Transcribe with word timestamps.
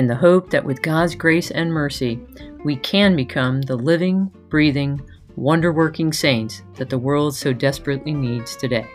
in 0.00 0.06
the 0.06 0.16
hope 0.16 0.48
that 0.48 0.64
with 0.64 0.80
God's 0.80 1.14
grace 1.14 1.50
and 1.50 1.70
mercy, 1.70 2.18
we 2.64 2.74
can 2.74 3.14
become 3.14 3.60
the 3.60 3.76
living, 3.76 4.32
breathing, 4.48 4.98
wonder 5.36 5.74
working 5.74 6.10
saints 6.10 6.62
that 6.76 6.88
the 6.88 6.98
world 6.98 7.36
so 7.36 7.52
desperately 7.52 8.14
needs 8.14 8.56
today. 8.56 8.86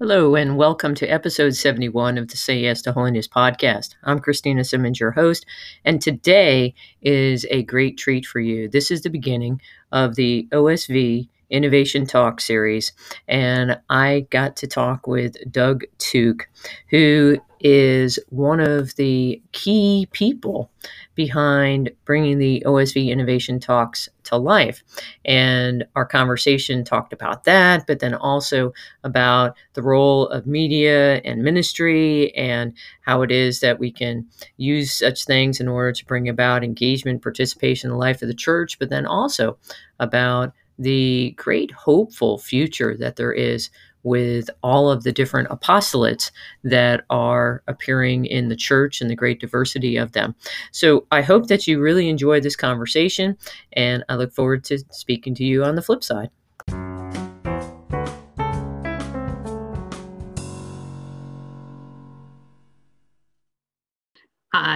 Hello, 0.00 0.34
and 0.34 0.56
welcome 0.56 0.96
to 0.96 1.06
episode 1.06 1.54
71 1.54 2.18
of 2.18 2.26
the 2.26 2.36
Say 2.36 2.58
Yes 2.58 2.82
to 2.82 2.90
Holiness 2.90 3.28
podcast. 3.28 3.94
I'm 4.02 4.18
Christina 4.18 4.64
Simmons, 4.64 4.98
your 4.98 5.12
host, 5.12 5.46
and 5.84 6.02
today 6.02 6.74
is 7.00 7.46
a 7.48 7.62
great 7.62 7.96
treat 7.96 8.26
for 8.26 8.40
you. 8.40 8.68
This 8.68 8.90
is 8.90 9.02
the 9.02 9.08
beginning 9.08 9.60
of 9.92 10.16
the 10.16 10.48
OSV 10.50 11.28
Innovation 11.50 12.06
Talk 12.06 12.40
series, 12.40 12.92
and 13.28 13.78
I 13.90 14.26
got 14.30 14.56
to 14.56 14.66
talk 14.66 15.06
with 15.06 15.36
Doug 15.50 15.84
Tooke, 15.98 16.48
who 16.88 17.38
is 17.60 18.18
one 18.30 18.60
of 18.60 18.94
the 18.96 19.42
key 19.52 20.08
people 20.12 20.70
behind 21.14 21.90
bringing 22.06 22.38
the 22.38 22.62
OSV 22.66 23.08
Innovation 23.08 23.60
Talks 23.60 24.08
to 24.24 24.36
life. 24.36 24.82
And 25.24 25.84
our 25.94 26.06
conversation 26.06 26.84
talked 26.84 27.12
about 27.12 27.44
that, 27.44 27.86
but 27.86 28.00
then 28.00 28.14
also 28.14 28.72
about 29.04 29.56
the 29.74 29.82
role 29.82 30.28
of 30.28 30.46
media 30.46 31.16
and 31.24 31.42
ministry 31.42 32.34
and 32.34 32.72
how 33.02 33.22
it 33.22 33.30
is 33.30 33.60
that 33.60 33.78
we 33.78 33.92
can 33.92 34.26
use 34.56 34.92
such 34.92 35.24
things 35.24 35.60
in 35.60 35.68
order 35.68 35.92
to 35.92 36.06
bring 36.06 36.28
about 36.28 36.64
engagement, 36.64 37.22
participation 37.22 37.90
in 37.90 37.92
the 37.92 37.98
life 37.98 38.22
of 38.22 38.28
the 38.28 38.34
church, 38.34 38.78
but 38.78 38.88
then 38.88 39.04
also 39.04 39.58
about 39.98 40.54
the 40.80 41.34
great 41.36 41.70
hopeful 41.70 42.38
future 42.38 42.96
that 42.96 43.16
there 43.16 43.32
is 43.32 43.70
with 44.02 44.48
all 44.62 44.90
of 44.90 45.02
the 45.02 45.12
different 45.12 45.48
apostolates 45.50 46.30
that 46.64 47.04
are 47.10 47.62
appearing 47.68 48.24
in 48.24 48.48
the 48.48 48.56
church 48.56 49.02
and 49.02 49.10
the 49.10 49.14
great 49.14 49.40
diversity 49.40 49.98
of 49.98 50.12
them. 50.12 50.34
So 50.72 51.06
I 51.12 51.20
hope 51.20 51.48
that 51.48 51.66
you 51.66 51.80
really 51.80 52.08
enjoy 52.08 52.40
this 52.40 52.56
conversation, 52.56 53.36
and 53.74 54.02
I 54.08 54.14
look 54.16 54.32
forward 54.32 54.64
to 54.64 54.78
speaking 54.90 55.34
to 55.34 55.44
you 55.44 55.64
on 55.64 55.74
the 55.74 55.82
flip 55.82 56.02
side. 56.02 56.30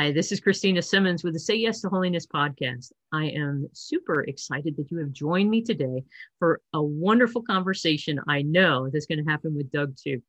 Hi, 0.05 0.13
this 0.13 0.33
is 0.33 0.41
Christina 0.41 0.83
Simmons 0.83 1.25
with 1.25 1.33
the 1.33 1.41
Say 1.41 1.55
Yes 1.55 1.81
to 1.81 1.89
Holiness 1.89 2.27
podcast. 2.27 2.93
I 3.11 3.29
am 3.29 3.67
super 3.73 4.21
excited 4.25 4.77
that 4.77 4.91
you 4.91 4.99
have 4.99 5.13
joined 5.13 5.49
me 5.49 5.63
today 5.63 6.05
for 6.39 6.61
a 6.75 6.83
wonderful 6.83 7.41
conversation 7.41 8.21
I 8.29 8.43
know 8.43 8.91
that's 8.91 9.07
going 9.07 9.25
to 9.25 9.31
happen 9.31 9.57
with 9.57 9.73
Doug 9.73 9.97
Tooke. 9.97 10.21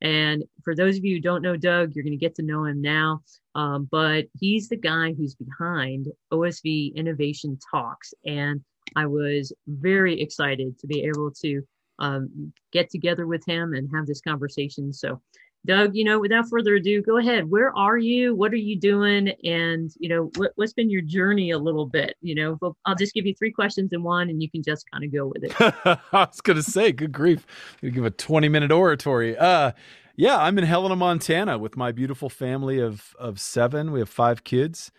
And 0.00 0.42
for 0.64 0.74
those 0.74 0.96
of 0.96 1.04
you 1.04 1.14
who 1.14 1.20
don't 1.20 1.42
know 1.42 1.56
Doug, 1.56 1.94
you're 1.94 2.02
going 2.02 2.10
to 2.10 2.16
get 2.16 2.34
to 2.34 2.42
know 2.42 2.64
him 2.64 2.82
now. 2.82 3.20
Um, 3.54 3.86
but 3.88 4.24
he's 4.40 4.68
the 4.68 4.76
guy 4.76 5.12
who's 5.12 5.36
behind 5.36 6.08
OSV 6.32 6.96
Innovation 6.96 7.56
Talks. 7.70 8.12
And 8.26 8.60
I 8.96 9.06
was 9.06 9.52
very 9.68 10.20
excited 10.20 10.76
to 10.80 10.88
be 10.88 11.04
able 11.04 11.30
to 11.42 11.62
um, 12.00 12.52
get 12.72 12.90
together 12.90 13.28
with 13.28 13.44
him 13.46 13.74
and 13.74 13.88
have 13.94 14.06
this 14.08 14.22
conversation. 14.22 14.92
So 14.92 15.20
Doug, 15.66 15.94
you 15.94 16.04
know, 16.04 16.18
without 16.18 16.48
further 16.48 16.76
ado, 16.76 17.02
go 17.02 17.18
ahead. 17.18 17.50
Where 17.50 17.76
are 17.76 17.98
you? 17.98 18.34
What 18.34 18.52
are 18.52 18.56
you 18.56 18.78
doing? 18.78 19.28
And, 19.44 19.90
you 19.98 20.08
know, 20.08 20.30
what, 20.36 20.52
has 20.58 20.72
been 20.72 20.88
your 20.88 21.02
journey 21.02 21.50
a 21.50 21.58
little 21.58 21.84
bit? 21.84 22.16
You 22.22 22.34
know, 22.34 22.74
I'll 22.86 22.94
just 22.94 23.12
give 23.12 23.26
you 23.26 23.34
three 23.34 23.52
questions 23.52 23.92
in 23.92 24.02
one 24.02 24.30
and 24.30 24.42
you 24.42 24.50
can 24.50 24.62
just 24.62 24.90
kind 24.90 25.04
of 25.04 25.12
go 25.12 25.26
with 25.26 25.44
it. 25.44 25.54
I 26.12 26.24
was 26.24 26.40
going 26.40 26.56
to 26.56 26.62
say, 26.62 26.92
good 26.92 27.12
grief. 27.12 27.46
You 27.82 27.90
give 27.90 28.06
a 28.06 28.10
20 28.10 28.48
minute 28.48 28.72
oratory. 28.72 29.36
Uh, 29.36 29.72
yeah, 30.16 30.38
I'm 30.38 30.56
in 30.56 30.64
Helena, 30.64 30.96
Montana 30.96 31.58
with 31.58 31.76
my 31.76 31.92
beautiful 31.92 32.30
family 32.30 32.80
of, 32.80 33.14
of 33.18 33.38
seven. 33.38 33.92
We 33.92 34.00
have 34.00 34.08
five 34.08 34.44
kids. 34.44 34.90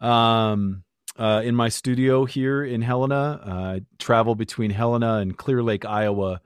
Um, 0.00 0.82
uh, 1.16 1.42
in 1.44 1.54
my 1.54 1.68
studio 1.68 2.24
here 2.24 2.64
in 2.64 2.82
Helena, 2.82 3.40
uh, 3.44 3.50
I 3.50 3.82
travel 3.98 4.34
between 4.34 4.70
Helena 4.70 5.16
and 5.16 5.36
Clear 5.36 5.62
Lake, 5.62 5.84
Iowa 5.84 6.40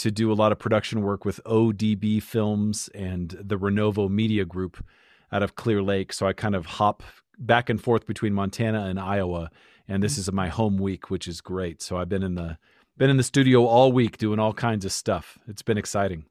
to 0.00 0.10
do 0.10 0.32
a 0.32 0.34
lot 0.34 0.50
of 0.50 0.58
production 0.58 1.02
work 1.02 1.26
with 1.26 1.40
ODB 1.44 2.22
Films 2.22 2.88
and 2.94 3.36
the 3.38 3.58
Renovo 3.58 4.08
Media 4.08 4.46
Group 4.46 4.82
out 5.30 5.42
of 5.42 5.56
Clear 5.56 5.82
Lake. 5.82 6.14
So 6.14 6.26
I 6.26 6.32
kind 6.32 6.54
of 6.54 6.64
hop 6.64 7.02
back 7.38 7.68
and 7.68 7.80
forth 7.80 8.06
between 8.06 8.32
Montana 8.32 8.86
and 8.86 8.98
Iowa, 8.98 9.50
and 9.88 10.02
this 10.02 10.16
is 10.16 10.32
my 10.32 10.48
home 10.48 10.78
week, 10.78 11.10
which 11.10 11.28
is 11.28 11.42
great. 11.42 11.82
So 11.82 11.98
I've 11.98 12.08
been 12.08 12.22
in 12.22 12.34
the 12.34 12.56
been 12.96 13.10
in 13.10 13.18
the 13.18 13.22
studio 13.22 13.66
all 13.66 13.92
week 13.92 14.16
doing 14.16 14.38
all 14.38 14.54
kinds 14.54 14.86
of 14.86 14.92
stuff. 14.92 15.38
It's 15.46 15.62
been 15.62 15.78
exciting. 15.78 16.24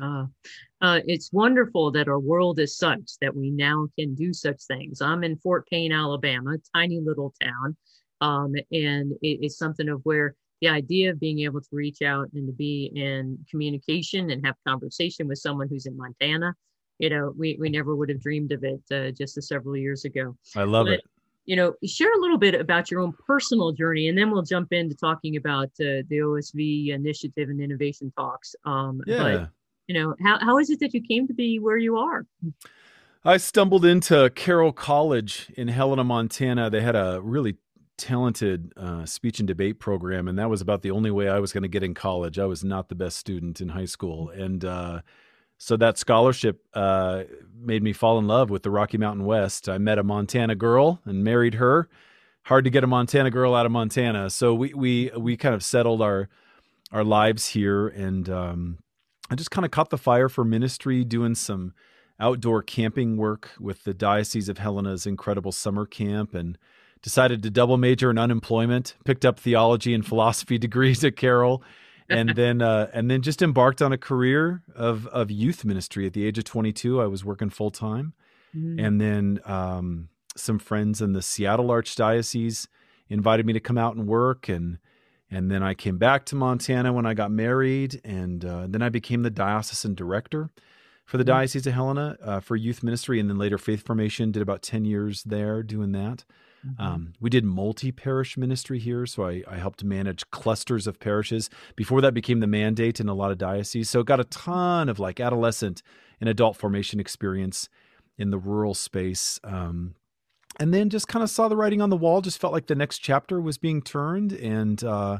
Uh, 0.00 0.26
uh, 0.80 1.00
it's 1.06 1.32
wonderful 1.32 1.90
that 1.92 2.06
our 2.06 2.20
world 2.20 2.60
is 2.60 2.76
such 2.76 3.18
that 3.20 3.34
we 3.34 3.50
now 3.50 3.88
can 3.98 4.14
do 4.14 4.32
such 4.32 4.62
things. 4.62 5.00
I'm 5.00 5.24
in 5.24 5.36
Fort 5.38 5.66
Payne, 5.68 5.92
Alabama, 5.92 6.56
tiny 6.72 7.00
little 7.00 7.34
town, 7.42 7.76
um, 8.20 8.54
and 8.70 9.12
it, 9.22 9.38
it's 9.42 9.58
something 9.58 9.88
of 9.88 10.00
where 10.04 10.34
the 10.60 10.68
idea 10.68 11.10
of 11.10 11.20
being 11.20 11.40
able 11.40 11.60
to 11.60 11.68
reach 11.72 12.02
out 12.02 12.28
and 12.34 12.46
to 12.46 12.52
be 12.52 12.90
in 12.94 13.38
communication 13.50 14.30
and 14.30 14.44
have 14.44 14.56
conversation 14.66 15.28
with 15.28 15.38
someone 15.38 15.68
who's 15.68 15.86
in 15.86 15.96
Montana, 15.96 16.54
you 16.98 17.10
know, 17.10 17.32
we, 17.36 17.56
we 17.60 17.68
never 17.68 17.94
would 17.94 18.08
have 18.08 18.20
dreamed 18.20 18.52
of 18.52 18.64
it 18.64 18.80
uh, 18.92 19.10
just 19.12 19.38
a 19.38 19.42
several 19.42 19.76
years 19.76 20.04
ago. 20.04 20.36
I 20.56 20.64
love 20.64 20.86
but, 20.86 20.94
it. 20.94 21.00
You 21.46 21.56
know, 21.56 21.74
share 21.86 22.12
a 22.12 22.20
little 22.20 22.36
bit 22.36 22.54
about 22.54 22.90
your 22.90 23.00
own 23.00 23.14
personal 23.26 23.72
journey, 23.72 24.08
and 24.08 24.18
then 24.18 24.30
we'll 24.30 24.42
jump 24.42 24.72
into 24.72 24.94
talking 24.94 25.36
about 25.36 25.68
uh, 25.80 26.04
the 26.08 26.20
OSV 26.22 26.90
initiative 26.90 27.48
and 27.48 27.60
innovation 27.60 28.12
talks. 28.18 28.54
Um, 28.66 29.00
yeah. 29.06 29.18
But, 29.18 29.48
you 29.86 29.94
know, 29.94 30.14
how, 30.22 30.38
how 30.40 30.58
is 30.58 30.68
it 30.68 30.80
that 30.80 30.92
you 30.92 31.00
came 31.00 31.26
to 31.26 31.32
be 31.32 31.58
where 31.58 31.78
you 31.78 31.96
are? 31.96 32.26
I 33.24 33.38
stumbled 33.38 33.86
into 33.86 34.30
Carroll 34.34 34.72
College 34.72 35.50
in 35.56 35.68
Helena, 35.68 36.04
Montana. 36.04 36.68
They 36.68 36.82
had 36.82 36.94
a 36.94 37.20
really 37.22 37.56
talented 37.98 38.72
uh, 38.76 39.04
speech 39.04 39.40
and 39.40 39.46
debate 39.46 39.78
program, 39.78 40.28
and 40.28 40.38
that 40.38 40.48
was 40.48 40.60
about 40.60 40.82
the 40.82 40.90
only 40.90 41.10
way 41.10 41.28
I 41.28 41.38
was 41.38 41.52
going 41.52 41.62
to 41.62 41.68
get 41.68 41.82
in 41.82 41.92
college. 41.92 42.38
I 42.38 42.46
was 42.46 42.64
not 42.64 42.88
the 42.88 42.94
best 42.94 43.18
student 43.18 43.60
in 43.60 43.70
high 43.70 43.84
school, 43.84 44.30
and 44.30 44.64
uh, 44.64 45.00
so 45.58 45.76
that 45.76 45.98
scholarship 45.98 46.62
uh, 46.72 47.24
made 47.54 47.82
me 47.82 47.92
fall 47.92 48.18
in 48.18 48.26
love 48.26 48.48
with 48.48 48.62
the 48.62 48.70
Rocky 48.70 48.96
Mountain 48.96 49.26
West. 49.26 49.68
I 49.68 49.76
met 49.78 49.98
a 49.98 50.04
Montana 50.04 50.54
girl 50.54 51.00
and 51.04 51.24
married 51.24 51.54
her. 51.54 51.88
Hard 52.44 52.64
to 52.64 52.70
get 52.70 52.84
a 52.84 52.86
Montana 52.86 53.30
girl 53.30 53.54
out 53.54 53.66
of 53.66 53.72
Montana, 53.72 54.30
so 54.30 54.54
we 54.54 54.72
we 54.72 55.10
we 55.18 55.36
kind 55.36 55.54
of 55.54 55.62
settled 55.62 56.00
our 56.00 56.28
our 56.92 57.04
lives 57.04 57.48
here, 57.48 57.88
and 57.88 58.30
um, 58.30 58.78
I 59.30 59.34
just 59.34 59.50
kind 59.50 59.64
of 59.66 59.70
caught 59.70 59.90
the 59.90 59.98
fire 59.98 60.28
for 60.28 60.44
ministry, 60.44 61.04
doing 61.04 61.34
some 61.34 61.74
outdoor 62.20 62.62
camping 62.62 63.16
work 63.16 63.50
with 63.60 63.84
the 63.84 63.94
Diocese 63.94 64.48
of 64.48 64.58
Helena's 64.58 65.06
incredible 65.06 65.52
summer 65.52 65.86
camp 65.86 66.34
and 66.34 66.58
decided 67.02 67.42
to 67.42 67.50
double 67.50 67.76
major 67.76 68.10
in 68.10 68.18
unemployment, 68.18 68.94
picked 69.04 69.24
up 69.24 69.38
theology 69.38 69.94
and 69.94 70.06
philosophy 70.06 70.58
degrees 70.66 71.04
at 71.04 71.16
Carroll, 71.16 71.62
and 72.08 72.30
then 72.30 72.62
uh, 72.62 72.90
and 72.92 73.10
then 73.10 73.22
just 73.22 73.42
embarked 73.42 73.82
on 73.82 73.92
a 73.92 73.98
career 73.98 74.62
of 74.74 75.06
of 75.08 75.30
youth 75.30 75.64
ministry. 75.64 76.06
At 76.06 76.12
the 76.12 76.26
age 76.26 76.38
of 76.38 76.44
22, 76.44 77.00
I 77.00 77.06
was 77.06 77.24
working 77.24 77.50
full 77.50 77.70
time, 77.70 78.14
mm-hmm. 78.56 78.78
and 78.78 79.00
then 79.00 79.40
um, 79.44 80.08
some 80.36 80.58
friends 80.58 81.02
in 81.02 81.12
the 81.12 81.22
Seattle 81.22 81.68
Archdiocese 81.68 82.66
invited 83.08 83.46
me 83.46 83.52
to 83.52 83.60
come 83.60 83.78
out 83.78 83.96
and 83.96 84.06
work, 84.06 84.48
and 84.48 84.78
and 85.30 85.50
then 85.50 85.62
I 85.62 85.74
came 85.74 85.98
back 85.98 86.24
to 86.26 86.36
Montana 86.36 86.92
when 86.92 87.06
I 87.06 87.14
got 87.14 87.30
married, 87.30 88.00
and 88.04 88.44
uh, 88.44 88.66
then 88.68 88.82
I 88.82 88.88
became 88.88 89.22
the 89.22 89.30
diocesan 89.30 89.94
director 89.94 90.50
for 91.04 91.18
the 91.18 91.24
mm-hmm. 91.24 91.38
Diocese 91.38 91.66
of 91.66 91.74
Helena 91.74 92.16
uh, 92.22 92.40
for 92.40 92.56
youth 92.56 92.82
ministry, 92.82 93.20
and 93.20 93.28
then 93.28 93.38
later 93.38 93.58
faith 93.58 93.84
formation. 93.84 94.32
Did 94.32 94.42
about 94.42 94.62
10 94.62 94.84
years 94.84 95.22
there 95.24 95.62
doing 95.62 95.92
that. 95.92 96.24
Mm-hmm. 96.66 96.82
Um, 96.82 97.12
we 97.20 97.30
did 97.30 97.44
multi 97.44 97.92
parish 97.92 98.36
ministry 98.36 98.78
here, 98.78 99.06
so 99.06 99.26
I, 99.26 99.42
I, 99.48 99.56
helped 99.58 99.84
manage 99.84 100.28
clusters 100.30 100.86
of 100.86 100.98
parishes. 100.98 101.50
Before 101.76 102.00
that 102.00 102.14
became 102.14 102.40
the 102.40 102.46
mandate 102.46 102.98
in 102.98 103.08
a 103.08 103.14
lot 103.14 103.30
of 103.30 103.38
dioceses. 103.38 103.90
So 103.90 104.02
got 104.02 104.20
a 104.20 104.24
ton 104.24 104.88
of 104.88 104.98
like 104.98 105.20
adolescent 105.20 105.82
and 106.20 106.28
adult 106.28 106.56
formation 106.56 106.98
experience 106.98 107.68
in 108.16 108.30
the 108.30 108.38
rural 108.38 108.74
space. 108.74 109.38
Um, 109.44 109.94
and 110.58 110.74
then 110.74 110.90
just 110.90 111.06
kind 111.06 111.22
of 111.22 111.30
saw 111.30 111.48
the 111.48 111.56
writing 111.56 111.80
on 111.80 111.90
the 111.90 111.96
wall, 111.96 112.20
just 112.20 112.40
felt 112.40 112.52
like 112.52 112.66
the 112.66 112.74
next 112.74 112.98
chapter 112.98 113.40
was 113.40 113.58
being 113.58 113.80
turned. 113.80 114.32
And 114.32 114.82
uh, 114.82 115.18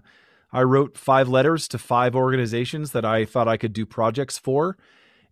I 0.52 0.62
wrote 0.62 0.98
five 0.98 1.28
letters 1.28 1.68
to 1.68 1.78
five 1.78 2.16
organizations 2.16 2.92
that 2.92 3.04
I 3.04 3.24
thought 3.24 3.46
I 3.46 3.56
could 3.56 3.72
do 3.72 3.86
projects 3.86 4.38
for. 4.38 4.76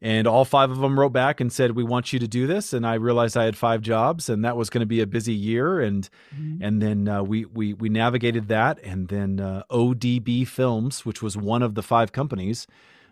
And 0.02 0.26
all 0.26 0.44
five 0.44 0.70
of 0.70 0.78
them 0.78 0.98
wrote 0.98 1.12
back 1.12 1.40
and 1.40 1.52
said 1.52 1.72
we 1.72 1.84
want 1.84 2.12
you 2.12 2.18
to 2.18 2.28
do 2.28 2.46
this 2.46 2.72
and 2.72 2.86
i 2.86 2.94
realized 2.94 3.36
i 3.36 3.44
had 3.44 3.56
five 3.56 3.80
jobs 3.80 4.28
and 4.28 4.44
that 4.44 4.56
was 4.56 4.70
going 4.70 4.80
to 4.80 4.86
be 4.86 5.00
a 5.00 5.06
busy 5.06 5.32
year 5.32 5.80
and 5.80 6.08
mm-hmm. 6.34 6.62
and 6.62 6.82
then 6.82 7.08
uh, 7.08 7.22
we 7.22 7.44
we 7.46 7.72
we 7.74 7.88
navigated 7.88 8.48
that 8.48 8.78
and 8.82 9.08
then 9.08 9.40
uh, 9.40 9.62
odb 9.70 10.46
films 10.46 11.04
which 11.04 11.22
was 11.22 11.36
one 11.36 11.62
of 11.62 11.74
the 11.74 11.82
five 11.82 12.12
companies 12.12 12.66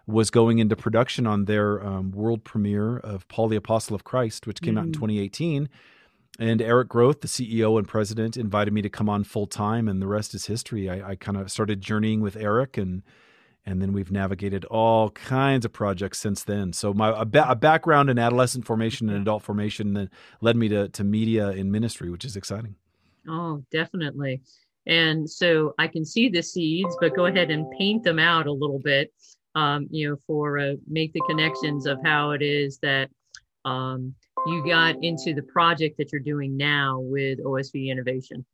was 0.06 0.30
going 0.30 0.58
into 0.58 0.76
production 0.76 1.26
on 1.26 1.46
their 1.46 1.84
um, 1.84 2.10
world 2.10 2.44
premiere 2.44 2.98
of 2.98 3.26
paul 3.28 3.48
the 3.48 3.56
apostle 3.56 3.94
of 3.94 4.04
christ 4.04 4.46
which 4.46 4.60
came 4.60 4.74
mm-hmm. 4.74 4.78
out 4.78 4.86
in 4.86 4.90
mm. 4.90 4.94
2018 4.94 5.68
and 6.38 6.60
eric 6.60 6.88
groth 6.88 7.22
the 7.22 7.28
ceo 7.28 7.78
and 7.78 7.88
president 7.88 8.36
invited 8.36 8.74
me 8.74 8.82
to 8.82 8.90
come 8.90 9.08
on 9.08 9.24
full 9.24 9.46
time 9.46 9.88
and 9.88 10.02
the 10.02 10.06
rest 10.06 10.34
is 10.34 10.46
history 10.46 10.90
i, 10.90 11.12
I 11.12 11.14
kind 11.16 11.38
of 11.38 11.50
started 11.50 11.80
journeying 11.80 12.20
with 12.20 12.36
eric 12.36 12.76
and 12.76 13.02
and 13.66 13.80
then 13.80 13.92
we've 13.92 14.10
navigated 14.10 14.64
all 14.66 15.10
kinds 15.10 15.64
of 15.64 15.72
projects 15.72 16.18
since 16.18 16.44
then. 16.44 16.72
So 16.72 16.92
my 16.92 17.20
a, 17.20 17.24
ba- 17.24 17.50
a 17.50 17.56
background 17.56 18.10
in 18.10 18.18
adolescent 18.18 18.66
formation 18.66 19.08
and 19.08 19.22
adult 19.22 19.42
formation 19.42 19.94
then 19.94 20.10
led 20.40 20.56
me 20.56 20.68
to 20.68 20.88
to 20.90 21.04
media 21.04 21.48
and 21.48 21.72
ministry, 21.72 22.10
which 22.10 22.24
is 22.24 22.36
exciting. 22.36 22.74
Oh, 23.28 23.62
definitely. 23.70 24.42
And 24.86 25.28
so 25.28 25.74
I 25.78 25.88
can 25.88 26.04
see 26.04 26.28
the 26.28 26.42
seeds, 26.42 26.94
but 27.00 27.16
go 27.16 27.26
ahead 27.26 27.50
and 27.50 27.70
paint 27.78 28.04
them 28.04 28.18
out 28.18 28.46
a 28.46 28.52
little 28.52 28.80
bit. 28.80 29.12
Um, 29.54 29.86
you 29.90 30.10
know, 30.10 30.16
for 30.26 30.58
uh, 30.58 30.72
make 30.88 31.12
the 31.12 31.22
connections 31.28 31.86
of 31.86 31.98
how 32.04 32.32
it 32.32 32.42
is 32.42 32.78
that 32.82 33.08
um, 33.64 34.14
you 34.46 34.66
got 34.66 34.96
into 35.02 35.32
the 35.32 35.44
project 35.44 35.96
that 35.98 36.12
you're 36.12 36.20
doing 36.20 36.56
now 36.56 36.98
with 37.00 37.38
OSV 37.42 37.88
Innovation. 37.88 38.44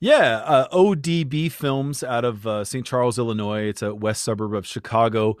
Yeah, 0.00 0.38
uh, 0.44 0.68
ODB 0.68 1.50
Films 1.52 2.02
out 2.02 2.24
of 2.24 2.46
uh, 2.46 2.64
St. 2.64 2.84
Charles, 2.84 3.18
Illinois. 3.18 3.68
It's 3.68 3.82
a 3.82 3.94
west 3.94 4.22
suburb 4.22 4.54
of 4.54 4.66
Chicago. 4.66 5.36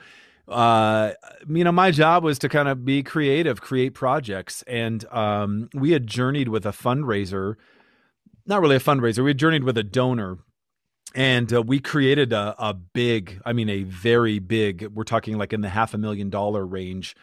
Uh, 0.48 1.12
you 1.48 1.64
know, 1.64 1.72
my 1.72 1.90
job 1.90 2.24
was 2.24 2.38
to 2.40 2.48
kind 2.48 2.68
of 2.68 2.84
be 2.84 3.02
creative, 3.02 3.60
create 3.60 3.94
projects, 3.94 4.62
and 4.66 5.04
um, 5.06 5.68
we 5.74 5.92
had 5.92 6.06
journeyed 6.06 6.48
with 6.48 6.66
a 6.66 6.70
fundraiser. 6.70 7.56
Not 8.46 8.60
really 8.60 8.76
a 8.76 8.80
fundraiser. 8.80 9.22
We 9.24 9.30
had 9.30 9.38
journeyed 9.38 9.64
with 9.64 9.78
a 9.78 9.84
donor, 9.84 10.38
and 11.14 11.52
uh, 11.52 11.62
we 11.62 11.78
created 11.80 12.32
a, 12.32 12.54
a 12.58 12.74
big, 12.74 13.40
I 13.44 13.52
mean, 13.52 13.68
a 13.68 13.84
very 13.84 14.38
big. 14.38 14.88
We're 14.94 15.04
talking 15.04 15.38
like 15.38 15.52
in 15.52 15.60
the 15.60 15.68
half 15.68 15.94
a 15.94 15.98
million 15.98 16.30
dollar 16.30 16.66
range 16.66 17.14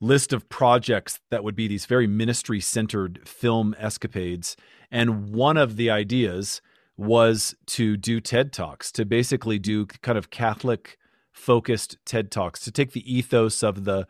list 0.00 0.32
of 0.32 0.48
projects 0.48 1.20
that 1.30 1.42
would 1.42 1.56
be 1.56 1.66
these 1.66 1.86
very 1.86 2.06
ministry 2.06 2.60
centered 2.60 3.20
film 3.26 3.74
escapades. 3.78 4.56
And 4.90 5.30
one 5.30 5.56
of 5.56 5.76
the 5.76 5.90
ideas 5.90 6.60
was 6.96 7.54
to 7.66 7.96
do 7.96 8.20
TED 8.20 8.52
Talks, 8.52 8.90
to 8.92 9.04
basically 9.04 9.58
do 9.58 9.86
kind 9.86 10.18
of 10.18 10.30
Catholic 10.30 10.98
focused 11.32 11.96
TED 12.04 12.30
Talks, 12.30 12.60
to 12.60 12.72
take 12.72 12.92
the 12.92 13.12
ethos 13.12 13.62
of 13.62 13.84
the 13.84 14.06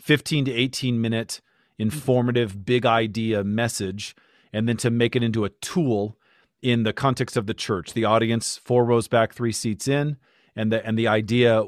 15 0.00 0.46
to 0.46 0.52
18 0.52 1.00
minute 1.00 1.40
informative 1.78 2.64
big 2.64 2.86
idea 2.86 3.42
message 3.42 4.14
and 4.52 4.68
then 4.68 4.76
to 4.76 4.90
make 4.90 5.16
it 5.16 5.22
into 5.22 5.44
a 5.44 5.50
tool 5.50 6.16
in 6.62 6.84
the 6.84 6.92
context 6.92 7.36
of 7.36 7.46
the 7.46 7.54
church. 7.54 7.92
The 7.92 8.04
audience 8.04 8.58
four 8.62 8.84
rows 8.84 9.08
back, 9.08 9.34
three 9.34 9.52
seats 9.52 9.88
in, 9.88 10.16
and 10.56 10.72
the 10.72 10.84
and 10.86 10.98
the 10.98 11.08
idea 11.08 11.64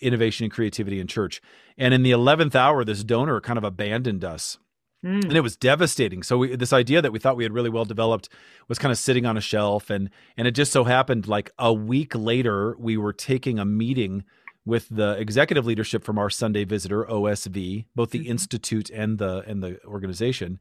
innovation 0.00 0.44
and 0.44 0.52
creativity 0.52 1.00
in 1.00 1.06
church. 1.06 1.40
And 1.78 1.92
in 1.92 2.02
the 2.02 2.12
11th 2.12 2.54
hour 2.54 2.84
this 2.84 3.04
donor 3.04 3.40
kind 3.40 3.58
of 3.58 3.64
abandoned 3.64 4.24
us 4.24 4.58
Mm. 5.04 5.24
And 5.24 5.36
it 5.36 5.42
was 5.42 5.56
devastating. 5.56 6.22
So 6.22 6.38
we, 6.38 6.56
this 6.56 6.72
idea 6.72 7.02
that 7.02 7.12
we 7.12 7.18
thought 7.18 7.36
we 7.36 7.44
had 7.44 7.52
really 7.52 7.70
well 7.70 7.84
developed 7.84 8.28
was 8.66 8.78
kind 8.78 8.90
of 8.90 8.98
sitting 8.98 9.26
on 9.26 9.36
a 9.36 9.40
shelf, 9.40 9.90
and 9.90 10.10
and 10.36 10.48
it 10.48 10.52
just 10.52 10.72
so 10.72 10.84
happened 10.84 11.28
like 11.28 11.50
a 11.58 11.72
week 11.72 12.14
later 12.14 12.76
we 12.78 12.96
were 12.96 13.12
taking 13.12 13.58
a 13.58 13.64
meeting 13.64 14.24
with 14.64 14.88
the 14.88 15.12
executive 15.12 15.64
leadership 15.64 16.02
from 16.02 16.18
our 16.18 16.28
Sunday 16.28 16.64
Visitor 16.64 17.04
OSV, 17.04 17.84
both 17.94 18.10
the 18.10 18.20
mm-hmm. 18.20 18.30
institute 18.30 18.90
and 18.90 19.18
the 19.18 19.44
and 19.46 19.62
the 19.62 19.82
organization, 19.84 20.58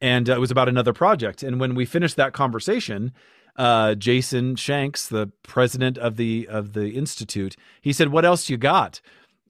and 0.00 0.30
uh, 0.30 0.34
it 0.34 0.40
was 0.40 0.50
about 0.50 0.68
another 0.68 0.92
project. 0.92 1.42
And 1.42 1.60
when 1.60 1.74
we 1.74 1.84
finished 1.84 2.16
that 2.16 2.32
conversation, 2.32 3.12
uh, 3.56 3.94
Jason 3.96 4.56
Shanks, 4.56 5.06
the 5.06 5.32
president 5.42 5.98
of 5.98 6.16
the 6.16 6.48
of 6.48 6.72
the 6.72 6.90
institute, 6.90 7.56
he 7.80 7.92
said, 7.92 8.08
"What 8.08 8.24
else 8.24 8.48
you 8.48 8.56
got?" 8.56 9.00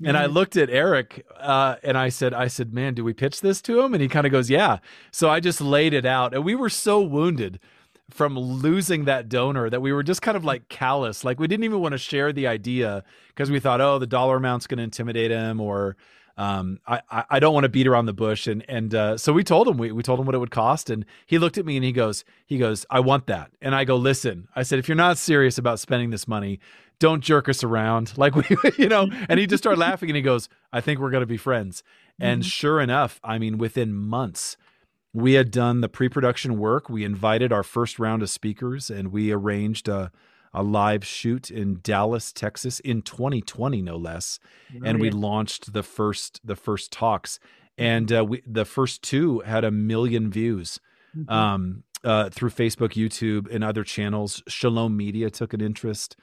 And 0.04 0.16
I 0.16 0.25
mm-hmm. 0.25 0.34
looked 0.34 0.56
at 0.56 0.70
Eric 0.70 1.26
uh, 1.38 1.76
and 1.82 1.96
I 1.96 2.08
said, 2.08 2.34
I 2.34 2.49
said, 2.49 2.72
man, 2.72 2.94
do 2.94 3.04
we 3.04 3.12
pitch 3.12 3.40
this 3.40 3.60
to 3.62 3.81
him? 3.81 3.94
And 3.94 4.02
he 4.02 4.08
kind 4.08 4.26
of 4.26 4.32
goes, 4.32 4.50
yeah. 4.50 4.78
So 5.10 5.31
I 5.31 5.40
just 5.40 5.60
laid 5.60 5.94
it 5.94 6.06
out. 6.06 6.34
And 6.34 6.44
we 6.44 6.54
were 6.54 6.70
so 6.70 7.00
wounded 7.00 7.60
from 8.10 8.38
losing 8.38 9.04
that 9.04 9.28
donor 9.28 9.70
that 9.70 9.81
we 9.81 9.93
were 9.93 10.02
just 10.02 10.22
kind 10.22 10.37
of 10.37 10.44
like 10.44 10.69
callous. 10.69 11.25
Like 11.25 11.40
we 11.40 11.46
didn't 11.46 11.64
even 11.64 11.81
want 11.81 11.93
to 11.93 11.99
share 11.99 12.32
the 12.32 12.46
idea 12.46 13.04
because 13.28 13.50
we 13.50 13.60
thought, 13.60 13.81
oh, 13.81 13.99
the 13.99 14.06
dollar 14.06 14.37
amount's 14.37 14.66
going 14.66 14.78
to 14.78 14.84
intimidate 14.84 15.31
him 15.31 15.60
or 15.60 15.96
um, 16.37 16.81
I, 16.87 17.25
I 17.28 17.40
don't 17.40 17.52
want 17.52 17.64
to 17.64 17.69
beat 17.69 17.87
around 17.87 18.06
the 18.06 18.14
bush. 18.14 18.46
And, 18.46 18.64
and, 18.69 18.94
uh, 18.94 19.19
so 19.19 19.32
we 19.32 19.44
told 19.44 19.69
him, 19.69 19.76
we, 19.76 19.93
we 19.93 20.02
told 20.02 20.19
him 20.19 20.25
what 20.26 20.34
it 20.34 20.38
would 20.38 20.50
cost. 20.50 20.88
And 20.88 21.05
he 21.26 21.38
looked 21.38 21.58
at 21.58 21.66
me 21.66 21.76
and 21.76 21.84
he 21.84 21.93
goes, 21.93 22.25
he 22.46 22.58
goes, 22.58 22.87
I 22.90 23.00
want 23.00 23.26
that. 23.26 23.50
And 23.60 23.75
I 23.75 23.84
go, 23.84 23.96
listen, 23.96 24.48
I 24.56 24.62
said, 24.62 24.78
if 24.78 24.88
you're 24.88 24.96
not 24.96 25.19
serious 25.19 25.58
about 25.58 25.78
spending 25.78 26.10
this 26.10 26.26
money, 26.26 26.58
don't 26.98 27.22
jerk 27.22 27.48
us 27.48 27.64
around. 27.64 28.12
Like 28.22 28.34
we, 28.36 28.44
you 28.78 28.88
know, 28.88 29.10
and 29.28 29.40
he 29.40 29.46
just 29.46 29.62
started 29.62 29.80
laughing 29.90 30.08
and 30.08 30.16
he 30.16 30.22
goes, 30.22 30.48
I 30.72 30.80
think 30.80 31.00
we're 31.00 31.10
going 31.10 31.22
to 31.22 31.26
be 31.26 31.36
friends. 31.36 31.82
And 32.20 32.42
mm-hmm. 32.42 32.48
sure 32.48 32.80
enough, 32.80 33.20
I 33.24 33.38
mean, 33.38 33.58
within 33.58 33.94
months, 33.94 34.56
we 35.12 35.32
had 35.34 35.50
done 35.50 35.80
the 35.80 35.88
pre 35.88 36.08
production 36.08 36.58
work. 36.58 36.88
We 36.88 37.04
invited 37.04 37.52
our 37.52 37.62
first 37.62 37.98
round 37.98 38.22
of 38.22 38.30
speakers 38.30 38.90
and 38.90 39.12
we 39.12 39.32
arranged 39.32 39.88
a, 39.88 40.12
a 40.54 40.62
live 40.62 41.04
shoot 41.04 41.50
in 41.50 41.80
Dallas, 41.82 42.32
Texas 42.32 42.80
in 42.80 43.02
2020, 43.02 43.82
no 43.82 43.96
less. 43.96 44.38
And 44.84 45.00
we 45.00 45.10
launched 45.10 45.72
the 45.72 45.82
first, 45.82 46.40
the 46.44 46.56
first 46.56 46.92
talks. 46.92 47.40
And 47.76 48.12
uh, 48.12 48.24
we, 48.24 48.42
the 48.46 48.64
first 48.64 49.02
two 49.02 49.40
had 49.40 49.64
a 49.64 49.70
million 49.70 50.30
views. 50.30 50.78
Mm-hmm. 51.16 51.30
Um, 51.30 51.84
uh, 52.04 52.30
through 52.30 52.50
Facebook, 52.50 52.94
YouTube, 52.94 53.52
and 53.54 53.62
other 53.62 53.84
channels. 53.84 54.42
Shalom 54.48 54.96
Media 54.96 55.30
took 55.30 55.54
an 55.54 55.60
interest 55.60 56.16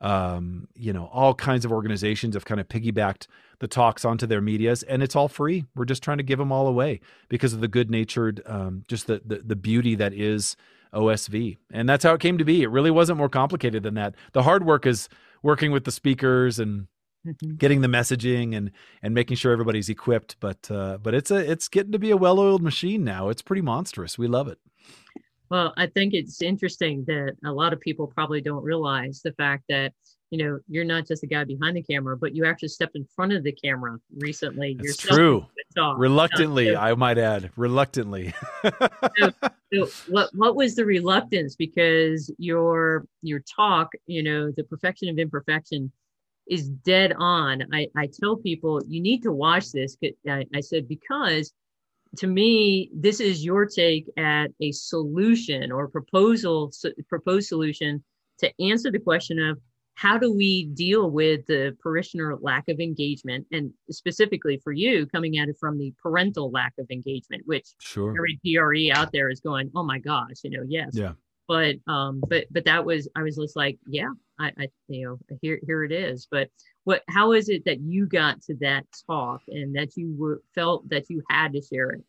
um, 0.00 0.68
you 0.74 0.92
know, 0.92 1.08
all 1.12 1.34
kinds 1.34 1.64
of 1.64 1.72
organizations 1.72 2.34
have 2.34 2.44
kind 2.44 2.60
of 2.60 2.68
piggybacked 2.68 3.26
the 3.60 3.68
talks 3.68 4.04
onto 4.04 4.26
their 4.26 4.40
medias, 4.40 4.82
and 4.82 5.02
it's 5.02 5.16
all 5.16 5.28
free. 5.28 5.64
We're 5.74 5.84
just 5.84 6.02
trying 6.02 6.18
to 6.18 6.24
give 6.24 6.38
them 6.38 6.52
all 6.52 6.66
away 6.66 7.00
because 7.28 7.52
of 7.52 7.60
the 7.60 7.68
good 7.68 7.90
natured, 7.90 8.42
um, 8.46 8.84
just 8.88 9.06
the, 9.06 9.22
the 9.24 9.38
the 9.38 9.56
beauty 9.56 9.94
that 9.94 10.12
is 10.12 10.56
OSV, 10.92 11.56
and 11.72 11.88
that's 11.88 12.04
how 12.04 12.14
it 12.14 12.20
came 12.20 12.38
to 12.38 12.44
be. 12.44 12.62
It 12.62 12.70
really 12.70 12.90
wasn't 12.90 13.18
more 13.18 13.28
complicated 13.28 13.82
than 13.82 13.94
that. 13.94 14.14
The 14.32 14.42
hard 14.42 14.66
work 14.66 14.86
is 14.86 15.08
working 15.42 15.72
with 15.72 15.84
the 15.84 15.92
speakers 15.92 16.58
and 16.58 16.88
mm-hmm. 17.26 17.54
getting 17.56 17.80
the 17.80 17.88
messaging 17.88 18.56
and 18.56 18.70
and 19.02 19.14
making 19.14 19.36
sure 19.36 19.52
everybody's 19.52 19.88
equipped. 19.88 20.36
But 20.40 20.70
uh, 20.70 20.98
but 21.02 21.14
it's 21.14 21.30
a 21.30 21.50
it's 21.50 21.68
getting 21.68 21.92
to 21.92 21.98
be 21.98 22.10
a 22.10 22.16
well 22.16 22.38
oiled 22.40 22.62
machine 22.62 23.04
now. 23.04 23.28
It's 23.28 23.42
pretty 23.42 23.62
monstrous. 23.62 24.18
We 24.18 24.26
love 24.26 24.48
it. 24.48 24.58
Well, 25.54 25.72
I 25.76 25.86
think 25.86 26.14
it's 26.14 26.42
interesting 26.42 27.04
that 27.06 27.36
a 27.44 27.52
lot 27.52 27.72
of 27.72 27.78
people 27.78 28.08
probably 28.08 28.40
don't 28.40 28.64
realize 28.64 29.20
the 29.22 29.30
fact 29.34 29.62
that 29.68 29.92
you 30.30 30.38
know 30.44 30.58
you're 30.66 30.84
not 30.84 31.06
just 31.06 31.22
a 31.22 31.28
guy 31.28 31.44
behind 31.44 31.76
the 31.76 31.82
camera, 31.84 32.16
but 32.16 32.34
you 32.34 32.44
actually 32.44 32.70
stepped 32.70 32.96
in 32.96 33.06
front 33.14 33.32
of 33.32 33.44
the 33.44 33.52
camera 33.52 33.96
recently. 34.18 34.76
It's 34.80 34.96
true. 34.96 35.46
Reluctantly, 35.96 36.72
so, 36.72 36.80
I 36.80 36.92
might 36.96 37.18
add, 37.18 37.52
reluctantly. 37.56 38.34
so, 38.64 39.30
so 39.72 39.88
what 40.08 40.30
what 40.34 40.56
was 40.56 40.74
the 40.74 40.84
reluctance? 40.84 41.54
Because 41.54 42.34
your 42.36 43.06
your 43.22 43.38
talk, 43.38 43.92
you 44.06 44.24
know, 44.24 44.50
the 44.50 44.64
perfection 44.64 45.08
of 45.08 45.20
imperfection 45.20 45.92
is 46.48 46.68
dead 46.68 47.12
on. 47.16 47.62
I, 47.72 47.86
I 47.96 48.08
tell 48.08 48.34
people 48.34 48.82
you 48.88 49.00
need 49.00 49.22
to 49.22 49.30
watch 49.30 49.70
this. 49.70 49.96
I, 50.28 50.46
I 50.52 50.58
said 50.58 50.88
because 50.88 51.52
to 52.18 52.26
me, 52.26 52.90
this 52.94 53.20
is 53.20 53.44
your 53.44 53.66
take 53.66 54.06
at 54.16 54.48
a 54.60 54.72
solution 54.72 55.72
or 55.72 55.88
proposal, 55.88 56.72
proposed 57.08 57.48
solution 57.48 58.02
to 58.38 58.52
answer 58.60 58.90
the 58.90 58.98
question 58.98 59.38
of 59.38 59.58
how 59.94 60.18
do 60.18 60.32
we 60.32 60.66
deal 60.66 61.10
with 61.10 61.46
the 61.46 61.76
parishioner 61.82 62.36
lack 62.40 62.68
of 62.68 62.80
engagement? 62.80 63.46
And 63.52 63.72
specifically 63.90 64.60
for 64.62 64.72
you 64.72 65.06
coming 65.06 65.38
at 65.38 65.48
it 65.48 65.56
from 65.58 65.78
the 65.78 65.92
parental 66.02 66.50
lack 66.50 66.72
of 66.78 66.86
engagement 66.90 67.42
which 67.46 67.68
sure. 67.80 68.10
every 68.10 68.40
pre 68.44 68.90
out 68.90 69.12
there 69.12 69.30
is 69.30 69.40
going 69.40 69.70
oh 69.76 69.84
my 69.84 69.98
gosh 69.98 70.42
you 70.42 70.50
know 70.50 70.64
yes. 70.66 70.90
Yeah. 70.94 71.12
But 71.46 71.76
um 71.86 72.22
but 72.28 72.46
but 72.50 72.64
that 72.64 72.84
was 72.84 73.08
i 73.16 73.22
was 73.22 73.36
just 73.36 73.54
like 73.54 73.78
yeah 73.86 74.08
i 74.40 74.50
i 74.58 74.68
you 74.88 75.06
know 75.06 75.36
here 75.40 75.60
here 75.64 75.84
it 75.84 75.92
is. 75.92 76.26
But 76.30 76.48
what 76.84 77.02
how 77.08 77.32
is 77.32 77.48
it 77.48 77.64
that 77.64 77.80
you 77.80 78.06
got 78.06 78.40
to 78.42 78.54
that 78.60 78.84
talk 79.06 79.40
and 79.48 79.74
that 79.74 79.96
you 79.96 80.14
were 80.18 80.40
felt 80.54 80.88
that 80.88 81.08
you 81.10 81.22
had 81.28 81.52
to 81.52 81.60
share 81.60 81.90
it 81.90 82.04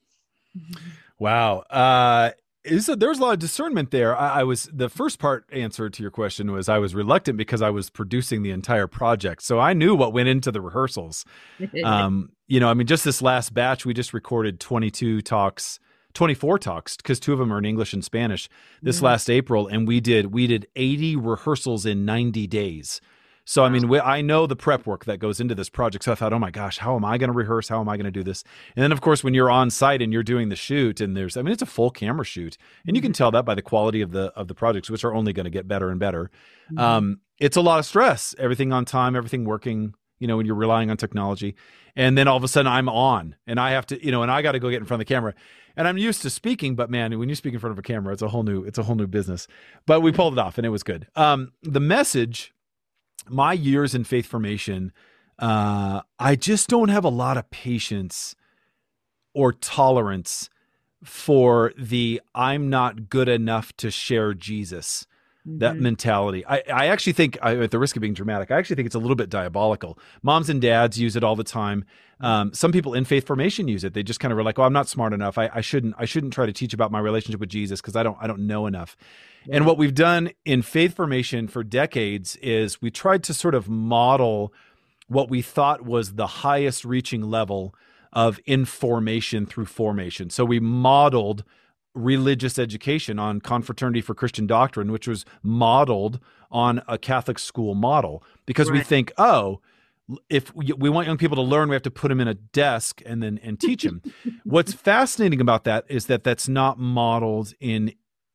wow 1.20 1.60
uh 1.70 2.32
is 2.66 2.90
a, 2.90 2.96
there 2.96 3.10
was 3.10 3.20
a 3.20 3.22
lot 3.22 3.34
of 3.34 3.40
discernment 3.40 3.92
there. 3.92 4.18
I, 4.18 4.40
I, 4.40 4.44
was 4.44 4.70
the 4.74 4.90
first 4.90 5.20
part 5.20 5.46
answer 5.52 5.90
to 5.90 6.02
your 6.02 6.12
question 6.12 6.52
was 6.52 6.68
I 6.68 6.80
was 6.80 6.96
reluctant 6.96 7.38
because 7.38 7.62
I 7.62 7.70
was 7.70 7.90
producing 7.90 8.42
the 8.42 8.52
entire 8.52 8.88
project, 8.88 9.44
so 9.44 9.60
I 9.60 9.74
knew 9.74 9.96
what 9.96 10.14
went 10.14 10.30
into 10.30 10.52
the 10.52 10.62
rehearsals. 10.62 11.26
um, 11.84 12.32
you 12.48 12.60
know, 12.60 12.70
I 12.70 12.74
mean, 12.74 12.88
just 12.88 13.04
this 13.04 13.22
last 13.22 13.54
batch, 13.54 13.86
we 13.86 13.94
just 13.94 14.14
recorded 14.14 14.60
22 14.60 15.22
talks, 15.22 15.80
24 16.14 16.60
talks 16.60 16.98
because 16.98 17.20
two 17.20 17.34
of 17.34 17.40
them 17.40 17.54
are 17.54 17.60
in 17.60 17.66
English 17.66 17.94
and 17.94 18.04
Spanish. 18.04 18.50
This 18.82 19.02
last 19.02 19.30
April, 19.30 19.68
and 19.68 19.88
we 19.88 20.00
did 20.00 20.34
we 20.34 20.48
did 20.48 20.68
80 20.76 21.16
rehearsals 21.18 21.86
in 21.86 22.06
90 22.06 22.48
days. 22.48 23.02
So 23.46 23.64
I 23.64 23.70
mean, 23.70 23.88
we, 23.88 24.00
I 24.00 24.22
know 24.22 24.48
the 24.48 24.56
prep 24.56 24.86
work 24.86 25.06
that 25.06 25.20
goes 25.20 25.40
into 25.40 25.54
this 25.54 25.70
project. 25.70 26.04
So 26.06 26.12
I 26.12 26.16
thought, 26.16 26.34
oh 26.34 26.40
my 26.40 26.52
gosh, 26.52 26.80
how 26.80 26.96
am 26.96 27.06
I 27.06 27.18
going 27.18 27.30
to 27.30 27.38
rehearse? 27.38 27.70
How 27.70 27.80
am 27.80 27.88
I 27.88 27.96
going 27.96 28.06
to 28.06 28.12
do 28.12 28.24
this? 28.24 28.44
And 28.76 28.84
then 28.84 28.92
of 28.92 29.02
course, 29.02 29.24
when 29.24 29.34
you're 29.34 29.52
on 29.52 29.70
site 29.70 30.02
and 30.02 30.12
you're 30.12 30.24
doing 30.24 30.50
the 30.50 30.56
shoot, 30.56 31.00
and 31.00 31.16
there's, 31.16 31.38
I 31.38 31.44
mean, 31.44 31.54
it's 31.54 31.62
a 31.62 31.68
full 31.68 31.92
camera 31.92 32.26
shoot, 32.26 32.58
and 32.88 32.96
you 32.96 33.02
can 33.02 33.12
mm-hmm. 33.12 33.18
tell 33.18 33.32
that 33.32 33.46
by 33.46 33.56
the 33.56 33.62
quality 33.62 34.02
of 34.02 34.12
the 34.12 34.34
of 34.36 34.48
the 34.48 34.56
projects, 34.56 34.90
which 34.90 35.04
are 35.04 35.14
only 35.14 35.32
going 35.32 35.46
to 35.46 35.52
get 35.52 35.68
better 35.68 35.90
and 35.90 36.00
better. 36.00 36.32
Mm-hmm. 36.72 36.80
Um, 36.80 37.20
it's 37.40 37.58
a 37.58 37.62
lot 37.62 37.80
of 37.80 37.86
stress. 37.86 38.34
Everything 38.40 38.74
on 38.74 38.86
time, 38.86 39.16
everything 39.16 39.46
working. 39.46 39.94
You 40.18 40.28
know, 40.28 40.38
when 40.38 40.46
you're 40.46 40.56
relying 40.56 40.90
on 40.90 40.96
technology, 40.96 41.56
and 41.94 42.18
then 42.18 42.28
all 42.30 42.38
of 42.38 42.44
a 42.44 42.48
sudden 42.48 42.72
I'm 42.72 42.88
on, 42.88 43.36
and 43.46 43.60
I 43.60 43.72
have 43.72 43.86
to, 43.88 44.04
you 44.04 44.12
know, 44.12 44.24
and 44.24 44.32
I 44.32 44.42
got 44.42 44.54
to 44.54 44.60
go 44.60 44.70
get 44.70 44.78
in 44.78 44.86
front 44.86 45.02
of 45.02 45.08
the 45.08 45.14
camera 45.14 45.36
and 45.78 45.88
I'm 45.88 45.98
used 45.98 46.22
to 46.22 46.30
speaking, 46.30 46.76
but 46.76 46.90
man, 46.90 47.18
when 47.20 47.30
you 47.30 47.36
speak 47.36 47.54
in 47.54 47.60
front 47.60 47.72
of 47.72 47.80
a 47.80 47.82
camera, 47.82 48.14
it's 48.14 48.22
a 48.22 48.28
whole 48.28 48.44
new 48.44 48.64
it's 48.64 48.78
a 48.78 48.84
whole 48.84 48.96
new 48.96 49.08
business. 49.08 49.48
But 49.86 50.02
we 50.02 50.12
pulled 50.12 50.34
it 50.34 50.40
off, 50.40 50.58
and 50.58 50.66
it 50.66 50.70
was 50.70 50.84
good. 50.84 51.08
Um, 51.16 51.52
the 51.64 51.80
message, 51.80 52.54
my 53.30 53.54
years 53.54 53.96
in 53.96 54.04
faith 54.04 54.26
formation, 54.26 54.92
uh, 55.40 56.02
I 56.20 56.36
just 56.36 56.70
don't 56.70 56.90
have 56.90 57.04
a 57.04 57.10
lot 57.10 57.38
of 57.38 57.50
patience 57.50 58.36
or 59.34 59.52
tolerance 59.52 60.50
for 61.04 61.74
the 61.78 62.22
I'm 62.34 62.70
not 62.70 63.10
good 63.10 63.30
enough 63.30 63.76
to 63.78 63.92
share 63.92 64.34
Jesus 64.34 65.06
mm-hmm. 65.48 65.60
that 65.60 65.78
mentality. 65.78 66.46
I, 66.46 66.64
I 66.74 66.88
actually 66.88 67.14
think, 67.14 67.38
I, 67.42 67.56
at 67.58 67.72
the 67.72 67.80
risk 67.80 67.96
of 67.96 68.02
being 68.02 68.14
dramatic, 68.14 68.52
I 68.52 68.58
actually 68.58 68.78
think 68.78 68.86
it's 68.88 68.96
a 68.96 69.00
little 69.00 69.16
bit 69.16 69.30
diabolical. 69.30 70.00
Moms 70.24 70.50
and 70.50 70.62
dads 70.62 71.00
use 71.00 71.16
it 71.16 71.24
all 71.24 71.36
the 71.36 71.44
time. 71.44 71.86
Um, 72.20 72.54
some 72.54 72.72
people 72.72 72.94
in 72.94 73.06
faith 73.06 73.28
formation 73.28 73.68
use 73.68 73.84
it. 73.84 73.94
They 73.94 74.04
just 74.04 74.20
kind 74.20 74.32
of 74.32 74.38
were 74.38 74.44
like, 74.44 74.58
"Oh, 74.58 74.64
I'm 74.64 74.74
not 74.74 74.88
smart 74.88 75.12
enough. 75.12 75.38
I, 75.38 75.50
I 75.54 75.62
shouldn't. 75.62 75.96
I 75.98 76.06
shouldn't 76.06 76.32
try 76.32 76.46
to 76.46 76.54
teach 76.54 76.74
about 76.74 76.92
my 76.92 77.00
relationship 77.00 77.42
with 77.42 77.50
Jesus 77.50 77.82
because 77.82 77.96
I 77.96 78.04
don't. 78.04 78.18
I 78.22 78.28
don't 78.28 78.48
know 78.48 78.68
enough." 78.68 78.96
Yeah. 79.46 79.58
And 79.58 79.66
what 79.66 79.78
we've 79.78 79.94
done 79.94 80.32
in 80.46 80.62
faith 80.62 80.96
formation 80.96 81.50
for 81.50 81.62
decades 81.64 82.38
is 82.38 82.82
we 82.82 82.90
tried 82.90 83.22
to 83.24 83.34
sort 83.34 83.54
of 83.54 83.68
model 83.68 84.54
what 85.08 85.30
we 85.30 85.42
thought 85.42 85.82
was 85.82 86.14
the 86.14 86.28
highest 86.28 86.86
reaching 86.86 87.22
level 87.22 87.76
of 88.14 88.40
information 88.46 89.46
through 89.46 89.66
formation. 89.66 90.30
So 90.30 90.46
we 90.46 90.60
modeled 90.60 91.44
religious 91.96 92.60
education 92.60 93.18
on 93.18 93.42
confraternity 93.42 94.02
for 94.02 94.14
Christian 94.14 94.46
doctrine, 94.46 94.92
which 94.92 95.08
was 95.08 95.26
modeled 95.42 96.20
on 96.52 96.82
a 96.88 96.98
Catholic 96.98 97.40
school 97.40 97.74
model, 97.74 98.24
because 98.46 98.70
right. 98.70 98.78
we 98.78 98.84
think, 98.84 99.12
oh, 99.18 99.62
if 100.30 100.54
we 100.56 100.90
want 100.90 101.08
young 101.08 101.18
people 101.18 101.36
to 101.36 101.42
learn, 101.42 101.70
we 101.70 101.76
have 101.76 101.82
to 101.84 101.92
put 101.92 102.10
them 102.10 102.22
in 102.22 102.28
a 102.28 102.36
desk 102.36 103.02
and 103.06 103.24
then 103.24 103.40
and 103.42 103.60
teach 103.60 103.84
them. 103.84 104.04
What's 104.44 104.74
fascinating 104.74 105.42
about 105.42 105.64
that 105.64 105.86
is 105.88 106.06
that 106.06 106.24
that's 106.24 106.48
not 106.48 106.78
modeled 106.78 107.54
in 107.60 107.94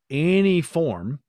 any 0.09 0.61
form 0.61 1.19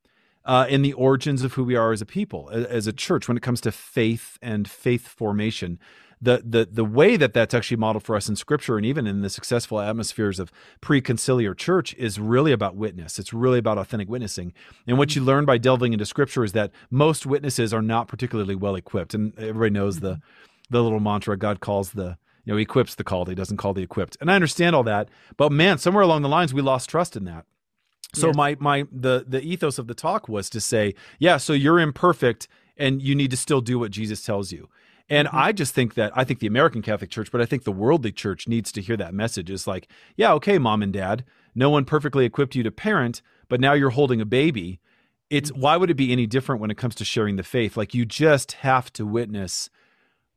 uh, 0.45 0.67
in 0.69 0.83
the 0.83 0.93
origins 0.95 1.45
of 1.45 1.53
who 1.53 1.63
we 1.63 1.77
are 1.77 1.93
as 1.93 2.03
a 2.03 2.07
people, 2.07 2.51
as 2.51 2.89
a 2.89 2.93
church, 2.93 3.29
when 3.29 3.37
it 3.37 3.43
comes 3.43 3.61
to 3.61 3.71
faith 3.71 4.39
and 4.43 4.69
faith 4.69 5.07
formation 5.07 5.79
the 6.23 6.41
the 6.45 6.69
the 6.71 6.85
way 6.85 7.17
that 7.17 7.35
that's 7.35 7.53
actually 7.53 7.77
modeled 7.77 8.05
for 8.05 8.15
us 8.15 8.29
in 8.29 8.37
scripture 8.37 8.77
and 8.77 8.87
even 8.87 9.07
in 9.07 9.21
the 9.21 9.29
successful 9.29 9.81
atmospheres 9.81 10.39
of 10.39 10.53
pre-conciliar 10.81 11.57
church 11.57 11.95
is 11.95 12.19
really 12.21 12.53
about 12.53 12.77
witness 12.77 13.19
it's 13.19 13.33
really 13.33 13.59
about 13.59 13.77
authentic 13.77 14.09
witnessing 14.09 14.55
and 14.87 14.97
what 14.97 15.15
you 15.15 15.21
mm-hmm. 15.21 15.29
learn 15.29 15.45
by 15.45 15.59
delving 15.59 15.93
into 15.93 16.07
scripture 16.07 16.45
is 16.45 16.53
that 16.53 16.71
most 16.91 17.27
witnesses 17.27 17.75
are 17.75 17.83
not 17.83 18.09
particularly 18.09 18.55
well 18.55 18.77
equipped 18.77 19.13
and 19.13 19.37
everybody 19.39 19.71
knows 19.71 20.01
the 20.01 20.13
mm-hmm. 20.13 20.75
the 20.75 20.83
little 20.83 21.01
mantra 21.01 21.37
god 21.37 21.61
calls 21.61 21.93
the 21.93 22.17
you 22.45 22.53
know 22.53 22.57
he 22.57 22.63
equips 22.63 22.95
the 22.95 23.05
called 23.05 23.29
he 23.29 23.35
doesn't 23.35 23.57
call 23.57 23.75
the 23.75 23.83
equipped 23.83 24.17
and 24.21 24.31
i 24.31 24.35
understand 24.35 24.77
all 24.77 24.85
that 24.85 25.09
but 25.37 25.51
man 25.51 25.77
somewhere 25.77 26.05
along 26.05 26.23
the 26.23 26.29
lines 26.29 26.55
we 26.55 26.63
lost 26.63 26.89
trust 26.89 27.17
in 27.17 27.25
that 27.25 27.45
so 28.15 28.29
yeah. 28.29 28.33
my 28.37 28.57
my 28.61 28.87
the 28.93 29.25
the 29.27 29.43
ethos 29.43 29.79
of 29.79 29.89
the 29.89 29.95
talk 29.95 30.29
was 30.29 30.49
to 30.49 30.61
say 30.61 30.95
yeah 31.19 31.37
so 31.37 31.53
you're 31.53 31.81
imperfect 31.81 32.47
and 32.77 33.03
you 33.03 33.15
need 33.15 33.31
to 33.31 33.37
still 33.37 33.61
do 33.61 33.79
what 33.79 33.91
jesus 33.91 34.25
tells 34.25 34.53
you 34.53 34.69
and 35.13 35.29
mm-hmm. 35.29 35.37
I 35.37 35.53
just 35.53 35.75
think 35.75 35.93
that 35.95 36.11
I 36.17 36.25
think 36.25 36.41
the 36.41 36.47
American 36.47 36.81
Catholic 36.81 37.11
Church, 37.11 37.31
but 37.31 37.43
I 37.43 37.45
think 37.45 37.65
the 37.65 37.71
worldly 37.71 38.13
church 38.13 38.49
needs 38.49 38.73
to 38.73 38.81
hear 38.81 38.97
that 38.97 39.13
message. 39.13 39.51
Is 39.51 39.67
like, 39.67 39.89
yeah, 40.17 40.33
okay, 40.33 40.59
mom 40.59 40.83
and 40.83 40.93
dad, 40.93 41.25
no 41.55 41.69
one 41.69 41.85
perfectly 41.85 42.25
equipped 42.25 42.55
you 42.55 42.63
to 42.63 42.71
parent, 42.71 43.21
but 43.49 43.61
now 43.61 43.75
you're 43.75 43.91
holding 43.91 44.23
a 44.23 44.27
baby. 44.27 44.81
It's 45.29 45.51
mm-hmm. 45.51 45.61
why 45.61 45.77
would 45.77 45.91
it 45.91 45.95
be 45.95 46.13
any 46.13 46.27
different 46.27 46.63
when 46.63 46.71
it 46.71 46.79
comes 46.79 46.95
to 46.97 47.05
sharing 47.05 47.37
the 47.37 47.43
faith? 47.43 47.77
Like 47.77 47.93
you 47.93 48.07
just 48.07 48.53
have 48.53 48.91
to 48.95 49.05
witness 49.05 49.69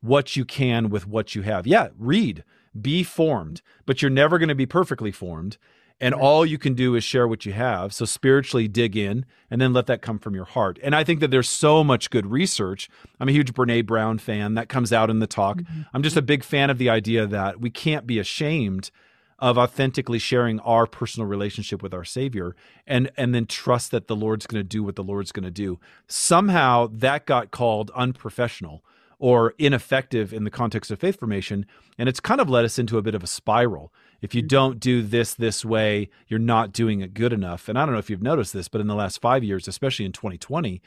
what 0.02 0.36
you 0.36 0.44
can 0.44 0.90
with 0.90 1.06
what 1.06 1.34
you 1.34 1.40
have. 1.40 1.66
Yeah, 1.66 1.88
read, 1.96 2.44
be 2.78 3.02
formed, 3.02 3.62
but 3.86 4.02
you're 4.02 4.10
never 4.10 4.38
going 4.38 4.50
to 4.50 4.54
be 4.54 4.66
perfectly 4.66 5.10
formed 5.10 5.56
and 6.00 6.14
all 6.14 6.44
you 6.44 6.58
can 6.58 6.74
do 6.74 6.94
is 6.94 7.04
share 7.04 7.26
what 7.26 7.46
you 7.46 7.52
have. 7.52 7.94
So 7.94 8.04
spiritually 8.04 8.68
dig 8.68 8.96
in 8.96 9.24
and 9.50 9.60
then 9.60 9.72
let 9.72 9.86
that 9.86 10.02
come 10.02 10.18
from 10.18 10.34
your 10.34 10.44
heart. 10.44 10.78
And 10.82 10.94
i 10.94 11.04
think 11.04 11.20
that 11.20 11.30
there's 11.30 11.48
so 11.48 11.82
much 11.82 12.10
good 12.10 12.26
research. 12.26 12.88
I'm 13.20 13.28
a 13.28 13.32
huge 13.32 13.54
brene 13.54 13.86
brown 13.86 14.18
fan. 14.18 14.54
That 14.54 14.68
comes 14.68 14.92
out 14.92 15.10
in 15.10 15.20
the 15.20 15.26
talk. 15.26 15.58
Mm-hmm. 15.58 15.82
i'm 15.94 16.02
just 16.02 16.16
a 16.16 16.22
big 16.22 16.44
fan 16.44 16.70
of 16.70 16.78
the 16.78 16.90
idea 16.90 17.26
that 17.26 17.60
we 17.60 17.70
can't 17.70 18.06
be 18.06 18.18
ashamed 18.18 18.90
of 19.38 19.58
authentically 19.58 20.18
sharing 20.18 20.58
our 20.60 20.86
personal 20.86 21.28
relationship 21.28 21.82
with 21.82 21.92
our 21.92 22.04
savior 22.04 22.56
and 22.86 23.10
and 23.16 23.34
then 23.34 23.46
trust 23.46 23.90
that 23.90 24.06
the 24.06 24.16
lord's 24.16 24.46
going 24.46 24.58
to 24.58 24.68
do 24.68 24.82
what 24.82 24.96
the 24.96 25.04
lord's 25.04 25.32
going 25.32 25.44
to 25.44 25.50
do. 25.50 25.78
Somehow 26.06 26.88
that 26.92 27.26
got 27.26 27.50
called 27.50 27.90
unprofessional 27.94 28.82
or 29.18 29.54
ineffective 29.58 30.32
in 30.32 30.44
the 30.44 30.50
context 30.50 30.90
of 30.90 30.98
faith 30.98 31.18
formation 31.18 31.66
and 31.98 32.08
it's 32.08 32.20
kind 32.20 32.40
of 32.40 32.50
led 32.50 32.64
us 32.64 32.78
into 32.78 32.98
a 32.98 33.02
bit 33.02 33.14
of 33.14 33.22
a 33.22 33.26
spiral 33.26 33.92
if 34.20 34.34
you 34.34 34.42
mm-hmm. 34.42 34.48
don't 34.48 34.80
do 34.80 35.02
this 35.02 35.34
this 35.34 35.64
way, 35.64 36.08
you're 36.28 36.38
not 36.38 36.72
doing 36.72 37.00
it 37.00 37.14
good 37.14 37.32
enough. 37.32 37.68
And 37.68 37.78
I 37.78 37.84
don't 37.84 37.92
know 37.92 37.98
if 37.98 38.10
you've 38.10 38.22
noticed 38.22 38.52
this, 38.52 38.68
but 38.68 38.80
in 38.80 38.86
the 38.86 38.94
last 38.94 39.20
five 39.20 39.44
years, 39.44 39.68
especially 39.68 40.04
in 40.04 40.12
2020, 40.12 40.80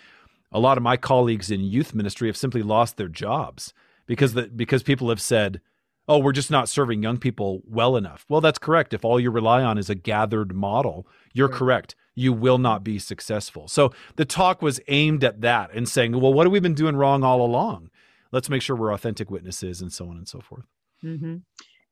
a 0.52 0.60
lot 0.60 0.78
of 0.78 0.84
my 0.84 0.98
colleagues 0.98 1.52
in 1.52 1.62
youth 1.62 1.94
ministry 1.94 2.28
have 2.28 2.38
simply 2.38 2.64
lost 2.64 2.98
their 2.98 3.08
jobs 3.08 3.74
because 4.08 4.34
the, 4.34 4.44
because 4.44 4.82
people 4.82 5.10
have 5.10 5.22
said, 5.22 5.62
"Oh, 6.08 6.18
we're 6.18 6.32
just 6.32 6.50
not 6.50 6.68
serving 6.68 7.04
young 7.04 7.18
people 7.18 7.62
well 7.68 7.96
enough." 7.96 8.26
Well, 8.30 8.42
that's 8.42 8.58
correct. 8.58 8.94
If 8.94 9.06
all 9.06 9.20
you 9.20 9.30
rely 9.30 9.62
on 9.64 9.78
is 9.78 9.90
a 9.90 9.96
gathered 9.96 10.56
model, 10.56 11.08
you're 11.34 11.48
right. 11.48 11.58
correct. 11.58 11.96
You 12.16 12.34
will 12.34 12.58
not 12.58 12.84
be 12.84 12.98
successful. 12.98 13.68
So 13.68 13.94
the 14.16 14.26
talk 14.26 14.62
was 14.62 14.80
aimed 14.88 15.24
at 15.24 15.42
that 15.42 15.70
and 15.74 15.88
saying, 15.88 16.20
"Well, 16.20 16.34
what 16.34 16.48
have 16.48 16.52
we 16.52 16.60
been 16.60 16.74
doing 16.74 16.96
wrong 16.96 17.24
all 17.24 17.42
along? 17.42 17.92
Let's 18.32 18.50
make 18.50 18.64
sure 18.64 18.76
we're 18.76 18.94
authentic 18.94 19.30
witnesses," 19.30 19.82
and 19.82 19.94
so 19.94 20.10
on 20.10 20.18
and 20.18 20.28
so 20.28 20.40
forth. 20.40 20.66
Mm-hmm. 21.04 21.38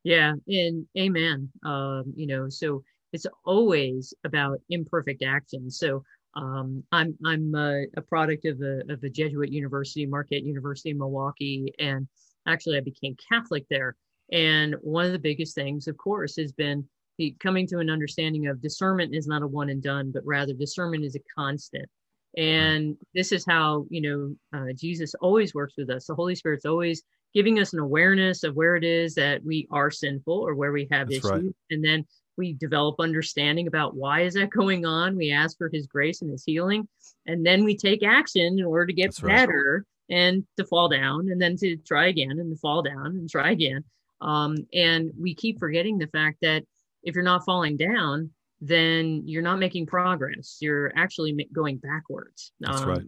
Yeah, 0.03 0.33
and 0.47 0.85
amen. 0.97 1.49
Um, 1.63 2.13
you 2.15 2.27
know, 2.27 2.49
so 2.49 2.83
it's 3.13 3.25
always 3.45 4.13
about 4.23 4.59
imperfect 4.69 5.23
action. 5.23 5.69
So 5.69 6.03
um, 6.35 6.83
I'm 6.91 7.17
I'm 7.25 7.53
a, 7.55 7.85
a, 7.95 8.01
product 8.01 8.45
of 8.45 8.61
a 8.61 8.81
of 8.91 9.03
a 9.03 9.09
Jesuit 9.09 9.51
university, 9.51 10.05
Marquette 10.05 10.43
University 10.43 10.91
in 10.91 10.97
Milwaukee, 10.97 11.73
and 11.79 12.07
actually 12.47 12.77
I 12.77 12.81
became 12.81 13.15
Catholic 13.29 13.65
there. 13.69 13.95
And 14.31 14.75
one 14.81 15.05
of 15.05 15.13
the 15.13 15.19
biggest 15.19 15.55
things, 15.55 15.87
of 15.87 15.97
course, 15.97 16.35
has 16.35 16.51
been 16.51 16.87
the 17.17 17.35
coming 17.39 17.65
to 17.67 17.79
an 17.79 17.89
understanding 17.89 18.47
of 18.47 18.61
discernment 18.61 19.15
is 19.15 19.27
not 19.27 19.41
a 19.41 19.47
one 19.47 19.69
and 19.69 19.81
done, 19.81 20.11
but 20.11 20.25
rather 20.25 20.53
discernment 20.53 21.03
is 21.03 21.15
a 21.15 21.21
constant. 21.35 21.89
And 22.36 22.98
this 23.13 23.31
is 23.31 23.46
how 23.48 23.86
you 23.89 24.01
know 24.01 24.36
uh, 24.60 24.74
Jesus 24.75 25.13
always 25.22 25.53
works 25.53 25.74
with 25.77 25.89
us. 25.89 26.05
The 26.07 26.15
Holy 26.15 26.36
Spirit's 26.36 26.65
always 26.65 27.03
giving 27.34 27.60
us 27.60 27.74
an 27.74 27.79
awareness 27.79 28.43
of 28.43 28.55
where 28.55 28.75
it 28.75 28.84
is 28.84 29.13
that 29.15 29.43
we 29.43 29.67
are 29.72 29.91
sinful 29.91 30.34
or 30.34 30.55
where 30.55 30.72
we 30.72 30.88
have 30.91 31.07
That's 31.07 31.19
issues 31.19 31.31
right. 31.31 31.55
and 31.69 31.84
then 31.84 32.05
we 32.38 32.53
develop 32.53 32.96
understanding 33.00 33.67
about 33.67 33.96
why 33.96 34.22
is 34.22 34.36
that 34.36 34.50
going 34.50 34.86
on 34.86 35.15
we 35.15 35.31
ask 35.31 35.57
for 35.57 35.69
his 35.72 35.88
grace 35.88 36.22
and 36.22 36.31
his 36.31 36.43
healing 36.43 36.88
and 37.25 37.46
then 37.46 37.63
we 37.63 37.75
take 37.75 38.03
action 38.03 38.60
in 38.60 38.65
order 38.65 38.86
to 38.88 38.93
get 38.93 39.07
That's 39.07 39.19
better 39.19 39.86
right. 40.10 40.17
and 40.17 40.48
to 40.57 40.65
fall 40.65 40.89
down 40.89 41.29
and 41.29 41.41
then 41.41 41.57
to 41.57 41.77
try 41.77 42.07
again 42.07 42.31
and 42.39 42.55
to 42.55 42.60
fall 42.60 42.81
down 42.81 43.07
and 43.07 43.29
try 43.29 43.51
again 43.51 43.84
um, 44.22 44.55
and 44.74 45.12
we 45.19 45.36
keep 45.36 45.60
forgetting 45.60 45.98
the 45.98 46.07
fact 46.07 46.38
that 46.41 46.63
if 47.03 47.13
you're 47.13 47.24
not 47.24 47.46
falling 47.46 47.77
down 47.77 48.31
then 48.59 49.21
you're 49.25 49.43
not 49.43 49.59
making 49.59 49.85
progress 49.85 50.57
you're 50.61 50.91
actually 50.95 51.47
going 51.53 51.77
backwards 51.77 52.53
that's 52.59 52.81
um, 52.81 52.89
right 52.89 53.01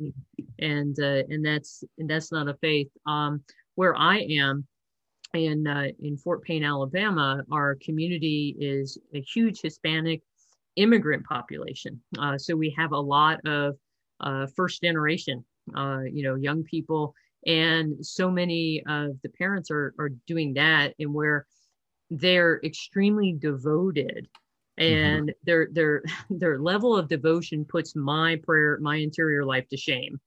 and 0.60 1.00
uh, 1.00 1.24
and 1.30 1.44
that's 1.46 1.84
and 1.98 2.10
that's 2.10 2.32
not 2.32 2.48
a 2.48 2.54
faith 2.56 2.90
um, 3.08 3.42
where 3.76 3.96
I 3.96 4.20
am 4.30 4.68
in 5.34 5.68
uh, 5.68 5.88
in 6.00 6.18
Fort 6.18 6.44
Payne, 6.44 6.66
Alabama, 6.66 7.44
our 7.52 7.76
community 7.76 8.56
is 8.60 8.98
a 9.14 9.22
huge 9.22 9.62
Hispanic 9.62 10.22
immigrant 10.76 11.26
population. 11.26 12.02
Uh, 12.18 12.38
so 12.38 12.56
we 12.56 12.74
have 12.78 12.92
a 12.92 13.00
lot 13.00 13.40
of 13.46 13.76
uh, 14.20 14.48
first 14.56 14.82
generation, 14.82 15.46
uh, 15.76 16.02
you 16.12 16.24
know, 16.24 16.36
young 16.36 16.64
people, 16.64 17.14
and 17.46 18.06
so 18.06 18.30
many 18.30 18.84
of 18.88 19.12
the 19.24 19.30
parents 19.30 19.70
are 19.72 19.94
are 20.00 20.10
doing 20.28 20.54
that, 20.56 20.94
and 21.00 21.14
where 21.14 21.46
they're 22.10 22.60
extremely 22.64 23.32
devoted. 23.32 24.28
And 24.80 25.30
mm-hmm. 25.30 25.40
their 25.44 25.68
their 25.72 26.04
their 26.30 26.60
level 26.60 26.96
of 26.96 27.08
devotion 27.08 27.66
puts 27.66 27.96
my 27.96 28.38
prayer 28.44 28.78
my 28.82 28.96
interior 28.96 29.46
life 29.46 29.68
to 29.70 29.78
shame 29.78 30.20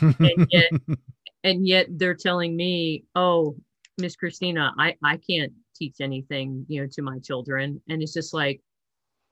and 0.00 0.48
yet 0.50 0.70
and 1.44 1.66
yet 1.66 1.86
they're 1.90 2.14
telling 2.14 2.56
me 2.56 3.04
oh 3.14 3.54
miss 3.98 4.16
christina 4.16 4.74
i 4.78 4.96
i 5.04 5.16
can't 5.16 5.52
teach 5.76 5.96
anything 6.00 6.64
you 6.68 6.80
know 6.80 6.88
to 6.90 7.02
my 7.02 7.18
children 7.20 7.80
and 7.88 8.02
it's 8.02 8.12
just 8.12 8.34
like 8.34 8.60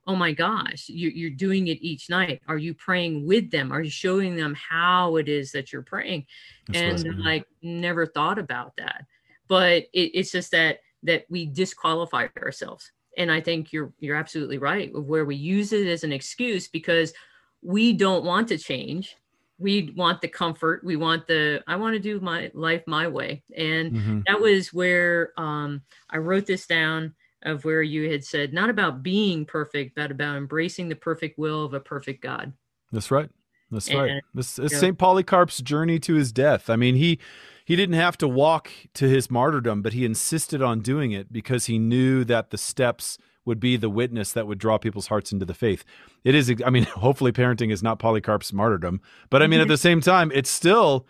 oh 0.06 0.14
my 0.14 0.32
gosh, 0.32 0.88
you, 0.88 1.08
you're 1.08 1.30
doing 1.30 1.66
it 1.66 1.82
each 1.82 2.08
night. 2.08 2.40
Are 2.46 2.58
you 2.58 2.74
praying 2.74 3.26
with 3.26 3.50
them? 3.50 3.72
Are 3.72 3.82
you 3.82 3.90
showing 3.90 4.36
them 4.36 4.54
how 4.54 5.16
it 5.16 5.28
is 5.28 5.52
that 5.52 5.72
you're 5.72 5.82
praying? 5.82 6.26
That's 6.68 7.02
and 7.02 7.24
like 7.24 7.44
never 7.62 8.06
thought 8.06 8.38
about 8.38 8.76
that. 8.76 9.04
But 9.48 9.84
it, 9.92 10.12
it's 10.14 10.30
just 10.30 10.52
that 10.52 10.78
that 11.02 11.24
we 11.28 11.46
disqualify 11.46 12.28
ourselves. 12.40 12.90
And 13.16 13.30
I 13.30 13.40
think 13.40 13.72
you're 13.72 13.92
you're 13.98 14.16
absolutely 14.16 14.58
right 14.58 14.92
where 14.94 15.24
we 15.24 15.36
use 15.36 15.72
it 15.72 15.86
as 15.86 16.04
an 16.04 16.12
excuse 16.12 16.68
because 16.68 17.12
we 17.62 17.92
don't 17.92 18.24
want 18.24 18.48
to 18.48 18.58
change. 18.58 19.16
We 19.58 19.92
want 19.96 20.20
the 20.20 20.28
comfort. 20.28 20.84
We 20.84 20.96
want 20.96 21.26
the 21.26 21.62
i 21.66 21.76
want 21.76 21.94
to 21.94 22.00
do 22.00 22.20
my 22.20 22.50
life 22.54 22.82
my 22.86 23.08
way. 23.08 23.42
And 23.56 23.92
mm-hmm. 23.92 24.20
that 24.26 24.40
was 24.40 24.72
where 24.72 25.32
um, 25.38 25.82
i 26.10 26.18
wrote 26.18 26.46
this 26.46 26.66
down 26.66 27.14
of 27.42 27.64
where 27.64 27.82
you 27.82 28.10
had 28.10 28.24
said 28.24 28.52
not 28.52 28.70
about 28.70 29.02
being 29.02 29.44
perfect 29.44 29.94
but 29.94 30.10
about 30.10 30.36
embracing 30.36 30.88
the 30.88 30.96
perfect 30.96 31.38
will 31.38 31.64
of 31.64 31.74
a 31.74 31.80
perfect 31.80 32.22
god. 32.22 32.52
That's 32.92 33.10
right. 33.10 33.30
That's 33.70 33.88
and, 33.88 33.98
right 33.98 34.22
this 34.34 34.58
is 34.58 34.78
st 34.78 34.98
polycarp's 34.98 35.60
journey 35.60 35.98
to 36.00 36.14
his 36.14 36.32
death. 36.32 36.68
I 36.68 36.76
mean 36.76 36.94
he 36.94 37.18
he 37.66 37.76
didn't 37.76 37.96
have 37.96 38.16
to 38.16 38.26
walk 38.26 38.70
to 38.94 39.08
his 39.08 39.30
martyrdom 39.30 39.82
but 39.82 39.92
he 39.92 40.06
insisted 40.06 40.62
on 40.62 40.80
doing 40.80 41.12
it 41.12 41.30
because 41.30 41.66
he 41.66 41.78
knew 41.78 42.24
that 42.24 42.50
the 42.50 42.58
steps 42.58 43.18
would 43.46 43.60
be 43.60 43.76
the 43.76 43.88
witness 43.88 44.32
that 44.32 44.46
would 44.46 44.58
draw 44.58 44.76
people's 44.76 45.06
hearts 45.06 45.32
into 45.32 45.46
the 45.46 45.54
faith. 45.54 45.84
It 46.24 46.34
is, 46.34 46.52
I 46.64 46.68
mean, 46.68 46.82
hopefully 46.96 47.32
parenting 47.32 47.72
is 47.72 47.82
not 47.82 47.98
Polycarp's 47.98 48.52
martyrdom, 48.52 49.00
but 49.30 49.42
I 49.42 49.46
mean, 49.46 49.60
at 49.60 49.68
the 49.68 49.78
same 49.78 50.02
time, 50.02 50.30
it's 50.34 50.50
still, 50.50 51.06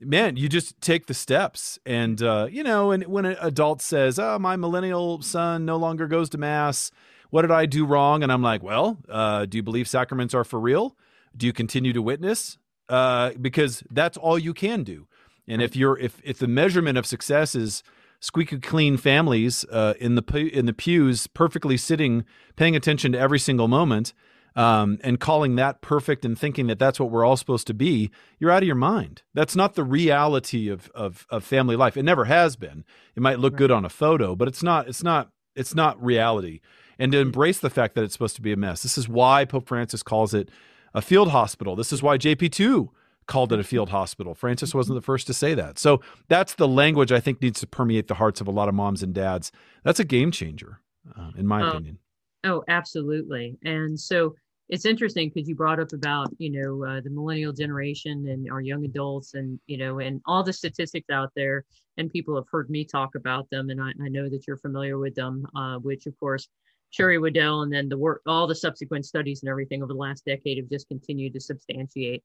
man, 0.00 0.36
you 0.36 0.48
just 0.48 0.80
take 0.80 1.06
the 1.06 1.14
steps. 1.14 1.78
And, 1.84 2.22
uh, 2.22 2.46
you 2.50 2.62
know, 2.62 2.92
and 2.92 3.04
when 3.04 3.24
an 3.24 3.36
adult 3.40 3.80
says, 3.80 4.18
oh, 4.18 4.38
my 4.38 4.54
millennial 4.54 5.22
son 5.22 5.64
no 5.64 5.76
longer 5.76 6.06
goes 6.06 6.28
to 6.30 6.38
mass, 6.38 6.92
what 7.30 7.42
did 7.42 7.50
I 7.50 7.64
do 7.64 7.86
wrong? 7.86 8.22
And 8.22 8.30
I'm 8.30 8.42
like, 8.42 8.62
well, 8.62 8.98
uh, 9.08 9.46
do 9.46 9.56
you 9.56 9.62
believe 9.62 9.88
sacraments 9.88 10.34
are 10.34 10.44
for 10.44 10.60
real? 10.60 10.96
Do 11.34 11.46
you 11.46 11.54
continue 11.54 11.94
to 11.94 12.02
witness? 12.02 12.58
Uh, 12.90 13.30
because 13.40 13.82
that's 13.90 14.18
all 14.18 14.38
you 14.38 14.52
can 14.52 14.82
do. 14.82 15.06
And 15.48 15.60
if 15.60 15.74
you're, 15.74 15.98
if, 15.98 16.20
if 16.24 16.38
the 16.38 16.48
measurement 16.48 16.98
of 16.98 17.06
success 17.06 17.54
is, 17.54 17.82
squeaky 18.22 18.58
clean 18.58 18.96
families 18.96 19.64
uh, 19.70 19.94
in 20.00 20.14
the 20.14 20.50
in 20.52 20.64
the 20.66 20.72
pews, 20.72 21.26
perfectly 21.26 21.76
sitting, 21.76 22.24
paying 22.56 22.74
attention 22.74 23.12
to 23.12 23.18
every 23.18 23.38
single 23.38 23.68
moment, 23.68 24.14
um, 24.54 24.98
and 25.02 25.20
calling 25.20 25.56
that 25.56 25.80
perfect 25.80 26.24
and 26.24 26.38
thinking 26.38 26.66
that 26.68 26.78
that's 26.78 27.00
what 27.00 27.10
we're 27.10 27.24
all 27.24 27.36
supposed 27.36 27.66
to 27.66 27.74
be, 27.74 28.10
you're 28.38 28.50
out 28.50 28.62
of 28.62 28.66
your 28.66 28.76
mind. 28.76 29.22
That's 29.34 29.56
not 29.56 29.74
the 29.74 29.84
reality 29.84 30.68
of 30.68 30.88
of, 30.94 31.26
of 31.28 31.44
family 31.44 31.76
life. 31.76 31.96
It 31.96 32.04
never 32.04 32.24
has 32.24 32.56
been. 32.56 32.84
It 33.14 33.22
might 33.22 33.38
look 33.38 33.54
right. 33.54 33.58
good 33.58 33.70
on 33.70 33.84
a 33.84 33.90
photo, 33.90 34.34
but 34.34 34.48
it's 34.48 34.62
not. 34.62 34.88
It's 34.88 35.02
not. 35.02 35.30
It's 35.54 35.74
not 35.74 36.02
reality. 36.02 36.60
And 36.98 37.12
to 37.12 37.18
embrace 37.18 37.58
the 37.58 37.70
fact 37.70 37.94
that 37.94 38.04
it's 38.04 38.12
supposed 38.14 38.36
to 38.36 38.42
be 38.42 38.52
a 38.52 38.56
mess. 38.56 38.82
This 38.82 38.96
is 38.96 39.08
why 39.08 39.44
Pope 39.44 39.66
Francis 39.66 40.02
calls 40.02 40.32
it 40.32 40.50
a 40.94 41.02
field 41.02 41.30
hospital. 41.30 41.74
This 41.74 41.92
is 41.92 42.02
why 42.02 42.16
JP 42.16 42.52
two 42.52 42.90
called 43.26 43.52
it 43.52 43.60
a 43.60 43.64
field 43.64 43.90
hospital. 43.90 44.34
Francis 44.34 44.74
wasn't 44.74 44.96
the 44.96 45.02
first 45.02 45.26
to 45.26 45.34
say 45.34 45.54
that. 45.54 45.78
So 45.78 46.00
that's 46.28 46.54
the 46.54 46.68
language 46.68 47.12
I 47.12 47.20
think 47.20 47.40
needs 47.40 47.60
to 47.60 47.66
permeate 47.66 48.08
the 48.08 48.14
hearts 48.14 48.40
of 48.40 48.48
a 48.48 48.50
lot 48.50 48.68
of 48.68 48.74
moms 48.74 49.02
and 49.02 49.14
dads. 49.14 49.52
That's 49.84 50.00
a 50.00 50.04
game 50.04 50.30
changer, 50.30 50.80
uh, 51.18 51.30
in 51.36 51.46
my 51.46 51.62
oh, 51.62 51.68
opinion. 51.68 51.98
Oh, 52.44 52.64
absolutely. 52.68 53.56
And 53.64 53.98
so 53.98 54.34
it's 54.68 54.86
interesting 54.86 55.30
because 55.32 55.48
you 55.48 55.54
brought 55.54 55.80
up 55.80 55.92
about 55.92 56.28
you 56.38 56.50
know 56.50 56.84
uh, 56.84 57.00
the 57.02 57.10
millennial 57.10 57.52
generation 57.52 58.26
and 58.28 58.50
our 58.50 58.62
young 58.62 58.84
adults 58.84 59.34
and 59.34 59.60
you 59.66 59.76
know 59.76 59.98
and 59.98 60.20
all 60.24 60.42
the 60.42 60.52
statistics 60.52 61.10
out 61.10 61.30
there 61.36 61.64
and 61.98 62.10
people 62.10 62.34
have 62.34 62.46
heard 62.50 62.70
me 62.70 62.84
talk 62.84 63.14
about 63.14 63.48
them 63.50 63.68
and 63.68 63.82
i, 63.82 63.90
I 64.02 64.08
know 64.08 64.30
that 64.30 64.46
you're 64.46 64.56
familiar 64.56 64.98
with 64.98 65.14
them 65.14 65.46
uh, 65.54 65.76
which 65.76 66.06
of 66.06 66.18
course 66.18 66.48
Sherry 66.90 67.18
Weddell 67.18 67.62
and 67.62 67.72
then 67.72 67.88
the 67.88 67.98
work 67.98 68.22
all 68.26 68.46
the 68.46 68.54
subsequent 68.54 69.04
studies 69.04 69.42
and 69.42 69.50
everything 69.50 69.82
over 69.82 69.92
the 69.92 69.98
last 69.98 70.24
decade 70.24 70.58
have 70.58 70.70
just 70.70 70.88
continued 70.88 71.34
to 71.34 71.40
substantiate 71.40 72.22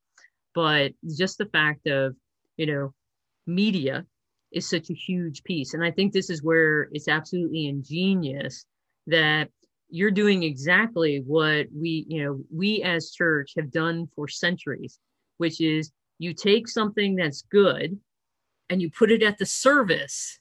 but 0.58 0.92
just 1.16 1.38
the 1.38 1.46
fact 1.46 1.86
of 1.86 2.16
you 2.58 2.66
know 2.66 2.92
media 3.46 4.04
is 4.52 4.68
such 4.68 4.90
a 4.90 4.94
huge 4.94 5.44
piece 5.44 5.76
and 5.76 5.84
i 5.84 5.92
think 5.92 6.12
this 6.12 6.32
is 6.32 6.42
where 6.42 6.90
it's 6.94 7.08
absolutely 7.08 7.67
ingenious 7.67 8.65
that 9.06 9.50
you're 9.89 10.10
doing 10.10 10.41
exactly 10.41 11.22
what 11.28 11.67
we 11.72 12.06
you 12.10 12.24
know 12.24 12.39
we 12.52 12.82
as 12.82 13.12
church 13.12 13.54
have 13.56 13.72
done 13.72 14.08
for 14.15 14.28
centuries 14.28 14.98
which 15.38 15.62
is 15.62 15.91
you 16.17 16.34
take 16.34 16.67
something 16.67 17.15
that's 17.15 17.43
good 17.52 17.96
and 18.72 18.82
you 18.82 18.89
put 18.89 19.12
it 19.12 19.22
at 19.22 19.38
the 19.38 19.46
service 19.46 20.39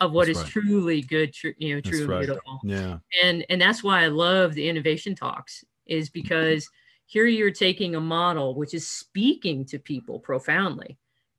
of 0.00 0.10
what 0.10 0.26
that's 0.26 0.40
is 0.40 0.42
right. 0.42 0.52
truly 0.52 1.00
good 1.00 1.32
tr- 1.32 1.58
you 1.58 1.76
know 1.76 1.80
truly 1.80 2.06
right. 2.06 2.26
beautiful 2.26 2.58
yeah 2.64 2.98
and 3.22 3.46
and 3.48 3.60
that's 3.60 3.84
why 3.84 4.02
i 4.02 4.08
love 4.08 4.52
the 4.52 4.68
innovation 4.68 5.14
talks 5.14 5.62
is 5.86 6.08
mm-hmm. 6.08 6.22
because 6.22 6.68
here 7.06 7.26
you're 7.26 7.50
taking 7.50 7.94
a 7.94 8.00
model 8.00 8.54
which 8.54 8.74
is 8.74 8.88
speaking 8.88 9.64
to 9.66 9.78
people 9.78 10.18
profoundly 10.18 10.98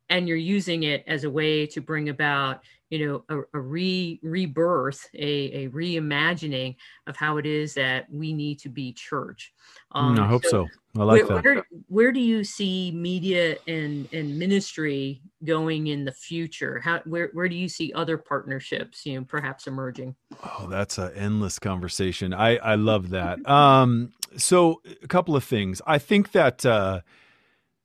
and 0.10 0.28
you're 0.28 0.38
using 0.38 0.84
it 0.84 1.04
as 1.08 1.24
a 1.24 1.30
way 1.30 1.66
to 1.68 1.82
bring 1.82 2.10
about 2.10 2.62
you 2.90 3.08
know 3.08 3.24
a, 3.30 3.58
a 3.58 3.60
re 3.60 4.20
rebirth 4.22 5.08
a, 5.16 5.66
a 5.66 5.70
reimagining 5.70 6.76
of 7.08 7.16
how 7.16 7.38
it 7.38 7.46
is 7.46 7.74
that 7.74 8.10
we 8.12 8.32
need 8.32 8.60
to 8.60 8.70
be 8.70 8.94
church. 8.94 9.54
Um, 9.92 10.20
i 10.20 10.28
hope 10.28 10.44
so, 10.44 10.68
so. 10.96 11.02
i 11.02 11.04
like 11.04 11.28
where, 11.28 11.36
that. 11.36 11.44
where, 11.44 11.68
where, 11.88 12.12
do 12.12 12.20
you 12.20 12.44
see 12.44 12.92
media 12.92 13.58
and 13.68 14.08
and 14.14 14.38
ministry 14.38 15.22
going 15.44 15.88
in 15.88 16.06
the 16.06 16.12
future? 16.12 16.80
How 16.80 17.00
where, 17.06 17.30
where 17.34 17.50
do 17.50 17.56
you 17.56 17.70
see 17.70 17.92
other 17.94 18.18
partnerships 18.18 19.06
you 19.06 19.20
know 19.20 19.26
perhaps 19.26 19.68
emerging? 19.68 20.16
Oh 20.44 20.68
that's 20.70 20.98
an 20.98 21.12
endless 21.16 21.58
conversation. 21.60 22.34
I 22.34 22.58
i 22.58 22.76
love 22.76 23.10
that. 23.10 23.48
Um 23.50 24.12
so 24.38 24.82
a 25.02 25.08
couple 25.08 25.36
of 25.36 25.44
things. 25.44 25.82
I 25.88 25.98
think 25.98 26.34
that 26.34 26.66
uh 26.66 27.02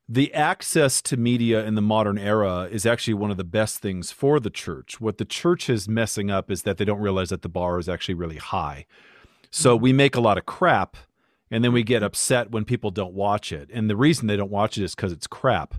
the 0.09 0.33
access 0.33 1.01
to 1.03 1.15
media 1.15 1.65
in 1.65 1.75
the 1.75 1.81
modern 1.81 2.17
era 2.17 2.67
is 2.69 2.85
actually 2.85 3.13
one 3.13 3.31
of 3.31 3.37
the 3.37 3.43
best 3.43 3.79
things 3.79 4.11
for 4.11 4.39
the 4.39 4.49
church. 4.49 4.99
What 4.99 5.17
the 5.17 5.25
church 5.25 5.69
is 5.69 5.87
messing 5.87 6.29
up 6.29 6.51
is 6.51 6.63
that 6.63 6.77
they 6.77 6.85
don't 6.85 6.99
realize 6.99 7.29
that 7.29 7.43
the 7.43 7.49
bar 7.49 7.79
is 7.79 7.87
actually 7.87 8.15
really 8.15 8.37
high. 8.37 8.85
So 9.51 9.75
mm-hmm. 9.75 9.83
we 9.83 9.93
make 9.93 10.15
a 10.15 10.21
lot 10.21 10.37
of 10.37 10.45
crap 10.45 10.97
and 11.49 11.63
then 11.63 11.73
we 11.73 11.83
get 11.83 12.03
upset 12.03 12.51
when 12.51 12.65
people 12.65 12.91
don't 12.91 13.13
watch 13.13 13.51
it. 13.51 13.69
And 13.73 13.89
the 13.89 13.95
reason 13.95 14.27
they 14.27 14.37
don't 14.37 14.51
watch 14.51 14.77
it 14.77 14.83
is 14.83 14.95
because 14.95 15.11
it's 15.11 15.27
crap. 15.27 15.75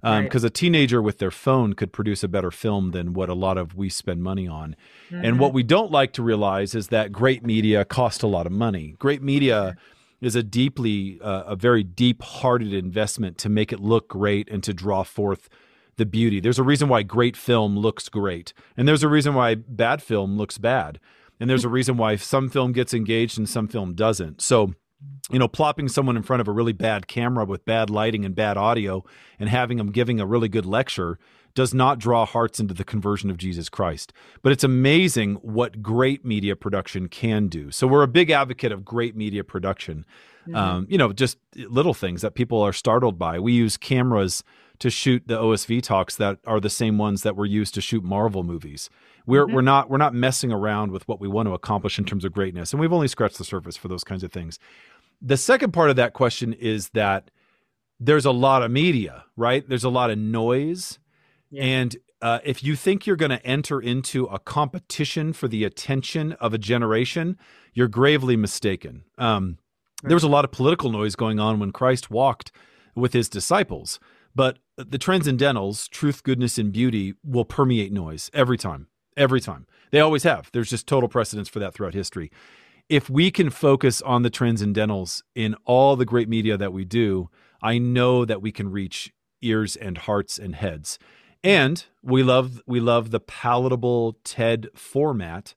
Because 0.00 0.18
um, 0.18 0.24
right. 0.24 0.44
a 0.44 0.50
teenager 0.50 1.02
with 1.02 1.18
their 1.18 1.32
phone 1.32 1.72
could 1.72 1.92
produce 1.92 2.22
a 2.22 2.28
better 2.28 2.52
film 2.52 2.92
than 2.92 3.12
what 3.12 3.28
a 3.28 3.34
lot 3.34 3.58
of 3.58 3.74
we 3.74 3.88
spend 3.88 4.22
money 4.22 4.46
on. 4.46 4.76
Mm-hmm. 5.10 5.24
And 5.24 5.40
what 5.40 5.52
we 5.52 5.64
don't 5.64 5.90
like 5.90 6.12
to 6.12 6.22
realize 6.22 6.74
is 6.74 6.88
that 6.88 7.10
great 7.10 7.44
media 7.44 7.84
cost 7.84 8.22
a 8.22 8.28
lot 8.28 8.46
of 8.46 8.52
money. 8.52 8.94
Great 8.98 9.22
media 9.22 9.76
is 10.26 10.34
a 10.34 10.42
deeply, 10.42 11.20
uh, 11.22 11.44
a 11.46 11.54
very 11.54 11.84
deep 11.84 12.20
hearted 12.20 12.72
investment 12.74 13.38
to 13.38 13.48
make 13.48 13.72
it 13.72 13.78
look 13.78 14.08
great 14.08 14.48
and 14.50 14.60
to 14.64 14.74
draw 14.74 15.04
forth 15.04 15.48
the 15.98 16.04
beauty. 16.04 16.40
There's 16.40 16.58
a 16.58 16.64
reason 16.64 16.88
why 16.88 17.04
great 17.04 17.36
film 17.36 17.78
looks 17.78 18.08
great, 18.08 18.52
and 18.76 18.88
there's 18.88 19.04
a 19.04 19.08
reason 19.08 19.34
why 19.34 19.54
bad 19.54 20.02
film 20.02 20.36
looks 20.36 20.58
bad, 20.58 20.98
and 21.38 21.48
there's 21.48 21.64
a 21.64 21.68
reason 21.68 21.96
why 21.96 22.16
some 22.16 22.48
film 22.48 22.72
gets 22.72 22.92
engaged 22.92 23.38
and 23.38 23.48
some 23.48 23.68
film 23.68 23.94
doesn't. 23.94 24.42
So, 24.42 24.74
you 25.30 25.38
know, 25.38 25.48
plopping 25.48 25.88
someone 25.88 26.16
in 26.16 26.22
front 26.22 26.40
of 26.40 26.48
a 26.48 26.52
really 26.52 26.72
bad 26.72 27.06
camera 27.06 27.44
with 27.44 27.64
bad 27.64 27.90
lighting 27.90 28.24
and 28.24 28.34
bad 28.34 28.56
audio 28.56 29.04
and 29.38 29.48
having 29.48 29.76
them 29.76 29.90
giving 29.90 30.20
a 30.20 30.26
really 30.26 30.48
good 30.48 30.66
lecture 30.66 31.18
does 31.54 31.72
not 31.72 31.98
draw 31.98 32.26
hearts 32.26 32.60
into 32.60 32.74
the 32.74 32.84
conversion 32.84 33.30
of 33.30 33.38
Jesus 33.38 33.68
Christ. 33.68 34.12
But 34.42 34.52
it's 34.52 34.62
amazing 34.62 35.36
what 35.36 35.82
great 35.82 36.24
media 36.24 36.54
production 36.54 37.08
can 37.08 37.48
do. 37.48 37.70
So 37.70 37.86
we're 37.86 38.02
a 38.02 38.08
big 38.08 38.30
advocate 38.30 38.72
of 38.72 38.84
great 38.84 39.16
media 39.16 39.42
production. 39.42 40.04
Mm-hmm. 40.46 40.54
Um, 40.54 40.86
you 40.88 40.98
know, 40.98 41.12
just 41.12 41.38
little 41.56 41.94
things 41.94 42.22
that 42.22 42.34
people 42.34 42.60
are 42.60 42.74
startled 42.74 43.18
by. 43.18 43.40
We 43.40 43.52
use 43.52 43.76
cameras 43.76 44.44
to 44.78 44.90
shoot 44.90 45.22
the 45.26 45.38
OSV 45.38 45.82
talks 45.82 46.16
that 46.16 46.38
are 46.46 46.60
the 46.60 46.70
same 46.70 46.98
ones 46.98 47.22
that 47.22 47.34
were 47.34 47.46
used 47.46 47.74
to 47.74 47.80
shoot 47.80 48.04
Marvel 48.04 48.42
movies. 48.42 48.90
We're 49.26 49.46
mm-hmm. 49.46 49.54
we're 49.54 49.62
not 49.62 49.90
we're 49.90 49.98
not 49.98 50.14
messing 50.14 50.52
around 50.52 50.92
with 50.92 51.06
what 51.08 51.20
we 51.20 51.28
want 51.28 51.48
to 51.48 51.54
accomplish 51.54 51.98
in 51.98 52.04
terms 52.04 52.24
of 52.24 52.32
greatness, 52.32 52.72
and 52.72 52.80
we've 52.80 52.92
only 52.92 53.08
scratched 53.08 53.38
the 53.38 53.44
surface 53.44 53.76
for 53.76 53.88
those 53.88 54.04
kinds 54.04 54.22
of 54.22 54.32
things. 54.32 54.58
The 55.20 55.36
second 55.36 55.72
part 55.72 55.90
of 55.90 55.96
that 55.96 56.12
question 56.12 56.52
is 56.52 56.90
that 56.90 57.30
there's 57.98 58.26
a 58.26 58.30
lot 58.32 58.62
of 58.62 58.70
media, 58.70 59.24
right? 59.36 59.66
There's 59.68 59.84
a 59.84 59.88
lot 59.88 60.10
of 60.10 60.18
noise 60.18 60.98
yeah. 61.50 61.64
And 61.64 61.96
uh, 62.22 62.40
if 62.44 62.64
you 62.64 62.76
think 62.76 63.06
you're 63.06 63.16
going 63.16 63.30
to 63.30 63.44
enter 63.46 63.80
into 63.80 64.24
a 64.26 64.38
competition 64.38 65.32
for 65.32 65.48
the 65.48 65.64
attention 65.64 66.32
of 66.34 66.54
a 66.54 66.58
generation, 66.58 67.38
you're 67.74 67.88
gravely 67.88 68.36
mistaken. 68.36 69.04
Um, 69.18 69.58
right. 70.02 70.08
There 70.08 70.16
was 70.16 70.24
a 70.24 70.28
lot 70.28 70.44
of 70.44 70.52
political 70.52 70.90
noise 70.90 71.16
going 71.16 71.38
on 71.38 71.58
when 71.60 71.72
Christ 71.72 72.10
walked 72.10 72.52
with 72.94 73.12
his 73.12 73.28
disciples, 73.28 74.00
but 74.34 74.58
the 74.76 74.98
transcendentals, 74.98 75.88
truth, 75.88 76.22
goodness, 76.22 76.58
and 76.58 76.72
beauty, 76.72 77.14
will 77.24 77.44
permeate 77.44 77.92
noise 77.92 78.30
every 78.32 78.58
time. 78.58 78.88
Every 79.16 79.40
time. 79.40 79.66
They 79.90 80.00
always 80.00 80.24
have. 80.24 80.50
There's 80.52 80.70
just 80.70 80.86
total 80.86 81.08
precedence 81.08 81.48
for 81.48 81.58
that 81.60 81.74
throughout 81.74 81.94
history. 81.94 82.30
If 82.88 83.08
we 83.08 83.30
can 83.30 83.50
focus 83.50 84.02
on 84.02 84.22
the 84.22 84.30
transcendentals 84.30 85.22
in 85.34 85.54
all 85.64 85.96
the 85.96 86.04
great 86.04 86.28
media 86.28 86.56
that 86.56 86.72
we 86.72 86.84
do, 86.84 87.30
I 87.62 87.78
know 87.78 88.24
that 88.24 88.42
we 88.42 88.52
can 88.52 88.70
reach 88.70 89.12
ears 89.42 89.76
and 89.76 89.98
hearts 89.98 90.38
and 90.38 90.54
heads. 90.54 90.98
And 91.42 91.84
we 92.02 92.22
love 92.22 92.62
we 92.66 92.80
love 92.80 93.10
the 93.10 93.20
palatable 93.20 94.18
TED 94.24 94.68
format 94.74 95.54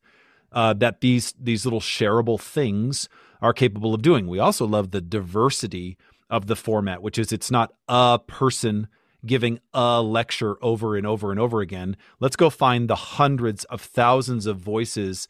uh, 0.52 0.74
that 0.74 1.02
these 1.02 1.34
these 1.40 1.66
little 1.66 1.82
shareable 1.82 2.40
things 2.40 3.10
are 3.42 3.54
capable 3.54 3.94
of 3.94 4.02
doing. 4.02 4.28
We 4.28 4.40
also 4.40 4.66
love 4.66 4.92
the 4.92 5.02
diversity 5.02 5.98
of 6.30 6.48
the 6.48 6.56
format, 6.56 7.02
which 7.02 7.18
is 7.18 7.32
it's 7.32 7.52
not 7.52 7.74
a 7.88 8.20
person 8.28 8.88
giving 9.26 9.60
a 9.74 10.02
lecture 10.02 10.58
over 10.62 10.96
and 10.96 11.06
over 11.06 11.32
and 11.32 11.40
over 11.40 11.62
again. 11.62 11.98
Let's 12.20 12.36
go 12.36 12.50
find 12.50 12.90
the 12.90 12.96
hundreds 12.96 13.64
of 13.66 13.82
thousands 13.82 14.46
of 14.46 14.58
voices 14.58 15.28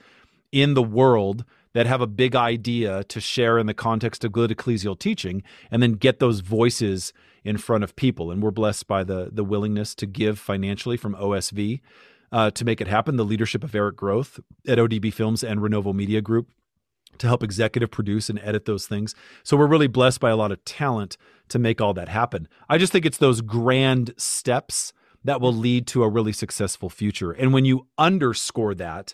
in 0.52 0.74
the 0.74 0.84
world 0.84 1.46
that 1.74 1.86
have 1.86 2.02
a 2.02 2.08
big 2.08 2.36
idea 2.36 3.04
to 3.06 3.22
share 3.22 3.58
in 3.58 3.68
the 3.68 3.74
context 3.74 4.24
of 4.24 4.32
good 4.32 4.50
ecclesial 4.50 4.98
teaching 4.98 5.44
and 5.70 5.84
then 5.84 5.94
get 5.94 6.20
those 6.20 6.40
voices 6.40 7.14
in 7.44 7.58
front 7.58 7.84
of 7.84 7.96
people. 7.96 8.32
And 8.32 8.42
we're 8.42 8.52
blessed 8.52 8.88
by 8.88 9.04
the, 9.04 9.30
the 9.32 9.44
willingness 9.44 9.96
to 9.96 10.06
give 10.06 10.40
financially 10.40 10.98
from 10.98 11.16
OSV 11.16 11.80
uh, 12.32 12.52
to 12.52 12.66
make 12.66 12.82
it 12.82 12.88
happen. 12.88 13.16
The 13.16 13.26
leadership 13.26 13.64
of 13.64 13.74
Eric 13.76 13.96
Groth 13.96 14.40
at 14.68 14.78
ODB 14.78 15.14
Films 15.14 15.44
and 15.44 15.62
Renovo 15.62 15.94
Media 15.94 16.22
Group 16.22 16.50
to 17.20 17.28
help 17.28 17.44
executive 17.44 17.92
produce 17.92 18.30
and 18.30 18.40
edit 18.40 18.66
those 18.66 18.88
things. 18.88 19.16
So 19.44 19.56
we're 19.56 19.68
really 19.68 19.88
blessed 19.88 20.20
by 20.20 20.30
a 20.30 20.36
lot 20.36 20.52
of 20.52 20.64
talent 20.66 21.18
to 21.50 21.60
make 21.60 21.82
all 21.82 21.94
that 21.94 22.10
happen. 22.10 22.48
I 22.68 22.78
just 22.78 22.92
think 22.92 23.06
it's 23.06 23.18
those 23.18 23.42
grand 23.42 24.14
steps 24.18 24.94
that 25.24 25.42
will 25.42 25.54
lead 25.54 25.88
to 25.88 26.04
a 26.04 26.10
really 26.10 26.34
successful 26.34 26.90
future. 26.90 27.32
And 27.32 27.54
when 27.54 27.66
you 27.66 27.88
underscore 27.98 28.74
that, 28.76 29.14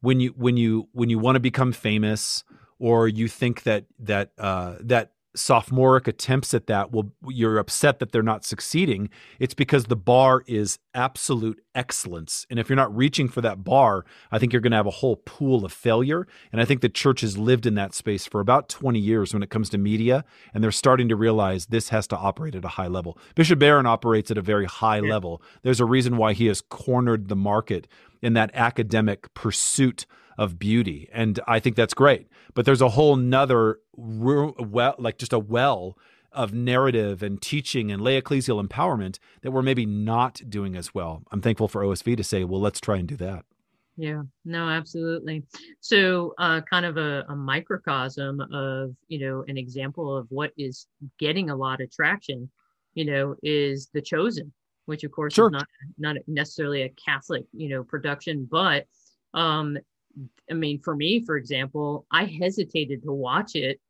when 0.00 0.20
you 0.20 0.34
when 0.36 0.56
you 0.56 0.88
when 0.92 1.08
you 1.08 1.18
want 1.18 1.36
to 1.36 1.40
become 1.40 1.72
famous 1.72 2.44
or 2.78 3.08
you 3.08 3.28
think 3.28 3.62
that 3.62 3.86
that 3.98 4.32
uh, 4.38 4.74
that 4.80 5.12
sophomoric 5.34 6.06
attempts 6.06 6.54
at 6.54 6.66
that 6.66 6.92
will 6.92 7.12
you're 7.28 7.58
upset 7.58 7.98
that 7.98 8.12
they're 8.12 8.22
not 8.22 8.44
succeeding. 8.44 9.10
It's 9.38 9.54
because 9.54 9.84
the 9.84 9.96
bar 9.96 10.44
is 10.46 10.78
absolute 10.94 11.60
excellence. 11.74 12.46
And 12.50 12.58
if 12.58 12.68
you're 12.68 12.76
not 12.76 12.94
reaching 12.94 13.28
for 13.28 13.40
that 13.40 13.64
bar 13.64 14.04
i 14.30 14.38
think 14.38 14.52
you're 14.52 14.62
going 14.62 14.70
to 14.70 14.76
have 14.76 14.86
a 14.86 14.90
whole 14.90 15.16
pool 15.16 15.64
of 15.64 15.72
failure. 15.72 16.26
And 16.52 16.60
i 16.60 16.64
think 16.64 16.80
the 16.80 16.88
church 16.88 17.22
has 17.22 17.36
lived 17.36 17.66
in 17.66 17.74
that 17.74 17.94
space 17.94 18.26
for 18.26 18.40
about 18.40 18.68
20 18.68 18.98
years 18.98 19.32
when 19.34 19.42
it 19.42 19.50
comes 19.50 19.68
to 19.70 19.78
media 19.78 20.24
and 20.52 20.62
they're 20.62 20.70
starting 20.70 21.08
to 21.08 21.16
realize 21.16 21.66
this 21.66 21.88
has 21.88 22.06
to 22.08 22.16
operate 22.16 22.54
at 22.54 22.64
a 22.64 22.68
high 22.68 22.88
level. 22.88 23.18
Bishop 23.34 23.58
barron 23.58 23.86
operates 23.86 24.30
at 24.30 24.38
a 24.38 24.42
very 24.42 24.66
high 24.66 25.00
yeah. 25.00 25.10
level. 25.10 25.42
There's 25.62 25.80
a 25.80 25.84
reason 25.84 26.16
why 26.16 26.32
he 26.32 26.46
has 26.46 26.60
cornered 26.60 27.28
the 27.28 27.36
market 27.36 27.88
in 28.22 28.34
that 28.34 28.50
academic 28.54 29.32
pursuit 29.34 30.06
of 30.38 30.58
beauty. 30.58 31.08
And 31.12 31.40
I 31.46 31.60
think 31.60 31.76
that's 31.76 31.94
great. 31.94 32.28
But 32.54 32.64
there's 32.64 32.80
a 32.80 32.90
whole 32.90 33.16
nother 33.16 33.78
well, 33.96 34.94
like 34.98 35.18
just 35.18 35.32
a 35.32 35.38
well 35.38 35.96
of 36.32 36.52
narrative 36.52 37.22
and 37.22 37.40
teaching 37.40 37.92
and 37.92 38.02
lay 38.02 38.20
ecclesial 38.20 38.64
empowerment 38.64 39.18
that 39.42 39.52
we're 39.52 39.62
maybe 39.62 39.86
not 39.86 40.40
doing 40.48 40.76
as 40.76 40.92
well. 40.92 41.22
I'm 41.30 41.40
thankful 41.40 41.68
for 41.68 41.82
OSV 41.82 42.16
to 42.16 42.24
say, 42.24 42.44
well, 42.44 42.60
let's 42.60 42.80
try 42.80 42.96
and 42.96 43.06
do 43.06 43.16
that. 43.16 43.44
Yeah, 43.96 44.22
no, 44.44 44.68
absolutely. 44.68 45.44
So, 45.80 46.34
uh, 46.38 46.60
kind 46.62 46.84
of 46.84 46.96
a, 46.96 47.24
a 47.28 47.36
microcosm 47.36 48.40
of, 48.52 48.96
you 49.06 49.20
know, 49.20 49.44
an 49.46 49.56
example 49.56 50.16
of 50.16 50.26
what 50.30 50.50
is 50.58 50.88
getting 51.20 51.50
a 51.50 51.56
lot 51.56 51.80
of 51.80 51.92
traction, 51.92 52.50
you 52.94 53.04
know, 53.04 53.36
is 53.44 53.90
The 53.94 54.02
Chosen, 54.02 54.52
which 54.86 55.04
of 55.04 55.12
course 55.12 55.34
sure. 55.34 55.46
is 55.46 55.52
not 55.52 55.68
not 55.96 56.16
necessarily 56.26 56.82
a 56.82 56.94
Catholic, 57.04 57.44
you 57.52 57.68
know, 57.68 57.84
production, 57.84 58.48
but 58.50 58.86
um, 59.32 59.78
I 60.50 60.54
mean, 60.54 60.80
for 60.80 60.94
me, 60.94 61.24
for 61.24 61.36
example, 61.36 62.06
I 62.10 62.24
hesitated 62.24 63.02
to 63.02 63.12
watch 63.12 63.54
it 63.54 63.80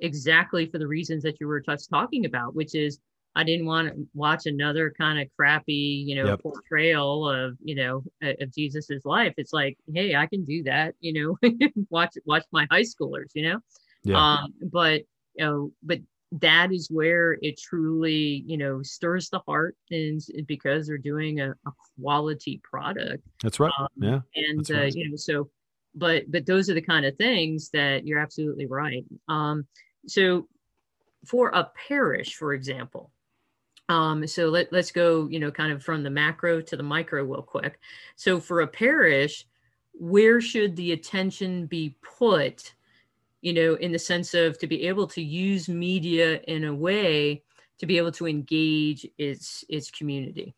exactly 0.00 0.66
for 0.66 0.78
the 0.78 0.86
reasons 0.86 1.22
that 1.22 1.40
you 1.40 1.46
were 1.46 1.60
just 1.60 1.90
talking 1.90 2.24
about, 2.24 2.54
which 2.54 2.74
is 2.74 2.98
I 3.36 3.44
didn't 3.44 3.66
want 3.66 3.88
to 3.88 4.08
watch 4.12 4.46
another 4.46 4.92
kind 4.98 5.20
of 5.20 5.28
crappy, 5.36 6.04
you 6.06 6.16
know, 6.16 6.26
yep. 6.26 6.42
portrayal 6.42 7.28
of, 7.28 7.56
you 7.62 7.76
know, 7.76 8.02
of 8.22 8.54
Jesus's 8.54 9.04
life. 9.04 9.34
It's 9.36 9.52
like, 9.52 9.78
hey, 9.92 10.16
I 10.16 10.26
can 10.26 10.44
do 10.44 10.64
that, 10.64 10.94
you 11.00 11.38
know, 11.42 11.50
watch 11.90 12.14
watch 12.24 12.44
my 12.50 12.66
high 12.70 12.82
schoolers, 12.82 13.30
you 13.34 13.42
know. 13.44 13.60
Yeah. 14.02 14.16
Um, 14.16 14.54
but 14.72 15.02
you 15.34 15.44
know, 15.44 15.72
but 15.82 16.00
that 16.32 16.72
is 16.72 16.88
where 16.90 17.38
it 17.42 17.58
truly, 17.58 18.44
you 18.46 18.56
know, 18.56 18.82
stirs 18.82 19.28
the 19.30 19.40
heart, 19.40 19.76
and 19.90 20.20
because 20.46 20.86
they're 20.86 20.98
doing 20.98 21.40
a, 21.40 21.50
a 21.50 21.72
quality 22.00 22.60
product. 22.62 23.22
That's 23.42 23.60
right. 23.60 23.72
Um, 23.78 23.88
yeah. 23.96 24.20
And 24.34 24.70
uh, 24.70 24.74
right. 24.74 24.94
you 24.94 25.10
know, 25.10 25.16
so 25.16 25.50
but 25.94 26.30
but 26.30 26.46
those 26.46 26.70
are 26.70 26.74
the 26.74 26.80
kind 26.80 27.04
of 27.04 27.16
things 27.16 27.70
that 27.70 28.06
you're 28.06 28.18
absolutely 28.18 28.66
right. 28.66 29.04
Um, 29.28 29.66
so 30.06 30.48
for 31.26 31.50
a 31.50 31.70
parish 31.88 32.36
for 32.36 32.54
example 32.54 33.10
um, 33.90 34.24
so 34.26 34.48
let, 34.48 34.72
let's 34.72 34.92
go 34.92 35.26
you 35.28 35.40
know 35.40 35.50
kind 35.50 35.72
of 35.72 35.82
from 35.82 36.02
the 36.02 36.10
macro 36.10 36.60
to 36.60 36.76
the 36.76 36.82
micro 36.82 37.24
real 37.24 37.42
quick. 37.42 37.80
So 38.14 38.38
for 38.38 38.60
a 38.60 38.66
parish 38.66 39.46
where 39.92 40.40
should 40.40 40.76
the 40.76 40.92
attention 40.92 41.66
be 41.66 41.96
put 42.00 42.72
you 43.42 43.52
know 43.52 43.74
in 43.74 43.90
the 43.90 43.98
sense 43.98 44.32
of 44.32 44.58
to 44.58 44.66
be 44.68 44.86
able 44.86 45.08
to 45.08 45.20
use 45.20 45.68
media 45.68 46.40
in 46.46 46.64
a 46.64 46.74
way 46.74 47.42
to 47.78 47.86
be 47.86 47.98
able 47.98 48.12
to 48.12 48.28
engage 48.28 49.06
its 49.18 49.64
its 49.68 49.90
community? 49.90 50.54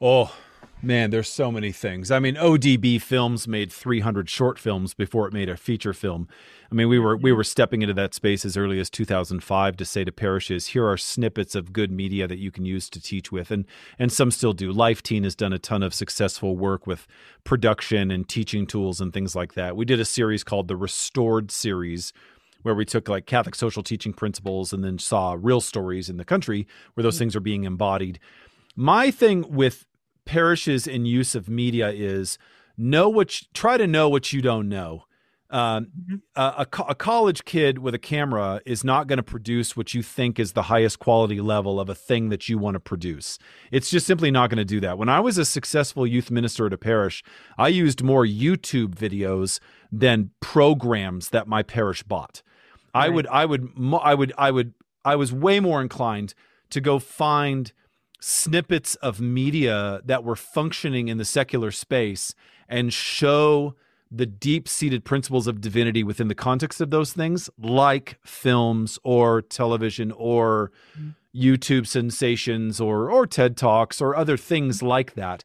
Oh 0.00 0.32
Man, 0.80 1.10
there's 1.10 1.28
so 1.28 1.50
many 1.50 1.72
things. 1.72 2.12
I 2.12 2.20
mean, 2.20 2.36
ODB 2.36 3.02
Films 3.02 3.48
made 3.48 3.72
300 3.72 4.30
short 4.30 4.60
films 4.60 4.94
before 4.94 5.26
it 5.26 5.32
made 5.32 5.48
a 5.48 5.56
feature 5.56 5.92
film. 5.92 6.28
I 6.70 6.74
mean, 6.76 6.88
we 6.88 7.00
were 7.00 7.16
we 7.16 7.32
were 7.32 7.42
stepping 7.42 7.82
into 7.82 7.94
that 7.94 8.14
space 8.14 8.44
as 8.44 8.56
early 8.56 8.78
as 8.78 8.88
2005 8.88 9.76
to 9.76 9.84
say 9.84 10.04
to 10.04 10.12
parishes, 10.12 10.68
here 10.68 10.86
are 10.86 10.96
snippets 10.96 11.56
of 11.56 11.72
good 11.72 11.90
media 11.90 12.28
that 12.28 12.38
you 12.38 12.52
can 12.52 12.64
use 12.64 12.88
to 12.90 13.00
teach 13.00 13.32
with, 13.32 13.50
and 13.50 13.64
and 13.98 14.12
some 14.12 14.30
still 14.30 14.52
do. 14.52 14.70
Life 14.70 15.02
Teen 15.02 15.24
has 15.24 15.34
done 15.34 15.52
a 15.52 15.58
ton 15.58 15.82
of 15.82 15.94
successful 15.94 16.56
work 16.56 16.86
with 16.86 17.08
production 17.42 18.12
and 18.12 18.28
teaching 18.28 18.64
tools 18.64 19.00
and 19.00 19.12
things 19.12 19.34
like 19.34 19.54
that. 19.54 19.76
We 19.76 19.84
did 19.84 19.98
a 19.98 20.04
series 20.04 20.44
called 20.44 20.68
the 20.68 20.76
Restored 20.76 21.50
series, 21.50 22.12
where 22.62 22.74
we 22.74 22.84
took 22.84 23.08
like 23.08 23.26
Catholic 23.26 23.56
social 23.56 23.82
teaching 23.82 24.12
principles 24.12 24.72
and 24.72 24.84
then 24.84 24.98
saw 24.98 25.36
real 25.36 25.60
stories 25.60 26.08
in 26.08 26.18
the 26.18 26.24
country 26.24 26.68
where 26.94 27.02
those 27.02 27.14
mm-hmm. 27.14 27.18
things 27.18 27.36
are 27.36 27.40
being 27.40 27.64
embodied. 27.64 28.20
My 28.76 29.10
thing 29.10 29.44
with 29.48 29.84
parishes 30.28 30.86
in 30.86 31.06
use 31.06 31.34
of 31.34 31.48
media 31.48 31.88
is 31.88 32.36
know 32.76 33.08
what 33.08 33.40
you, 33.40 33.48
try 33.54 33.78
to 33.78 33.86
know 33.86 34.10
what 34.10 34.30
you 34.30 34.42
don't 34.42 34.68
know. 34.68 35.04
Um, 35.50 35.86
mm-hmm. 35.86 36.16
a, 36.36 36.42
a, 36.42 36.90
a, 36.90 36.94
college 36.94 37.46
kid 37.46 37.78
with 37.78 37.94
a 37.94 37.98
camera 37.98 38.60
is 38.66 38.84
not 38.84 39.06
going 39.06 39.16
to 39.16 39.22
produce 39.22 39.74
what 39.74 39.94
you 39.94 40.02
think 40.02 40.38
is 40.38 40.52
the 40.52 40.64
highest 40.64 40.98
quality 40.98 41.40
level 41.40 41.80
of 41.80 41.88
a 41.88 41.94
thing 41.94 42.28
that 42.28 42.50
you 42.50 42.58
want 42.58 42.74
to 42.74 42.80
produce. 42.80 43.38
It's 43.72 43.88
just 43.88 44.06
simply 44.06 44.30
not 44.30 44.50
going 44.50 44.58
to 44.58 44.66
do 44.66 44.78
that. 44.80 44.98
When 44.98 45.08
I 45.08 45.20
was 45.20 45.38
a 45.38 45.46
successful 45.46 46.06
youth 46.06 46.30
minister 46.30 46.66
at 46.66 46.74
a 46.74 46.76
parish, 46.76 47.24
I 47.56 47.68
used 47.68 48.02
more 48.02 48.26
YouTube 48.26 48.94
videos 48.94 49.60
than 49.90 50.32
programs 50.40 51.30
that 51.30 51.48
my 51.48 51.62
parish 51.62 52.02
bought. 52.02 52.42
Right. 52.94 53.06
I 53.06 53.08
would, 53.08 53.26
I 53.28 53.46
would, 53.46 53.72
I 54.02 54.14
would, 54.14 54.32
I 54.36 54.50
would, 54.50 54.74
I 55.06 55.16
was 55.16 55.32
way 55.32 55.60
more 55.60 55.80
inclined 55.80 56.34
to 56.68 56.82
go 56.82 56.98
find 56.98 57.72
snippets 58.20 58.94
of 58.96 59.20
media 59.20 60.00
that 60.04 60.24
were 60.24 60.36
functioning 60.36 61.08
in 61.08 61.18
the 61.18 61.24
secular 61.24 61.70
space 61.70 62.34
and 62.68 62.92
show 62.92 63.74
the 64.10 64.26
deep 64.26 64.68
seated 64.68 65.04
principles 65.04 65.46
of 65.46 65.60
divinity 65.60 66.02
within 66.02 66.28
the 66.28 66.34
context 66.34 66.80
of 66.80 66.90
those 66.90 67.12
things, 67.12 67.50
like 67.58 68.18
films 68.24 68.98
or 69.02 69.42
television 69.42 70.12
or 70.12 70.72
mm-hmm. 70.98 71.10
YouTube 71.34 71.86
sensations 71.86 72.80
or, 72.80 73.10
or 73.10 73.26
TED 73.26 73.56
Talks 73.56 74.00
or 74.00 74.16
other 74.16 74.36
things 74.36 74.82
like 74.82 75.14
that 75.14 75.44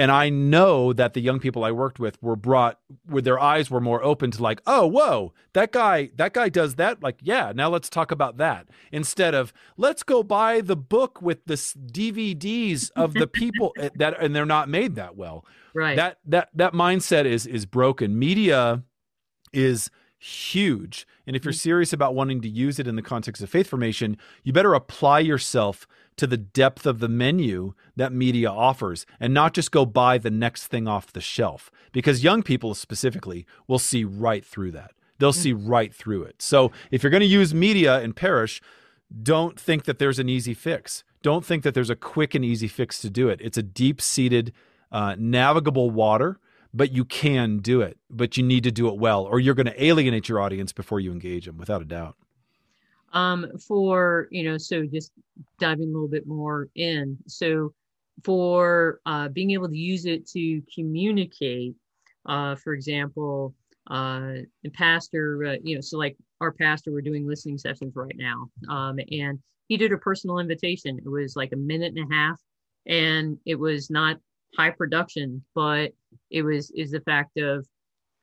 and 0.00 0.10
I 0.10 0.30
know 0.30 0.94
that 0.94 1.12
the 1.12 1.20
young 1.20 1.40
people 1.40 1.62
I 1.62 1.72
worked 1.72 2.00
with 2.00 2.20
were 2.22 2.34
brought 2.34 2.80
where 3.04 3.20
their 3.20 3.38
eyes 3.38 3.70
were 3.70 3.82
more 3.82 4.02
open 4.02 4.30
to 4.30 4.42
like, 4.42 4.62
oh, 4.66 4.86
whoa, 4.86 5.34
that 5.52 5.72
guy, 5.72 6.08
that 6.16 6.32
guy 6.32 6.48
does 6.48 6.76
that. 6.76 7.02
Like, 7.02 7.18
yeah, 7.20 7.52
now 7.54 7.68
let's 7.68 7.90
talk 7.90 8.10
about 8.10 8.38
that 8.38 8.66
instead 8.90 9.34
of 9.34 9.52
let's 9.76 10.02
go 10.02 10.22
buy 10.22 10.62
the 10.62 10.74
book 10.74 11.20
with 11.20 11.44
the 11.44 11.56
DVDs 11.56 12.90
of 12.96 13.12
the 13.12 13.26
people 13.26 13.74
that, 13.94 14.18
and 14.18 14.34
they're 14.34 14.46
not 14.46 14.70
made 14.70 14.94
that 14.94 15.18
well. 15.18 15.44
Right. 15.74 15.96
That 15.96 16.16
that 16.24 16.48
that 16.54 16.72
mindset 16.72 17.26
is 17.26 17.46
is 17.46 17.66
broken. 17.66 18.18
Media 18.18 18.82
is 19.52 19.90
huge, 20.20 21.06
and 21.26 21.34
if 21.34 21.44
you're 21.44 21.52
mm-hmm. 21.52 21.58
serious 21.58 21.92
about 21.92 22.14
wanting 22.14 22.40
to 22.42 22.48
use 22.48 22.78
it 22.78 22.86
in 22.86 22.94
the 22.94 23.02
context 23.02 23.42
of 23.42 23.48
faith 23.48 23.68
formation, 23.68 24.16
you 24.44 24.52
better 24.52 24.74
apply 24.74 25.20
yourself 25.20 25.88
to 26.16 26.26
the 26.26 26.36
depth 26.36 26.84
of 26.84 26.98
the 26.98 27.08
menu 27.08 27.72
that 27.96 28.12
media 28.12 28.50
offers 28.50 29.06
and 29.18 29.32
not 29.32 29.54
just 29.54 29.72
go 29.72 29.86
buy 29.86 30.18
the 30.18 30.30
next 30.30 30.66
thing 30.66 30.86
off 30.86 31.12
the 31.12 31.20
shelf 31.20 31.70
because 31.92 32.22
young 32.22 32.42
people 32.42 32.74
specifically 32.74 33.46
will 33.66 33.78
see 33.78 34.04
right 34.04 34.44
through 34.44 34.70
that. 34.70 34.92
They'll 35.18 35.32
see 35.32 35.52
right 35.52 35.94
through 35.94 36.24
it. 36.24 36.42
So 36.42 36.72
if 36.90 37.02
you're 37.02 37.10
going 37.10 37.20
to 37.20 37.26
use 37.26 37.54
media 37.54 38.00
in 38.00 38.12
parish, 38.12 38.60
don't 39.22 39.58
think 39.58 39.84
that 39.84 39.98
there's 39.98 40.18
an 40.18 40.28
easy 40.28 40.54
fix. 40.54 41.04
Don't 41.22 41.44
think 41.44 41.62
that 41.62 41.74
there's 41.74 41.90
a 41.90 41.96
quick 41.96 42.34
and 42.34 42.44
easy 42.44 42.68
fix 42.68 43.00
to 43.00 43.10
do 43.10 43.28
it. 43.28 43.40
It's 43.42 43.58
a 43.58 43.62
deep 43.62 44.00
seated, 44.00 44.52
uh, 44.92 45.16
navigable 45.18 45.90
water, 45.90 46.38
but 46.72 46.92
you 46.92 47.04
can 47.04 47.58
do 47.58 47.80
it. 47.80 47.98
But 48.08 48.36
you 48.36 48.42
need 48.42 48.64
to 48.64 48.70
do 48.70 48.88
it 48.88 48.96
well, 48.96 49.24
or 49.24 49.40
you're 49.40 49.54
going 49.54 49.66
to 49.66 49.84
alienate 49.84 50.28
your 50.28 50.40
audience 50.40 50.72
before 50.72 51.00
you 51.00 51.12
engage 51.12 51.46
them, 51.46 51.58
without 51.58 51.82
a 51.82 51.86
doubt 51.86 52.16
um, 53.12 53.46
for 53.58 54.28
you 54.30 54.44
know 54.44 54.56
so 54.56 54.84
just 54.86 55.12
diving 55.58 55.88
a 55.88 55.92
little 55.92 56.08
bit 56.08 56.26
more 56.26 56.68
in 56.76 57.16
so 57.26 57.72
for 58.22 59.00
uh, 59.06 59.28
being 59.28 59.50
able 59.50 59.68
to 59.68 59.76
use 59.76 60.04
it 60.04 60.28
to 60.28 60.62
communicate 60.74 61.74
uh, 62.26 62.54
for 62.54 62.72
example 62.72 63.54
uh, 63.90 64.34
and 64.62 64.72
pastor, 64.72 65.44
uh, 65.44 65.56
you 65.64 65.74
know, 65.74 65.80
so 65.80 65.98
like 65.98 66.16
our 66.40 66.52
pastor, 66.52 66.92
we're 66.92 67.00
doing 67.00 67.26
listening 67.26 67.58
sessions 67.58 67.96
right 67.96 68.14
now. 68.16 68.48
Um, 68.68 69.00
and 69.10 69.38
he 69.66 69.76
did 69.76 69.92
a 69.92 69.98
personal 69.98 70.38
invitation. 70.38 70.98
It 70.98 71.08
was 71.08 71.34
like 71.34 71.52
a 71.52 71.56
minute 71.56 71.94
and 71.96 72.10
a 72.10 72.14
half, 72.14 72.40
and 72.86 73.36
it 73.46 73.56
was 73.56 73.90
not 73.90 74.18
high 74.56 74.70
production, 74.70 75.44
but 75.54 75.92
it 76.30 76.42
was 76.42 76.70
is 76.72 76.90
the 76.90 77.00
fact 77.00 77.36
of, 77.38 77.66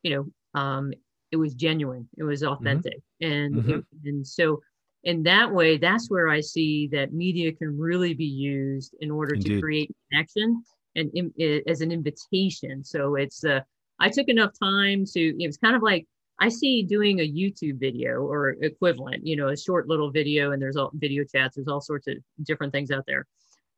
you 0.03 0.15
know, 0.15 0.59
um, 0.59 0.93
it 1.31 1.37
was 1.37 1.53
genuine, 1.53 2.07
it 2.17 2.23
was 2.23 2.41
mm-hmm. 2.41 2.53
authentic, 2.53 2.97
mm-hmm. 3.21 3.31
and 3.31 3.55
mm-hmm. 3.55 3.71
It, 3.71 3.85
and 4.05 4.27
so 4.27 4.61
in 5.03 5.23
that 5.23 5.51
way, 5.51 5.77
that's 5.77 6.09
where 6.09 6.27
I 6.27 6.41
see 6.41 6.87
that 6.87 7.13
media 7.13 7.51
can 7.51 7.77
really 7.77 8.13
be 8.13 8.25
used 8.25 8.95
in 8.99 9.11
order 9.11 9.35
Indeed. 9.35 9.55
to 9.55 9.61
create 9.61 9.95
connection 10.11 10.63
and 10.95 11.11
in, 11.13 11.61
as 11.67 11.81
an 11.81 11.91
invitation. 11.91 12.83
So 12.83 13.15
it's 13.15 13.43
uh, 13.43 13.61
I 13.99 14.09
took 14.09 14.27
enough 14.27 14.51
time 14.61 15.05
to. 15.13 15.43
It 15.43 15.47
was 15.47 15.57
kind 15.57 15.75
of 15.75 15.81
like 15.81 16.05
I 16.39 16.49
see 16.49 16.83
doing 16.83 17.19
a 17.19 17.31
YouTube 17.31 17.79
video 17.79 18.21
or 18.21 18.57
equivalent, 18.61 19.25
you 19.25 19.35
know, 19.35 19.49
a 19.49 19.57
short 19.57 19.87
little 19.87 20.11
video, 20.11 20.51
and 20.51 20.61
there's 20.61 20.75
all 20.75 20.91
video 20.93 21.23
chats. 21.23 21.55
There's 21.55 21.67
all 21.67 21.81
sorts 21.81 22.07
of 22.07 22.15
different 22.43 22.73
things 22.73 22.91
out 22.91 23.05
there, 23.07 23.25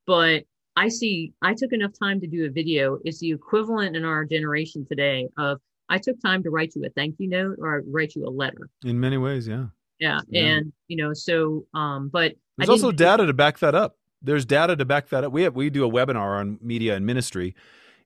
but 0.08 0.44
I 0.80 0.88
see 0.88 1.34
I 1.42 1.54
took 1.54 1.74
enough 1.74 1.92
time 2.02 2.22
to 2.22 2.28
do 2.28 2.46
a 2.46 2.50
video. 2.50 3.00
It's 3.04 3.20
the 3.20 3.32
equivalent 3.32 3.98
in 3.98 4.06
our 4.06 4.24
generation 4.24 4.86
today 4.86 5.28
of 5.38 5.60
I 5.90 5.98
took 5.98 6.22
time 6.22 6.42
to 6.44 6.50
write 6.50 6.72
you 6.74 6.86
a 6.86 6.90
thank 6.90 7.16
you 7.18 7.28
note 7.28 7.58
or 7.60 7.84
write 7.86 8.16
you 8.16 8.26
a 8.26 8.30
letter. 8.30 8.70
In 8.86 8.98
many 8.98 9.18
ways, 9.18 9.46
yeah. 9.46 9.66
Yeah. 10.00 10.22
yeah. 10.30 10.42
And, 10.42 10.74
you 10.88 10.96
know, 10.96 11.14
so, 11.14 11.66
um, 11.74 12.08
but 12.08 12.36
there's 12.58 12.70
also 12.70 12.94
data 12.94 13.26
to 13.26 13.34
back 13.34 13.60
that 13.60 13.76
up. 13.76 13.98
There's 14.22 14.46
data 14.46 14.78
to 14.78 14.86
back 14.86 15.10
that 15.10 15.26
up. 15.26 15.34
We 15.34 15.44
have, 15.44 15.56
we 15.56 15.70
do 15.70 15.86
a 15.86 15.92
webinar 15.92 16.40
on 16.40 16.60
media 16.62 16.96
and 16.96 17.06
ministry. 17.06 17.56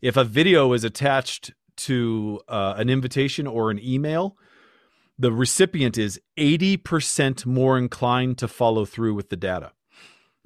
If 0.02 0.18
a 0.18 0.24
video 0.24 0.74
is 0.74 0.84
attached 0.84 1.54
to 1.76 2.42
uh, 2.48 2.74
an 2.78 2.90
invitation 2.90 3.46
or 3.46 3.70
an 3.70 3.80
email, 3.84 4.36
the 5.20 5.32
recipient 5.32 5.98
is 5.98 6.20
80% 6.38 7.46
more 7.46 7.78
inclined 7.78 8.40
to 8.40 8.48
follow 8.48 8.86
through 8.86 9.14
with 9.14 9.30
the 9.30 9.38
data. 9.38 9.74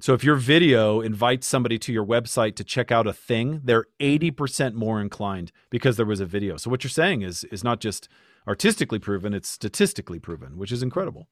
So 0.00 0.14
if 0.14 0.22
your 0.22 0.36
video 0.36 1.00
invites 1.00 1.46
somebody 1.46 1.76
to 1.80 1.92
your 1.92 2.06
website 2.06 2.54
to 2.56 2.64
check 2.64 2.92
out 2.92 3.08
a 3.08 3.12
thing, 3.12 3.62
they're 3.64 3.86
80% 3.98 4.74
more 4.74 5.00
inclined 5.00 5.50
because 5.70 5.96
there 5.96 6.06
was 6.06 6.20
a 6.20 6.26
video. 6.26 6.56
So 6.56 6.70
what 6.70 6.84
you're 6.84 6.90
saying 6.90 7.22
is 7.22 7.42
is 7.44 7.64
not 7.64 7.80
just 7.80 8.08
artistically 8.46 9.00
proven, 9.00 9.34
it's 9.34 9.48
statistically 9.48 10.20
proven, 10.20 10.56
which 10.56 10.70
is 10.70 10.84
incredible. 10.84 11.28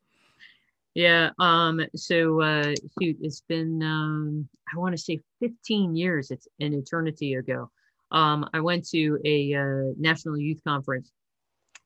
Yeah. 0.95 1.31
Um, 1.39 1.81
so 1.95 2.41
uh, 2.41 2.75
shoot, 3.01 3.17
it's 3.21 3.43
been 3.43 3.83
um, 3.85 4.49
I 4.75 4.79
want 4.79 4.97
to 4.97 5.01
say 5.01 5.21
15 5.41 5.95
years. 5.95 6.33
It's 6.33 6.49
an 6.59 6.75
eternity 6.75 7.35
ago. 7.35 7.71
Um, 8.11 8.49
I 8.53 8.61
went 8.61 8.89
to 8.89 9.19
a 9.25 9.55
uh, 9.55 9.93
national 9.97 10.39
youth 10.39 10.61
conference. 10.67 11.13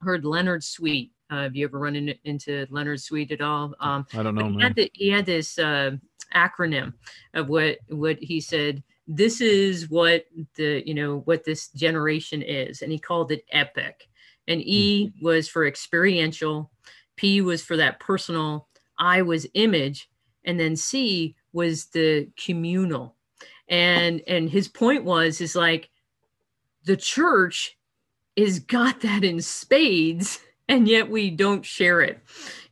Heard 0.01 0.25
Leonard 0.25 0.65
Sweet. 0.65 1.13
Uh, 1.31 1.43
have 1.43 1.55
you 1.55 1.65
ever 1.65 1.79
run 1.79 1.97
in, 1.97 2.15
into 2.25 2.67
Leonard 2.71 3.01
Sweet 3.01 3.31
at 3.31 3.41
all? 3.41 3.75
Um, 3.81 4.07
I 4.15 4.23
don't 4.23 4.35
know. 4.35 4.49
He 4.51 4.61
had, 4.61 4.75
the, 4.75 4.91
he 4.93 5.09
had, 5.09 5.27
this 5.27 5.59
uh, 5.59 5.93
acronym 6.35 6.95
of 7.35 7.49
what 7.49 7.79
what 7.89 8.19
he 8.21 8.41
said. 8.41 8.83
This 9.07 9.41
is 9.41 9.89
what 9.89 10.25
the 10.57 10.83
you 10.87 10.95
know 10.95 11.19
what 11.25 11.45
this 11.45 11.69
generation 11.69 12.43
is, 12.43 12.83
and 12.83 12.93
he 12.93 12.99
called 12.99 13.33
it 13.33 13.45
epic. 13.53 14.09
And 14.49 14.61
E 14.63 15.07
mm-hmm. 15.07 15.25
was 15.25 15.49
for 15.49 15.67
experiential, 15.67 16.71
P 17.17 17.41
was 17.41 17.63
for 17.63 17.77
that 17.77 18.01
personal, 18.01 18.69
I 18.99 19.23
was 19.23 19.47
image, 19.55 20.09
and 20.45 20.59
then 20.59 20.77
C 20.77 21.37
was 21.53 21.87
the 21.87 22.29
communal. 22.43 23.17
And 23.69 24.23
and 24.27 24.51
his 24.51 24.69
point 24.69 25.05
was 25.05 25.41
is 25.41 25.55
like 25.55 25.91
the 26.85 26.97
church 26.97 27.77
is 28.37 28.59
got 28.61 29.01
that 29.01 29.23
in 29.23 29.41
spades 29.41 30.41
and 30.71 30.89
yet 30.89 31.11
we 31.11 31.31
don't 31.31 31.67
share 31.67 32.01
it. 32.01 32.23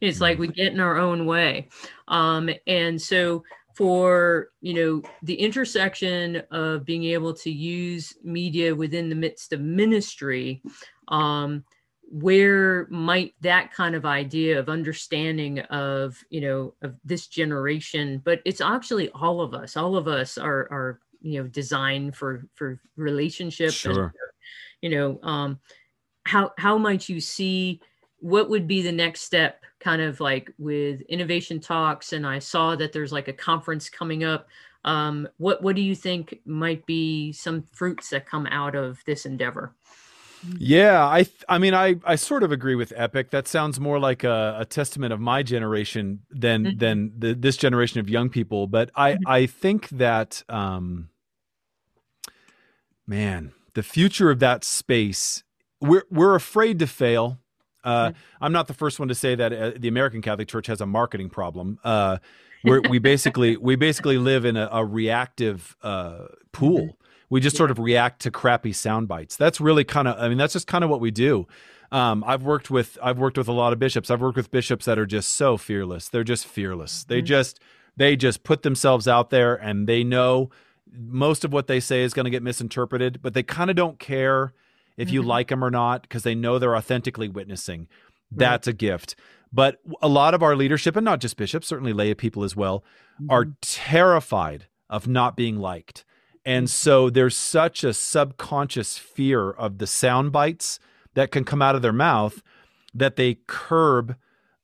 It's 0.00 0.20
like 0.20 0.38
we 0.38 0.48
get 0.48 0.72
in 0.72 0.80
our 0.80 0.96
own 0.96 1.26
way. 1.26 1.68
Um, 2.06 2.48
and 2.66 3.00
so 3.00 3.42
for 3.74 4.48
you 4.60 4.74
know 4.74 5.02
the 5.22 5.34
intersection 5.34 6.42
of 6.50 6.84
being 6.84 7.04
able 7.04 7.32
to 7.32 7.50
use 7.50 8.14
media 8.24 8.74
within 8.74 9.08
the 9.08 9.14
midst 9.14 9.52
of 9.52 9.60
ministry 9.60 10.60
um, 11.08 11.62
where 12.10 12.88
might 12.90 13.34
that 13.40 13.72
kind 13.72 13.94
of 13.94 14.04
idea 14.04 14.58
of 14.58 14.68
understanding 14.68 15.60
of 15.60 16.18
you 16.28 16.40
know 16.40 16.74
of 16.82 16.96
this 17.04 17.28
generation 17.28 18.20
but 18.24 18.40
it's 18.44 18.60
actually 18.60 19.10
all 19.10 19.40
of 19.40 19.54
us 19.54 19.76
all 19.76 19.96
of 19.96 20.08
us 20.08 20.38
are 20.38 20.66
are 20.72 20.98
you 21.20 21.40
know 21.40 21.48
designed 21.48 22.16
for 22.16 22.48
for 22.54 22.80
relationships 22.96 23.74
sure. 23.74 24.06
And, 24.06 24.12
you 24.82 24.90
know 24.90 25.20
um 25.22 25.60
how 26.26 26.50
how 26.58 26.76
might 26.78 27.08
you 27.08 27.20
see 27.20 27.80
what 28.20 28.50
would 28.50 28.66
be 28.66 28.82
the 28.82 28.92
next 28.92 29.22
step 29.22 29.62
kind 29.80 30.02
of 30.02 30.20
like 30.20 30.52
with 30.58 31.00
innovation 31.02 31.60
talks 31.60 32.12
and 32.12 32.26
i 32.26 32.38
saw 32.38 32.74
that 32.74 32.92
there's 32.92 33.12
like 33.12 33.28
a 33.28 33.32
conference 33.32 33.88
coming 33.88 34.24
up 34.24 34.48
um 34.84 35.28
what 35.38 35.62
what 35.62 35.76
do 35.76 35.82
you 35.82 35.94
think 35.94 36.40
might 36.44 36.84
be 36.86 37.32
some 37.32 37.62
fruits 37.72 38.10
that 38.10 38.26
come 38.26 38.46
out 38.46 38.74
of 38.74 39.02
this 39.06 39.26
endeavor 39.26 39.74
yeah, 40.58 41.04
I 41.04 41.26
I 41.48 41.58
mean 41.58 41.74
I 41.74 41.96
I 42.04 42.16
sort 42.16 42.42
of 42.42 42.52
agree 42.52 42.74
with 42.74 42.92
Epic. 42.96 43.30
That 43.30 43.48
sounds 43.48 43.80
more 43.80 43.98
like 43.98 44.24
a, 44.24 44.56
a 44.60 44.64
testament 44.64 45.12
of 45.12 45.20
my 45.20 45.42
generation 45.42 46.20
than 46.30 46.64
mm-hmm. 46.64 46.78
than 46.78 47.12
the, 47.18 47.34
this 47.34 47.56
generation 47.56 48.00
of 48.00 48.08
young 48.08 48.28
people. 48.28 48.66
But 48.66 48.90
I 48.94 49.14
mm-hmm. 49.14 49.22
I 49.26 49.46
think 49.46 49.88
that 49.90 50.42
um, 50.48 51.08
man, 53.06 53.52
the 53.74 53.82
future 53.82 54.30
of 54.30 54.38
that 54.40 54.64
space. 54.64 55.42
We're 55.80 56.04
we're 56.10 56.34
afraid 56.34 56.78
to 56.80 56.86
fail. 56.86 57.38
Uh, 57.88 58.08
mm-hmm. 58.10 58.44
I'm 58.44 58.52
not 58.52 58.66
the 58.66 58.74
first 58.74 58.98
one 58.98 59.08
to 59.08 59.14
say 59.14 59.34
that 59.34 59.52
uh, 59.52 59.72
the 59.76 59.88
American 59.88 60.22
Catholic 60.22 60.48
Church 60.48 60.66
has 60.66 60.80
a 60.80 60.86
marketing 60.86 61.30
problem. 61.30 61.78
Uh, 61.84 62.18
we 62.64 62.98
basically 62.98 63.56
we 63.56 63.76
basically 63.76 64.18
live 64.18 64.44
in 64.44 64.56
a, 64.56 64.68
a 64.72 64.84
reactive 64.84 65.76
uh, 65.82 66.26
pool 66.52 66.78
mm-hmm. 66.78 67.04
We 67.30 67.40
just 67.40 67.54
yeah. 67.54 67.58
sort 67.58 67.70
of 67.70 67.78
react 67.78 68.22
to 68.22 68.30
crappy 68.30 68.72
sound 68.72 69.08
bites. 69.08 69.36
That's 69.36 69.60
really 69.60 69.84
kind 69.84 70.08
of, 70.08 70.18
I 70.18 70.28
mean, 70.28 70.38
that's 70.38 70.52
just 70.52 70.66
kind 70.66 70.82
of 70.82 70.90
what 70.90 71.00
we 71.00 71.10
do. 71.10 71.46
Um, 71.90 72.24
I've 72.26 72.42
worked 72.42 72.70
with, 72.70 72.98
I've 73.02 73.18
worked 73.18 73.38
with 73.38 73.48
a 73.48 73.52
lot 73.52 73.72
of 73.72 73.78
bishops. 73.78 74.10
I've 74.10 74.20
worked 74.20 74.36
with 74.36 74.50
bishops 74.50 74.86
that 74.86 74.98
are 74.98 75.06
just 75.06 75.30
so 75.30 75.56
fearless. 75.56 76.08
They're 76.08 76.24
just 76.24 76.46
fearless. 76.46 77.04
They 77.04 77.18
mm-hmm. 77.18 77.26
just, 77.26 77.60
they 77.96 78.16
just 78.16 78.44
put 78.44 78.62
themselves 78.62 79.06
out 79.08 79.30
there 79.30 79.54
and 79.54 79.86
they 79.86 80.04
know 80.04 80.50
most 80.90 81.44
of 81.44 81.52
what 81.52 81.66
they 81.66 81.80
say 81.80 82.02
is 82.02 82.14
going 82.14 82.24
to 82.24 82.30
get 82.30 82.42
misinterpreted, 82.42 83.20
but 83.20 83.34
they 83.34 83.42
kind 83.42 83.68
of 83.68 83.76
don't 83.76 83.98
care 83.98 84.54
if 84.98 85.10
you 85.10 85.20
mm-hmm. 85.20 85.30
like 85.30 85.48
them 85.48 85.64
or 85.64 85.70
not 85.70 86.02
because 86.02 86.24
they 86.24 86.34
know 86.34 86.58
they're 86.58 86.76
authentically 86.76 87.28
witnessing. 87.28 87.88
That's 88.30 88.66
right. 88.66 88.74
a 88.74 88.76
gift. 88.76 89.16
But 89.50 89.80
a 90.02 90.08
lot 90.08 90.34
of 90.34 90.42
our 90.42 90.54
leadership, 90.54 90.96
and 90.96 91.04
not 91.04 91.20
just 91.20 91.38
bishops, 91.38 91.66
certainly 91.66 91.94
lay 91.94 92.12
people 92.12 92.44
as 92.44 92.54
well, 92.54 92.84
mm-hmm. 93.14 93.30
are 93.30 93.46
terrified 93.62 94.66
of 94.90 95.08
not 95.08 95.36
being 95.36 95.58
liked. 95.58 96.04
And 96.44 96.68
so 96.68 97.10
there's 97.10 97.36
such 97.36 97.84
a 97.84 97.94
subconscious 97.94 98.98
fear 98.98 99.50
of 99.50 99.78
the 99.78 99.86
sound 99.86 100.32
bites 100.32 100.78
that 101.14 101.30
can 101.30 101.44
come 101.44 101.62
out 101.62 101.74
of 101.74 101.82
their 101.82 101.92
mouth 101.92 102.42
that 102.94 103.16
they 103.16 103.38
curb 103.46 104.16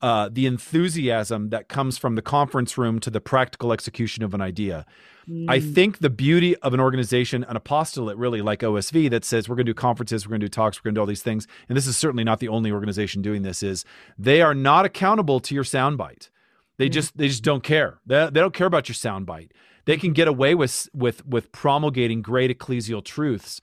uh, 0.04 0.28
the 0.30 0.44
enthusiasm 0.44 1.48
that 1.48 1.68
comes 1.68 1.96
from 1.96 2.14
the 2.14 2.20
conference 2.20 2.76
room 2.76 3.00
to 3.00 3.08
the 3.08 3.22
practical 3.22 3.72
execution 3.72 4.22
of 4.22 4.34
an 4.34 4.42
idea. 4.42 4.84
Mm. 5.26 5.46
I 5.48 5.60
think 5.60 6.00
the 6.00 6.10
beauty 6.10 6.54
of 6.56 6.74
an 6.74 6.80
organization, 6.80 7.42
an 7.44 7.56
apostolate 7.56 8.18
really 8.18 8.42
like 8.42 8.60
OSV 8.60 9.08
that 9.08 9.24
says 9.24 9.48
we're 9.48 9.56
going 9.56 9.64
to 9.64 9.70
do 9.70 9.74
conferences, 9.74 10.26
we're 10.26 10.32
going 10.32 10.42
to 10.42 10.46
do 10.46 10.50
talks, 10.50 10.78
we're 10.78 10.90
going 10.90 10.94
to 10.94 10.98
do 10.98 11.00
all 11.00 11.06
these 11.06 11.22
things, 11.22 11.48
and 11.70 11.76
this 11.76 11.86
is 11.86 11.96
certainly 11.96 12.22
not 12.22 12.38
the 12.38 12.48
only 12.48 12.70
organization 12.70 13.22
doing 13.22 13.40
this, 13.40 13.62
is 13.62 13.86
they 14.18 14.42
are 14.42 14.54
not 14.54 14.84
accountable 14.84 15.40
to 15.40 15.54
your 15.54 15.64
soundbite. 15.64 16.28
They 16.76 16.90
mm. 16.90 16.92
just 16.92 17.16
they 17.16 17.28
just 17.28 17.42
don't 17.42 17.62
care. 17.62 18.00
They, 18.04 18.26
they 18.26 18.40
don't 18.40 18.52
care 18.52 18.66
about 18.66 18.90
your 18.90 18.96
soundbite 18.96 19.52
they 19.86 19.96
can 19.96 20.12
get 20.12 20.28
away 20.28 20.54
with 20.54 20.88
with 20.94 21.26
with 21.26 21.50
promulgating 21.52 22.22
great 22.22 22.56
ecclesial 22.56 23.04
truths 23.04 23.60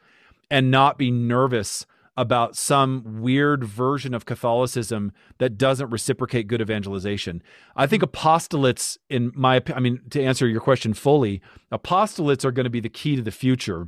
and 0.50 0.72
not 0.72 0.98
be 0.98 1.12
nervous 1.12 1.86
about 2.18 2.56
some 2.56 3.22
weird 3.22 3.64
version 3.64 4.14
of 4.14 4.26
Catholicism 4.26 5.12
that 5.38 5.58
doesn't 5.58 5.90
reciprocate 5.90 6.48
good 6.48 6.62
evangelization. 6.62 7.42
I 7.76 7.88
think 7.88 8.04
apostolates, 8.04 8.98
in 9.10 9.32
my 9.34 9.62
I 9.74 9.80
mean, 9.80 10.02
to 10.10 10.22
answer 10.22 10.48
your 10.48 10.62
question 10.62 10.94
fully, 10.94 11.42
apostolates 11.72 12.44
are 12.44 12.52
going 12.52 12.66
to 12.66 12.70
be 12.70 12.82
the 12.82 12.90
key 12.90 13.16
to 13.16 13.22
the 13.22 13.32
future 13.32 13.88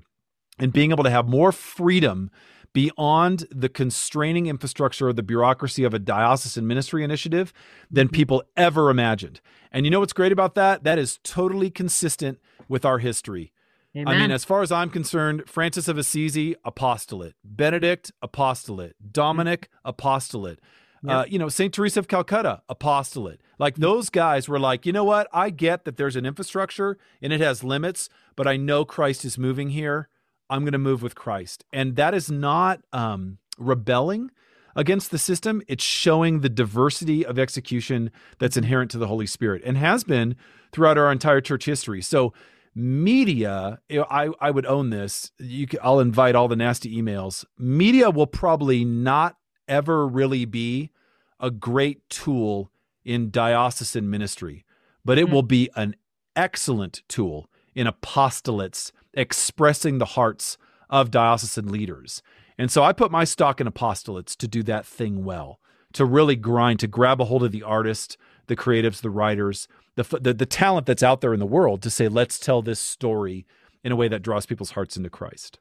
and 0.59 0.71
being 0.71 0.91
able 0.91 1.03
to 1.03 1.09
have 1.09 1.27
more 1.27 1.51
freedom 1.51 2.29
beyond 2.73 3.45
the 3.51 3.69
constraining 3.69 4.47
infrastructure 4.47 5.09
or 5.09 5.13
the 5.13 5.23
bureaucracy 5.23 5.83
of 5.83 5.93
a 5.93 5.99
diocesan 5.99 6.65
ministry 6.65 7.03
initiative 7.03 7.53
than 7.89 8.07
mm-hmm. 8.07 8.15
people 8.15 8.43
ever 8.57 8.89
imagined. 8.89 9.39
And 9.71 9.85
you 9.85 9.91
know 9.91 9.99
what's 9.99 10.13
great 10.13 10.31
about 10.31 10.55
that? 10.55 10.83
That 10.83 10.97
is 10.97 11.19
totally 11.23 11.69
consistent 11.69 12.39
with 12.67 12.83
our 12.83 12.99
history. 12.99 13.52
Amen. 13.95 14.07
I 14.07 14.19
mean, 14.19 14.31
as 14.31 14.43
far 14.43 14.63
as 14.63 14.71
I'm 14.71 14.89
concerned, 14.89 15.43
Francis 15.47 15.87
of 15.87 15.97
Assisi, 15.99 16.55
apostolate. 16.65 17.35
Benedict, 17.43 18.11
apostolate. 18.23 18.95
Dominic, 19.11 19.69
apostolate. 19.85 20.59
Yep. 21.03 21.15
Uh, 21.15 21.25
you 21.27 21.37
know, 21.37 21.49
St. 21.49 21.73
Teresa 21.73 21.99
of 21.99 22.07
Calcutta, 22.07 22.63
apostolate. 22.69 23.41
Like 23.59 23.75
those 23.75 24.09
guys 24.09 24.47
were 24.49 24.59
like, 24.59 24.85
you 24.85 24.93
know 24.93 25.03
what? 25.03 25.27
I 25.31 25.49
get 25.49 25.85
that 25.85 25.97
there's 25.97 26.15
an 26.15 26.25
infrastructure 26.25 26.97
and 27.21 27.31
it 27.31 27.41
has 27.41 27.63
limits, 27.63 28.09
but 28.35 28.47
I 28.47 28.57
know 28.57 28.83
Christ 28.85 29.25
is 29.25 29.37
moving 29.37 29.69
here. 29.69 30.09
I'm 30.49 30.61
going 30.61 30.71
to 30.73 30.77
move 30.77 31.03
with 31.03 31.13
Christ. 31.13 31.65
And 31.71 31.95
that 31.97 32.13
is 32.13 32.31
not 32.31 32.81
um, 32.93 33.37
rebelling. 33.57 34.31
against 34.75 35.11
the 35.11 35.17
system, 35.17 35.61
it's 35.67 35.83
showing 35.83 36.39
the 36.39 36.49
diversity 36.49 37.25
of 37.25 37.37
execution 37.37 38.11
that's 38.39 38.57
inherent 38.57 38.89
to 38.91 38.97
the 38.97 39.07
Holy 39.07 39.27
Spirit 39.27 39.61
and 39.65 39.77
has 39.77 40.03
been 40.03 40.35
throughout 40.71 40.97
our 40.97 41.11
entire 41.11 41.41
church 41.41 41.65
history. 41.65 42.01
So, 42.01 42.33
media, 42.75 43.79
I, 43.91 44.29
I 44.39 44.51
would 44.51 44.65
own 44.65 44.89
this. 44.89 45.31
You 45.37 45.67
can, 45.67 45.79
I'll 45.83 45.99
invite 45.99 46.35
all 46.35 46.47
the 46.47 46.55
nasty 46.55 46.95
emails. 46.95 47.45
Media 47.57 48.09
will 48.09 48.27
probably 48.27 48.83
not 48.83 49.37
ever 49.67 50.07
really 50.07 50.45
be 50.45 50.91
a 51.39 51.51
great 51.51 52.07
tool 52.09 52.71
in 53.05 53.29
diocesan 53.29 54.09
ministry, 54.09 54.65
but 55.03 55.17
it 55.17 55.25
mm-hmm. 55.25 55.33
will 55.33 55.43
be 55.43 55.69
an 55.75 55.95
excellent 56.35 57.03
tool 57.07 57.49
in 57.75 57.87
apostolates 57.87 58.91
expressing 59.13 59.97
the 59.97 60.05
hearts 60.05 60.57
of 60.89 61.11
diocesan 61.11 61.71
leaders. 61.71 62.21
And 62.57 62.71
so 62.71 62.83
I 62.83 62.93
put 62.93 63.11
my 63.11 63.23
stock 63.23 63.59
in 63.59 63.67
apostolates 63.67 64.35
to 64.37 64.47
do 64.47 64.63
that 64.63 64.85
thing 64.85 65.23
well, 65.23 65.59
to 65.93 66.05
really 66.05 66.35
grind, 66.35 66.79
to 66.79 66.87
grab 66.87 67.19
a 67.19 67.25
hold 67.25 67.43
of 67.43 67.51
the 67.51 67.63
artist, 67.63 68.17
the 68.47 68.55
creatives, 68.55 69.01
the 69.01 69.09
writers, 69.09 69.67
the, 69.95 70.03
the, 70.19 70.33
the 70.33 70.45
talent 70.45 70.85
that's 70.85 71.03
out 71.03 71.21
there 71.21 71.33
in 71.33 71.39
the 71.39 71.45
world 71.45 71.81
to 71.83 71.89
say, 71.89 72.07
let's 72.07 72.39
tell 72.39 72.61
this 72.61 72.79
story 72.79 73.45
in 73.83 73.91
a 73.91 73.95
way 73.95 74.07
that 74.07 74.21
draws 74.21 74.45
people's 74.45 74.71
hearts 74.71 74.97
into 74.97 75.09
Christ. 75.09 75.59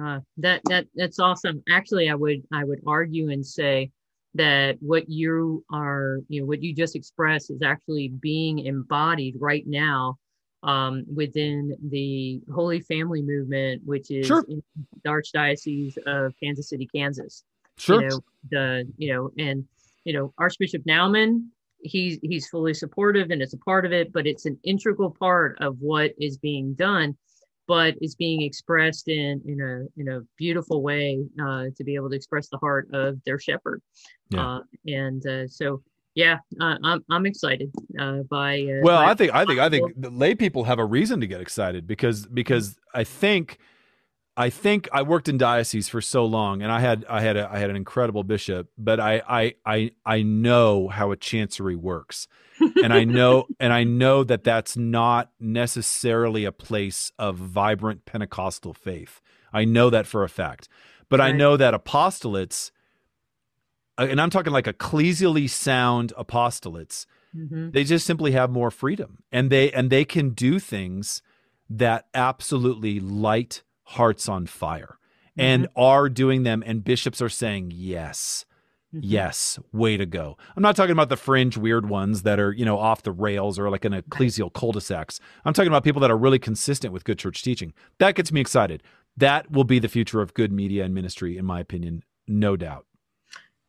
Uh, 0.00 0.20
that 0.36 0.62
that 0.68 0.86
that's 0.94 1.18
awesome. 1.18 1.62
Actually, 1.68 2.08
I 2.08 2.14
would 2.14 2.42
I 2.52 2.62
would 2.62 2.80
argue 2.86 3.30
and 3.30 3.44
say 3.44 3.90
that 4.34 4.76
what 4.80 5.08
you 5.08 5.64
are 5.72 6.20
you 6.28 6.40
know 6.40 6.46
what 6.46 6.62
you 6.62 6.72
just 6.72 6.94
expressed 6.94 7.50
is 7.50 7.60
actually 7.60 8.08
being 8.08 8.60
embodied 8.60 9.34
right 9.40 9.64
now 9.66 10.16
um, 10.62 11.04
within 11.12 11.76
the 11.90 12.40
Holy 12.54 12.80
Family 12.80 13.22
movement, 13.22 13.82
which 13.84 14.10
is 14.10 14.26
sure. 14.26 14.44
in 14.48 14.62
the 15.02 15.10
Archdiocese 15.10 15.96
of 16.06 16.34
Kansas 16.42 16.68
City, 16.68 16.88
Kansas. 16.94 17.44
Sure. 17.76 18.02
You 18.02 18.08
know, 18.08 18.20
the 18.50 18.92
you 18.96 19.12
know, 19.12 19.30
and 19.38 19.64
you 20.04 20.12
know, 20.12 20.32
Archbishop 20.38 20.84
Naumann, 20.84 21.46
he's 21.82 22.18
he's 22.22 22.48
fully 22.48 22.74
supportive 22.74 23.30
and 23.30 23.42
it's 23.42 23.54
a 23.54 23.58
part 23.58 23.86
of 23.86 23.92
it, 23.92 24.12
but 24.12 24.26
it's 24.26 24.46
an 24.46 24.58
integral 24.64 25.10
part 25.10 25.56
of 25.60 25.76
what 25.80 26.12
is 26.18 26.38
being 26.38 26.74
done, 26.74 27.16
but 27.66 27.94
is 28.00 28.14
being 28.14 28.42
expressed 28.42 29.08
in 29.08 29.40
in 29.46 29.60
a 29.60 30.00
in 30.00 30.08
a 30.08 30.20
beautiful 30.36 30.82
way 30.82 31.24
uh, 31.42 31.66
to 31.76 31.84
be 31.84 31.94
able 31.94 32.10
to 32.10 32.16
express 32.16 32.48
the 32.48 32.58
heart 32.58 32.88
of 32.92 33.18
their 33.24 33.38
shepherd. 33.38 33.82
Yeah. 34.30 34.46
Uh, 34.46 34.60
and 34.86 35.26
uh, 35.26 35.48
so 35.48 35.82
yeah, 36.14 36.38
uh, 36.60 36.76
I'm 36.82 37.04
I'm 37.10 37.26
excited 37.26 37.72
uh, 37.98 38.18
by. 38.28 38.60
Uh, 38.62 38.80
well, 38.82 39.02
by 39.02 39.10
I 39.10 39.14
think 39.14 39.34
I 39.34 39.44
think 39.44 39.60
I 39.60 39.68
think 39.68 39.92
lay 39.96 40.34
people 40.34 40.64
have 40.64 40.78
a 40.78 40.84
reason 40.84 41.20
to 41.20 41.26
get 41.26 41.40
excited 41.40 41.86
because 41.86 42.26
because 42.26 42.78
I 42.94 43.04
think 43.04 43.58
I 44.40 44.48
think 44.48 44.88
I 44.90 45.02
worked 45.02 45.28
in 45.28 45.36
diocese 45.36 45.90
for 45.90 46.00
so 46.00 46.24
long, 46.24 46.62
and 46.62 46.72
I 46.72 46.80
had 46.80 47.04
I 47.10 47.20
had 47.20 47.36
a, 47.36 47.46
I 47.52 47.58
had 47.58 47.68
an 47.68 47.76
incredible 47.76 48.24
bishop, 48.24 48.70
but 48.78 48.98
I 48.98 49.20
I 49.28 49.54
I 49.66 49.90
I 50.06 50.22
know 50.22 50.88
how 50.88 51.10
a 51.10 51.16
chancery 51.16 51.76
works, 51.76 52.26
and 52.82 52.90
I 52.90 53.04
know 53.04 53.46
and 53.60 53.70
I 53.70 53.84
know 53.84 54.24
that 54.24 54.42
that's 54.42 54.78
not 54.78 55.30
necessarily 55.38 56.46
a 56.46 56.52
place 56.52 57.12
of 57.18 57.36
vibrant 57.36 58.06
Pentecostal 58.06 58.72
faith. 58.72 59.20
I 59.52 59.66
know 59.66 59.90
that 59.90 60.06
for 60.06 60.24
a 60.24 60.28
fact, 60.30 60.70
but 61.10 61.20
right. 61.20 61.34
I 61.34 61.36
know 61.36 61.58
that 61.58 61.74
apostolates 61.74 62.70
uh, 63.98 64.06
and 64.08 64.22
I'm 64.22 64.30
talking 64.30 64.54
like 64.54 64.64
ecclesially 64.64 65.50
sound 65.50 66.14
apostolates, 66.18 67.04
mm-hmm. 67.36 67.72
they 67.72 67.84
just 67.84 68.06
simply 68.06 68.32
have 68.32 68.48
more 68.48 68.70
freedom 68.70 69.22
and 69.30 69.50
they 69.50 69.70
and 69.72 69.90
they 69.90 70.06
can 70.06 70.30
do 70.30 70.58
things 70.58 71.20
that 71.68 72.06
absolutely 72.14 73.00
light 73.00 73.62
hearts 73.90 74.28
on 74.28 74.46
fire 74.46 74.98
mm-hmm. 75.38 75.40
and 75.40 75.68
are 75.76 76.08
doing 76.08 76.42
them 76.44 76.62
and 76.64 76.84
bishops 76.84 77.20
are 77.20 77.28
saying 77.28 77.72
yes. 77.74 78.44
Mm-hmm. 78.94 79.04
Yes, 79.04 79.58
way 79.72 79.96
to 79.96 80.04
go. 80.04 80.36
I'm 80.56 80.62
not 80.64 80.74
talking 80.74 80.90
about 80.90 81.10
the 81.10 81.16
fringe 81.16 81.56
weird 81.56 81.88
ones 81.88 82.22
that 82.22 82.40
are, 82.40 82.52
you 82.52 82.64
know, 82.64 82.76
off 82.76 83.04
the 83.04 83.12
rails 83.12 83.56
or 83.56 83.70
like 83.70 83.84
an 83.84 83.92
ecclesial 83.92 84.52
cul-de-sacs. 84.52 85.20
I'm 85.44 85.54
talking 85.54 85.68
about 85.68 85.84
people 85.84 86.00
that 86.00 86.10
are 86.10 86.18
really 86.18 86.40
consistent 86.40 86.92
with 86.92 87.04
good 87.04 87.16
church 87.16 87.44
teaching. 87.44 87.72
That 87.98 88.16
gets 88.16 88.32
me 88.32 88.40
excited. 88.40 88.82
That 89.16 89.48
will 89.50 89.62
be 89.62 89.78
the 89.78 89.88
future 89.88 90.20
of 90.20 90.34
good 90.34 90.50
media 90.50 90.84
and 90.84 90.92
ministry, 90.92 91.38
in 91.38 91.44
my 91.44 91.60
opinion, 91.60 92.02
no 92.26 92.56
doubt. 92.56 92.86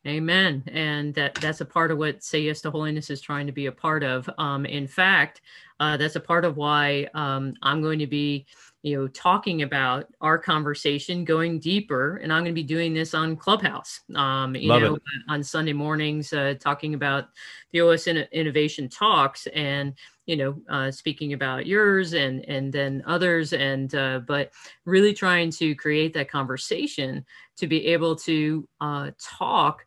Amen. 0.07 0.63
And 0.71 1.13
that 1.13 1.35
that's 1.35 1.61
a 1.61 1.65
part 1.65 1.91
of 1.91 1.99
what 1.99 2.23
Say 2.23 2.41
Yes 2.41 2.61
to 2.61 2.71
Holiness 2.71 3.11
is 3.11 3.21
trying 3.21 3.45
to 3.45 3.53
be 3.53 3.67
a 3.67 3.71
part 3.71 4.03
of. 4.03 4.27
Um, 4.39 4.65
in 4.65 4.87
fact, 4.87 5.41
uh, 5.79 5.97
that's 5.97 6.15
a 6.15 6.19
part 6.19 6.43
of 6.43 6.57
why 6.57 7.07
um, 7.13 7.53
I'm 7.61 7.83
going 7.83 7.99
to 7.99 8.07
be, 8.07 8.47
you 8.83 8.97
know, 8.97 9.07
talking 9.07 9.61
about 9.61 10.07
our 10.21 10.39
conversation, 10.39 11.23
going 11.23 11.59
deeper, 11.59 12.17
and 12.17 12.33
I'm 12.33 12.43
going 12.43 12.55
to 12.55 12.61
be 12.61 12.63
doing 12.63 12.93
this 12.93 13.13
on 13.13 13.35
Clubhouse. 13.35 14.01
Um, 14.15 14.55
you 14.55 14.69
Love 14.69 14.81
know, 14.81 14.95
it. 14.95 15.01
on 15.29 15.43
Sunday 15.43 15.73
mornings, 15.73 16.33
uh, 16.33 16.55
talking 16.59 16.95
about 16.95 17.25
the 17.71 17.79
OSV 17.79 18.31
Innovation 18.31 18.89
Talks, 18.89 19.47
and 19.47 19.93
you 20.25 20.35
know, 20.35 20.61
uh, 20.69 20.89
speaking 20.89 21.33
about 21.33 21.67
yours 21.67 22.13
and 22.13 22.43
and 22.49 22.73
then 22.73 23.03
others, 23.05 23.53
and 23.53 23.93
uh, 23.93 24.19
but 24.25 24.51
really 24.85 25.13
trying 25.13 25.51
to 25.51 25.75
create 25.75 26.13
that 26.13 26.29
conversation 26.29 27.23
to 27.57 27.67
be 27.67 27.87
able 27.87 28.15
to 28.15 28.67
uh, 28.79 29.11
talk 29.21 29.85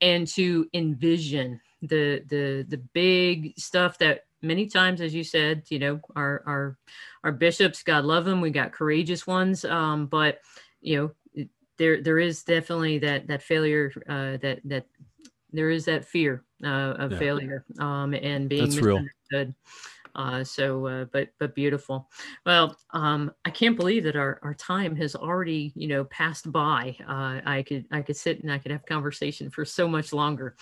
and 0.00 0.26
to 0.26 0.68
envision 0.74 1.60
the 1.82 2.24
the 2.28 2.66
the 2.68 2.78
big 2.92 3.54
stuff 3.56 3.98
that 3.98 4.25
many 4.42 4.66
times 4.66 5.00
as 5.00 5.14
you 5.14 5.24
said 5.24 5.62
you 5.68 5.78
know 5.78 6.00
our 6.14 6.42
our 6.46 6.78
our 7.24 7.32
bishops 7.32 7.82
god 7.82 8.04
love 8.04 8.24
them 8.24 8.40
we 8.40 8.50
got 8.50 8.72
courageous 8.72 9.26
ones 9.26 9.64
um 9.64 10.06
but 10.06 10.40
you 10.80 10.96
know 10.96 11.48
there 11.78 12.02
there 12.02 12.18
is 12.18 12.42
definitely 12.42 12.98
that 12.98 13.26
that 13.26 13.42
failure 13.42 13.92
uh 14.08 14.36
that 14.38 14.60
that 14.64 14.86
there 15.52 15.70
is 15.70 15.84
that 15.84 16.04
fear 16.04 16.44
uh, 16.64 16.94
of 16.98 17.12
yeah. 17.12 17.18
failure 17.18 17.64
um 17.78 18.14
and 18.14 18.48
being 18.48 18.64
That's 18.64 18.76
misunderstood 18.76 19.08
real. 19.32 19.54
Uh, 20.16 20.42
so, 20.42 20.86
uh, 20.86 21.04
but 21.12 21.28
but 21.38 21.54
beautiful. 21.54 22.08
Well, 22.46 22.74
um, 22.90 23.32
I 23.44 23.50
can't 23.50 23.76
believe 23.76 24.04
that 24.04 24.16
our, 24.16 24.40
our 24.42 24.54
time 24.54 24.96
has 24.96 25.14
already 25.14 25.72
you 25.76 25.88
know 25.88 26.04
passed 26.04 26.50
by. 26.50 26.96
Uh, 27.06 27.40
I 27.44 27.62
could 27.62 27.86
I 27.90 28.00
could 28.00 28.16
sit 28.16 28.42
and 28.42 28.50
I 28.50 28.58
could 28.58 28.72
have 28.72 28.86
conversation 28.86 29.50
for 29.50 29.66
so 29.66 29.86
much 29.86 30.14
longer, 30.14 30.56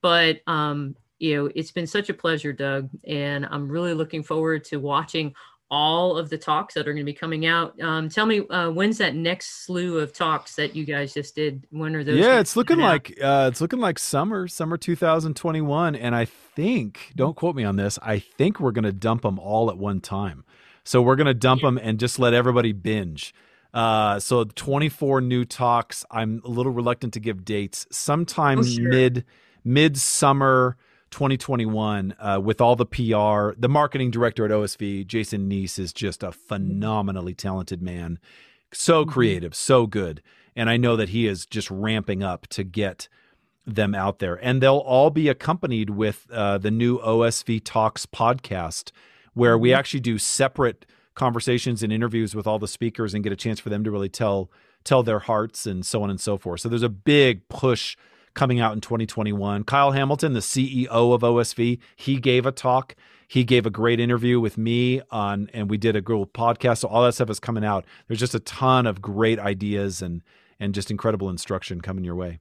but 0.00 0.40
um, 0.46 0.94
you 1.20 1.36
know 1.36 1.50
it's 1.54 1.70
been 1.70 1.86
such 1.86 2.08
a 2.08 2.14
pleasure, 2.14 2.52
Doug, 2.52 2.90
and 3.06 3.46
I'm 3.50 3.68
really 3.68 3.94
looking 3.94 4.22
forward 4.22 4.64
to 4.64 4.78
watching 4.78 5.34
all 5.70 6.16
of 6.16 6.28
the 6.28 6.36
talks 6.36 6.74
that 6.74 6.88
are 6.88 6.92
going 6.92 7.04
to 7.06 7.12
be 7.12 7.14
coming 7.14 7.46
out. 7.46 7.80
Um, 7.80 8.08
tell 8.08 8.26
me, 8.26 8.40
uh, 8.48 8.70
when's 8.70 8.98
that 8.98 9.14
next 9.14 9.64
slew 9.64 9.98
of 9.98 10.12
talks 10.12 10.56
that 10.56 10.74
you 10.74 10.84
guys 10.84 11.14
just 11.14 11.36
did? 11.36 11.64
When 11.70 11.94
are 11.94 12.02
those? 12.02 12.18
Yeah, 12.18 12.40
it's 12.40 12.56
looking 12.56 12.78
like 12.78 13.16
uh, 13.22 13.48
it's 13.52 13.60
looking 13.60 13.78
like 13.78 13.98
summer, 13.98 14.48
summer 14.48 14.76
2021, 14.76 15.94
and 15.94 16.14
I 16.14 16.24
think, 16.24 17.12
don't 17.14 17.36
quote 17.36 17.54
me 17.54 17.64
on 17.64 17.76
this, 17.76 17.98
I 18.02 18.18
think 18.18 18.58
we're 18.58 18.72
going 18.72 18.84
to 18.84 18.92
dump 18.92 19.22
them 19.22 19.38
all 19.38 19.70
at 19.70 19.78
one 19.78 20.00
time. 20.00 20.44
So 20.82 21.00
we're 21.02 21.16
going 21.16 21.26
to 21.26 21.34
dump 21.34 21.62
yeah. 21.62 21.68
them 21.68 21.78
and 21.78 22.00
just 22.00 22.18
let 22.18 22.34
everybody 22.34 22.72
binge. 22.72 23.32
Uh, 23.72 24.18
so 24.18 24.42
24 24.42 25.20
new 25.20 25.44
talks. 25.44 26.04
I'm 26.10 26.42
a 26.44 26.48
little 26.48 26.72
reluctant 26.72 27.12
to 27.14 27.20
give 27.20 27.44
dates. 27.44 27.86
Sometime 27.92 28.60
oh, 28.60 28.62
sure. 28.62 28.88
mid 28.88 29.24
mid 29.62 29.96
summer 29.98 30.76
2021 31.10 32.14
uh, 32.18 32.40
with 32.42 32.60
all 32.60 32.76
the 32.76 32.86
PR. 32.86 33.58
The 33.58 33.68
marketing 33.68 34.10
director 34.10 34.44
at 34.44 34.50
OSV, 34.50 35.06
Jason 35.06 35.48
Neese, 35.48 35.78
is 35.78 35.92
just 35.92 36.22
a 36.22 36.32
phenomenally 36.32 37.34
talented 37.34 37.82
man. 37.82 38.18
So 38.72 39.02
mm-hmm. 39.02 39.10
creative, 39.10 39.54
so 39.54 39.86
good. 39.86 40.22
And 40.56 40.68
I 40.68 40.76
know 40.76 40.96
that 40.96 41.10
he 41.10 41.26
is 41.26 41.46
just 41.46 41.70
ramping 41.70 42.22
up 42.22 42.46
to 42.48 42.64
get 42.64 43.08
them 43.66 43.94
out 43.94 44.18
there. 44.18 44.34
And 44.36 44.62
they'll 44.62 44.78
all 44.78 45.10
be 45.10 45.28
accompanied 45.28 45.90
with 45.90 46.26
uh, 46.32 46.58
the 46.58 46.70
new 46.70 46.98
OSV 46.98 47.62
Talks 47.64 48.06
podcast, 48.06 48.90
where 49.34 49.56
we 49.58 49.70
mm-hmm. 49.70 49.78
actually 49.78 50.00
do 50.00 50.18
separate 50.18 50.86
conversations 51.14 51.82
and 51.82 51.92
interviews 51.92 52.34
with 52.34 52.46
all 52.46 52.58
the 52.58 52.68
speakers 52.68 53.14
and 53.14 53.22
get 53.22 53.32
a 53.32 53.36
chance 53.36 53.60
for 53.60 53.68
them 53.68 53.84
to 53.84 53.90
really 53.90 54.08
tell 54.08 54.50
tell 54.82 55.02
their 55.02 55.18
hearts 55.18 55.66
and 55.66 55.84
so 55.84 56.02
on 56.02 56.08
and 56.08 56.20
so 56.20 56.38
forth. 56.38 56.60
So 56.60 56.68
there's 56.70 56.82
a 56.82 56.88
big 56.88 57.46
push 57.48 57.96
coming 58.34 58.60
out 58.60 58.72
in 58.72 58.80
2021. 58.80 59.64
Kyle 59.64 59.92
Hamilton, 59.92 60.32
the 60.32 60.40
CEO 60.40 60.88
of 60.88 61.22
OSV, 61.22 61.78
he 61.96 62.16
gave 62.18 62.46
a 62.46 62.52
talk. 62.52 62.94
He 63.28 63.44
gave 63.44 63.64
a 63.64 63.70
great 63.70 64.00
interview 64.00 64.40
with 64.40 64.58
me 64.58 65.02
on, 65.10 65.48
and 65.52 65.70
we 65.70 65.78
did 65.78 65.94
a 65.94 66.00
Google 66.00 66.26
podcast. 66.26 66.78
So 66.78 66.88
all 66.88 67.04
that 67.04 67.12
stuff 67.12 67.30
is 67.30 67.38
coming 67.38 67.64
out. 67.64 67.84
There's 68.08 68.18
just 68.18 68.34
a 68.34 68.40
ton 68.40 68.86
of 68.86 69.00
great 69.00 69.38
ideas 69.38 70.02
and 70.02 70.22
and 70.58 70.74
just 70.74 70.90
incredible 70.90 71.30
instruction 71.30 71.80
coming 71.80 72.04
your 72.04 72.16
way. 72.16 72.40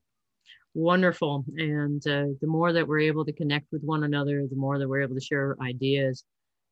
Wonderful. 0.74 1.46
And 1.58 2.06
uh, 2.06 2.26
the 2.42 2.48
more 2.48 2.74
that 2.74 2.88
we're 2.88 3.00
able 3.00 3.26
to 3.26 3.34
connect 3.34 3.68
with 3.72 3.82
one 3.84 4.04
another, 4.04 4.46
the 4.50 4.56
more 4.56 4.78
that 4.78 4.88
we're 4.88 5.02
able 5.02 5.16
to 5.16 5.22
share 5.22 5.56
ideas, 5.62 6.24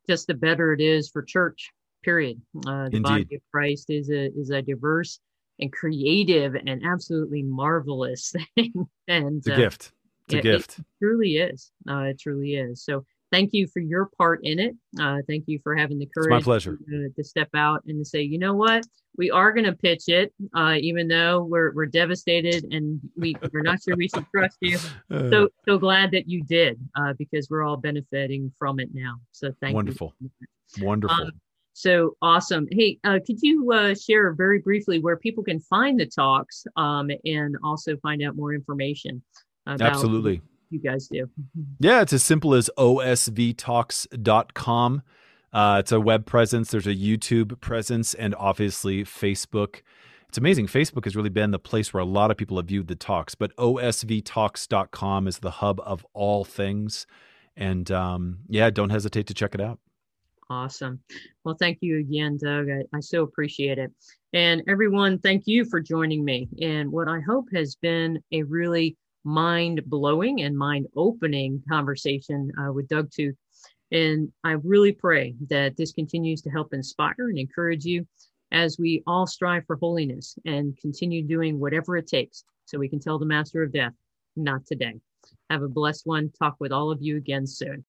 just 0.07 0.27
the 0.27 0.33
better 0.33 0.73
it 0.73 0.81
is 0.81 1.09
for 1.09 1.23
church. 1.23 1.71
Period. 2.03 2.41
Uh, 2.65 2.89
the 2.89 2.97
Indeed. 2.97 3.03
body 3.03 3.35
of 3.35 3.41
Christ 3.51 3.89
is 3.89 4.09
a 4.09 4.31
is 4.37 4.49
a 4.49 4.61
diverse 4.61 5.19
and 5.59 5.71
creative 5.71 6.55
and 6.55 6.83
absolutely 6.85 7.43
marvelous 7.43 8.33
thing. 8.55 8.87
and 9.07 9.37
it's 9.37 9.47
a 9.47 9.53
uh, 9.53 9.57
gift. 9.57 9.91
It's 10.27 10.35
a 10.35 10.37
it, 10.37 10.43
gift. 10.43 10.79
It 10.79 10.85
truly 11.01 11.37
is. 11.37 11.71
Uh, 11.89 12.01
it 12.01 12.19
truly 12.19 12.55
is. 12.55 12.83
So 12.83 13.05
thank 13.31 13.53
you 13.53 13.67
for 13.67 13.79
your 13.79 14.09
part 14.17 14.39
in 14.43 14.59
it. 14.59 14.75
Uh, 14.99 15.17
thank 15.27 15.45
you 15.47 15.59
for 15.63 15.75
having 15.75 15.99
the 15.99 16.05
courage. 16.05 16.27
It's 16.27 16.45
my 16.45 16.51
pleasure 16.51 16.77
to, 16.89 17.09
to, 17.09 17.23
step 17.23 17.49
out 17.55 17.83
and 17.87 17.99
to 17.99 18.05
say, 18.05 18.21
you 18.21 18.37
know 18.37 18.53
what, 18.53 18.85
we 19.17 19.31
are 19.31 19.51
going 19.51 19.65
to 19.65 19.73
pitch 19.73 20.07
it, 20.07 20.33
uh, 20.55 20.75
even 20.79 21.07
though 21.07 21.43
we're 21.43 21.73
we're 21.73 21.85
devastated 21.85 22.65
and 22.71 22.99
we 23.15 23.35
we're 23.51 23.63
not 23.63 23.81
sure 23.81 23.95
we 23.95 24.09
should 24.09 24.25
trust 24.33 24.57
you. 24.61 24.77
Uh. 25.09 25.29
so 25.29 25.49
so 25.65 25.77
glad 25.77 26.11
that 26.11 26.27
you 26.27 26.43
did 26.43 26.77
uh, 26.95 27.13
because 27.17 27.49
we're 27.49 27.63
all 27.63 27.77
benefiting 27.77 28.51
from 28.57 28.79
it 28.79 28.89
now. 28.93 29.15
So 29.31 29.53
thank 29.61 29.73
wonderful. 29.73 30.13
you. 30.19 30.29
Wonderful, 30.81 30.87
wonderful. 30.87 31.25
Um, 31.27 31.31
so 31.78 32.15
awesome. 32.21 32.67
Hey, 32.71 32.99
uh, 33.03 33.19
could 33.25 33.41
you 33.41 33.71
uh, 33.71 33.95
share 33.95 34.34
very 34.34 34.59
briefly 34.59 34.99
where 34.99 35.17
people 35.17 35.43
can 35.43 35.59
find 35.59 35.99
the 35.99 36.05
talks 36.05 36.65
um, 36.75 37.09
and 37.25 37.55
also 37.63 37.97
find 37.97 38.23
out 38.23 38.36
more 38.36 38.53
information? 38.53 39.21
Absolutely 39.67 40.41
you 40.69 40.80
guys 40.80 41.07
do. 41.07 41.28
Yeah, 41.80 42.01
it's 42.01 42.13
as 42.13 42.23
simple 42.23 42.53
as 42.53 42.69
osvtalks.com. 42.78 45.01
Uh, 45.53 45.78
it's 45.80 45.91
a 45.91 45.99
web 45.99 46.25
presence, 46.25 46.71
there's 46.71 46.88
a 46.88 46.95
YouTube 46.95 47.59
presence, 47.61 48.13
and 48.13 48.36
obviously 48.36 49.03
Facebook. 49.03 49.82
It's 50.28 50.38
amazing. 50.38 50.67
Facebook 50.67 51.05
has 51.05 51.15
really 51.15 51.30
been 51.30 51.51
the 51.51 51.59
place 51.59 51.93
where 51.93 52.03
a 52.03 52.05
lot 52.05 52.32
of 52.32 52.38
people 52.38 52.57
have 52.57 52.67
viewed 52.67 52.88
the 52.88 52.95
talks, 52.95 53.34
but 53.34 53.55
osvtalks.com 53.55 55.28
is 55.28 55.39
the 55.39 55.51
hub 55.51 55.80
of 55.80 56.05
all 56.13 56.43
things. 56.43 57.07
And 57.55 57.89
um, 57.91 58.39
yeah, 58.49 58.69
don't 58.69 58.89
hesitate 58.89 59.25
to 59.28 59.34
check 59.34 59.55
it 59.55 59.61
out. 59.61 59.80
Awesome. 60.49 61.01
Well, 61.43 61.57
thank 61.59 61.79
you 61.81 61.99
again, 61.99 62.37
Doug. 62.41 62.69
I, 62.69 62.83
I 62.95 63.01
so 63.01 63.23
appreciate 63.23 63.77
it. 63.77 63.91
And 64.33 64.63
everyone, 64.67 65.19
thank 65.19 65.43
you 65.45 65.65
for 65.65 65.81
joining 65.81 66.23
me 66.23 66.47
in 66.57 66.89
what 66.89 67.09
I 67.09 67.19
hope 67.19 67.47
has 67.53 67.75
been 67.75 68.19
a 68.31 68.43
really 68.43 68.95
mind 69.25 69.81
blowing 69.85 70.41
and 70.41 70.57
mind 70.57 70.87
opening 70.95 71.61
conversation 71.69 72.51
uh, 72.57 72.71
with 72.71 72.87
Doug 72.87 73.11
Tooke. 73.11 73.35
And 73.91 74.31
I 74.43 74.51
really 74.51 74.93
pray 74.93 75.35
that 75.49 75.75
this 75.75 75.91
continues 75.91 76.41
to 76.43 76.49
help 76.49 76.73
inspire 76.73 77.13
and 77.17 77.37
encourage 77.37 77.83
you 77.83 78.07
as 78.51 78.77
we 78.79 79.03
all 79.05 79.27
strive 79.27 79.65
for 79.65 79.75
holiness 79.75 80.37
and 80.45 80.77
continue 80.77 81.23
doing 81.23 81.59
whatever 81.59 81.97
it 81.97 82.07
takes 82.07 82.45
so 82.65 82.77
we 82.77 82.89
can 82.89 82.99
tell 82.99 83.19
the 83.19 83.25
master 83.25 83.63
of 83.63 83.73
death, 83.73 83.93
not 84.37 84.65
today. 84.65 84.93
Have 85.49 85.63
a 85.63 85.67
blessed 85.67 86.05
one. 86.05 86.31
Talk 86.37 86.55
with 86.59 86.71
all 86.71 86.91
of 86.91 87.01
you 87.01 87.17
again 87.17 87.47
soon. 87.47 87.83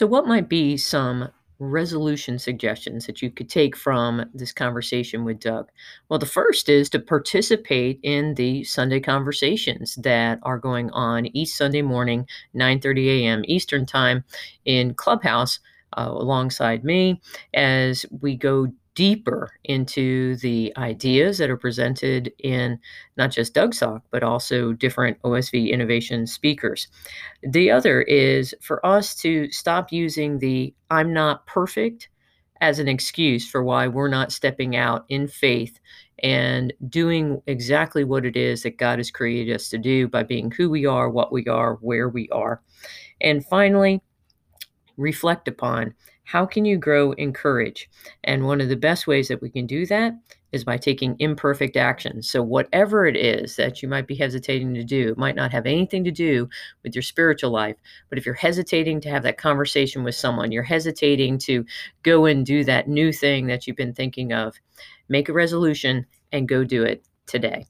So, 0.00 0.06
what 0.06 0.26
might 0.26 0.48
be 0.48 0.78
some 0.78 1.28
resolution 1.58 2.38
suggestions 2.38 3.04
that 3.04 3.20
you 3.20 3.30
could 3.30 3.50
take 3.50 3.76
from 3.76 4.24
this 4.32 4.50
conversation 4.50 5.26
with 5.26 5.40
Doug? 5.40 5.68
Well, 6.08 6.18
the 6.18 6.24
first 6.24 6.70
is 6.70 6.88
to 6.88 6.98
participate 6.98 8.00
in 8.02 8.32
the 8.32 8.64
Sunday 8.64 9.00
conversations 9.00 9.96
that 9.96 10.38
are 10.42 10.56
going 10.56 10.88
on 10.92 11.26
each 11.36 11.50
Sunday 11.50 11.82
morning, 11.82 12.26
9:30 12.54 13.08
a.m. 13.08 13.42
Eastern 13.44 13.84
Time 13.84 14.24
in 14.64 14.94
Clubhouse 14.94 15.58
uh, 15.98 16.08
alongside 16.08 16.82
me 16.82 17.20
as 17.52 18.06
we 18.22 18.36
go 18.36 18.68
deeper 18.94 19.50
into 19.64 20.36
the 20.36 20.72
ideas 20.76 21.38
that 21.38 21.50
are 21.50 21.56
presented 21.56 22.32
in 22.38 22.78
not 23.16 23.30
just 23.30 23.54
Doug's 23.54 23.78
talk, 23.78 24.02
but 24.10 24.22
also 24.22 24.72
different 24.72 25.20
OSV 25.22 25.70
innovation 25.70 26.26
speakers. 26.26 26.88
The 27.42 27.70
other 27.70 28.02
is 28.02 28.54
for 28.60 28.84
us 28.84 29.14
to 29.16 29.50
stop 29.50 29.92
using 29.92 30.38
the 30.38 30.74
I'm 30.90 31.12
not 31.12 31.46
perfect 31.46 32.08
as 32.60 32.78
an 32.78 32.88
excuse 32.88 33.48
for 33.48 33.64
why 33.64 33.88
we're 33.88 34.08
not 34.08 34.32
stepping 34.32 34.76
out 34.76 35.04
in 35.08 35.26
faith 35.26 35.78
and 36.22 36.72
doing 36.88 37.40
exactly 37.46 38.04
what 38.04 38.26
it 38.26 38.36
is 38.36 38.62
that 38.62 38.76
God 38.76 38.98
has 38.98 39.10
created 39.10 39.54
us 39.54 39.70
to 39.70 39.78
do 39.78 40.08
by 40.08 40.22
being 40.22 40.50
who 40.50 40.68
we 40.68 40.84
are, 40.84 41.08
what 41.08 41.32
we 41.32 41.46
are, 41.46 41.76
where 41.76 42.08
we 42.08 42.28
are. 42.30 42.60
And 43.20 43.44
finally, 43.46 44.02
reflect 44.98 45.48
upon 45.48 45.94
how 46.30 46.46
can 46.46 46.64
you 46.64 46.78
grow 46.78 47.10
in 47.12 47.32
courage? 47.32 47.90
And 48.22 48.46
one 48.46 48.60
of 48.60 48.68
the 48.68 48.76
best 48.76 49.08
ways 49.08 49.26
that 49.26 49.42
we 49.42 49.50
can 49.50 49.66
do 49.66 49.84
that 49.86 50.14
is 50.52 50.62
by 50.62 50.76
taking 50.76 51.16
imperfect 51.18 51.76
action. 51.76 52.22
So, 52.22 52.40
whatever 52.40 53.04
it 53.04 53.16
is 53.16 53.56
that 53.56 53.82
you 53.82 53.88
might 53.88 54.06
be 54.06 54.14
hesitating 54.14 54.72
to 54.74 54.84
do, 54.84 55.08
it 55.08 55.18
might 55.18 55.34
not 55.34 55.50
have 55.50 55.66
anything 55.66 56.04
to 56.04 56.12
do 56.12 56.48
with 56.84 56.94
your 56.94 57.02
spiritual 57.02 57.50
life. 57.50 57.74
But 58.08 58.18
if 58.18 58.26
you're 58.26 58.36
hesitating 58.36 59.00
to 59.00 59.10
have 59.10 59.24
that 59.24 59.38
conversation 59.38 60.04
with 60.04 60.14
someone, 60.14 60.52
you're 60.52 60.62
hesitating 60.62 61.38
to 61.38 61.64
go 62.04 62.26
and 62.26 62.46
do 62.46 62.62
that 62.62 62.86
new 62.86 63.12
thing 63.12 63.48
that 63.48 63.66
you've 63.66 63.76
been 63.76 63.92
thinking 63.92 64.32
of, 64.32 64.54
make 65.08 65.28
a 65.28 65.32
resolution 65.32 66.06
and 66.30 66.48
go 66.48 66.62
do 66.62 66.84
it 66.84 67.04
today. 67.26 67.66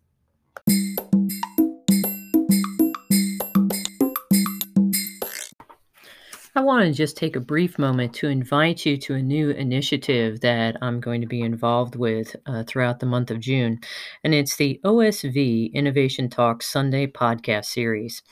I 6.57 6.62
want 6.62 6.84
to 6.84 6.92
just 6.92 7.16
take 7.16 7.36
a 7.36 7.40
brief 7.40 7.78
moment 7.78 8.12
to 8.14 8.28
invite 8.28 8.84
you 8.84 8.96
to 8.96 9.14
a 9.14 9.22
new 9.22 9.51
initiative 9.51 10.40
that 10.40 10.76
I'm 10.82 10.98
going 10.98 11.20
to 11.20 11.26
be 11.28 11.42
involved 11.42 11.94
with 11.94 12.34
uh, 12.44 12.64
throughout 12.64 12.98
the 12.98 13.07
month 13.07 13.30
of 13.30 13.38
June, 13.38 13.78
and 14.24 14.34
it's 14.34 14.57
the 14.57 14.80
OSV 14.84 15.72
Innovation 15.72 16.28
Talk 16.28 16.64
Sunday 16.64 17.07
podcast 17.07 17.66
series. 17.66 18.22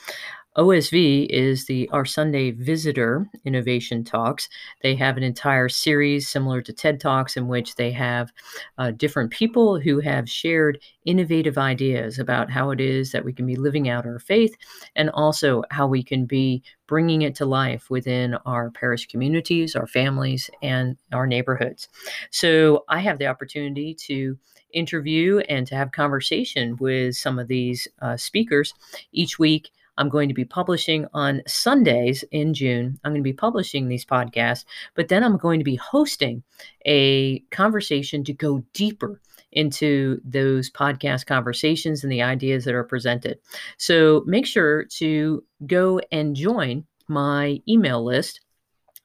OSV 0.59 1.27
is 1.31 1.67
the 1.67 1.89
Our 1.91 2.05
Sunday 2.05 2.51
Visitor 2.51 3.31
Innovation 3.45 4.03
Talks. 4.03 4.49
They 4.83 4.97
have 4.97 5.17
an 5.17 5.23
entire 5.23 5.69
series 5.69 6.29
similar 6.29 6.63
to 6.63 6.73
TED 6.73 6.99
Talks 6.99 7.37
in 7.37 7.47
which 7.47 7.77
they 7.77 7.93
have 7.93 8.33
uh, 8.77 8.91
different 8.91 9.31
people 9.31 9.79
who 9.79 10.01
have 10.01 10.29
shared 10.29 10.81
innovative 11.05 11.59
ideas 11.59 12.19
about 12.19 12.51
how 12.51 12.73
it 12.73 12.81
is 12.81 13.13
that 13.13 13.25
we 13.25 13.33
can 13.33 13.47
be 13.47 13.55
living 13.55 13.89
out 13.89 14.05
our 14.05 14.19
faith 14.19 14.57
and 14.97 15.11
also 15.11 15.63
how 15.71 15.87
we 15.87 16.03
can 16.03 16.27
be 16.27 16.61
bringing 16.89 17.23
it 17.23 17.37
to 17.37 17.47
life 17.47 17.89
within 17.89 18.35
our 18.45 18.73
parish 18.73 19.07
communities, 19.07 19.77
our 19.77 19.87
families, 19.87 20.51
and 20.61 20.97
our 21.13 21.29
neighborhoods. 21.29 21.89
So 22.33 22.85
I 22.89 22.99
have 22.99 23.19
the 23.19 23.29
opportunity 23.29 23.95
to 24.07 24.37
interview 24.73 25.39
and 25.49 25.69
to 25.69 25.77
have 25.77 25.93
conversation 25.93 26.77
with 26.79 27.15
some 27.15 27.39
of 27.39 27.47
these 27.47 27.87
uh, 28.03 28.17
speakers 28.17 28.75
each 29.13 29.39
week 29.39 29.71
I'm 29.99 30.09
going 30.09 30.29
to 30.29 30.35
be 30.35 30.45
publishing 30.45 31.07
on 31.13 31.43
Sundays 31.47 32.25
in 32.31 32.55
June. 32.55 32.99
I'm 33.05 33.13
going 33.13 33.23
to 33.23 33.29
be 33.29 33.35
publishing 33.35 33.89
these 33.89 34.05
podcasts, 34.05 34.65
but 34.95 35.09
then 35.09 35.23
I'm 35.23 35.37
going 35.37 35.61
to 35.61 35.65
be 35.65 35.77
hosting 35.77 36.43
a 36.87 37.41
conversation 37.51 38.25
to 38.25 38.33
go 38.33 38.65
deeper 38.73 39.21
into 39.53 40.21
those 40.25 40.71
podcast 40.71 41.27
conversations 41.27 42.03
and 42.03 42.13
the 42.13 42.23
ideas 42.23 42.65
that 42.65 42.75
are 42.75 42.85
presented. 42.85 43.39
So 43.77 44.23
make 44.27 44.47
sure 44.47 44.85
to 44.99 45.43
go 45.67 46.01
and 46.13 46.37
join 46.37 46.85
my 47.09 47.61
email 47.69 48.05
list 48.05 48.41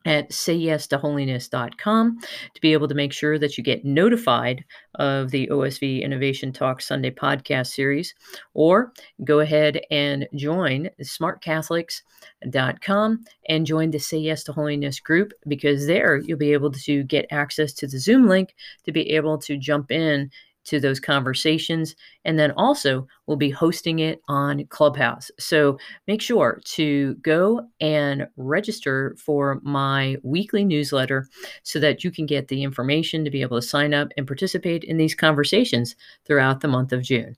at 0.05 0.31
sayyestoholiness.com 0.31 2.19
to 2.53 2.61
be 2.61 2.73
able 2.73 2.87
to 2.87 2.95
make 2.95 3.13
sure 3.13 3.39
that 3.39 3.57
you 3.57 3.63
get 3.63 3.85
notified 3.85 4.65
of 4.95 5.31
the 5.31 5.47
OSV 5.47 6.03
Innovation 6.03 6.51
Talk 6.51 6.81
Sunday 6.81 7.11
podcast 7.11 7.67
series, 7.67 8.13
or 8.53 8.91
go 9.23 9.39
ahead 9.39 9.79
and 9.89 10.27
join 10.35 10.89
smartcatholics.com 11.01 13.23
and 13.49 13.65
join 13.65 13.89
the 13.91 13.99
Say 13.99 14.17
Yes 14.17 14.43
to 14.43 14.51
Holiness 14.53 14.99
group 14.99 15.31
because 15.47 15.87
there 15.87 16.17
you'll 16.17 16.37
be 16.37 16.53
able 16.53 16.71
to 16.71 17.03
get 17.03 17.25
access 17.31 17.73
to 17.73 17.87
the 17.87 17.99
Zoom 17.99 18.27
link 18.27 18.55
to 18.83 18.91
be 18.91 19.09
able 19.11 19.37
to 19.39 19.57
jump 19.57 19.91
in 19.91 20.29
to 20.65 20.79
those 20.79 20.99
conversations. 20.99 21.95
And 22.25 22.37
then 22.37 22.51
also, 22.51 23.07
we'll 23.27 23.37
be 23.37 23.49
hosting 23.49 23.99
it 23.99 24.21
on 24.27 24.65
Clubhouse. 24.67 25.29
So 25.39 25.77
make 26.07 26.21
sure 26.21 26.61
to 26.65 27.15
go 27.15 27.67
and 27.79 28.27
register 28.37 29.15
for 29.17 29.59
my 29.63 30.17
weekly 30.23 30.63
newsletter 30.63 31.27
so 31.63 31.79
that 31.79 32.03
you 32.03 32.11
can 32.11 32.25
get 32.25 32.47
the 32.47 32.63
information 32.63 33.23
to 33.25 33.31
be 33.31 33.41
able 33.41 33.59
to 33.59 33.67
sign 33.67 33.93
up 33.93 34.09
and 34.17 34.27
participate 34.27 34.83
in 34.83 34.97
these 34.97 35.15
conversations 35.15 35.95
throughout 36.25 36.61
the 36.61 36.67
month 36.67 36.93
of 36.93 37.01
June. 37.01 37.35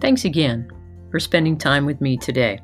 Thanks 0.00 0.24
again 0.24 0.70
for 1.10 1.18
spending 1.18 1.58
time 1.58 1.84
with 1.84 2.00
me 2.00 2.16
today. 2.16 2.60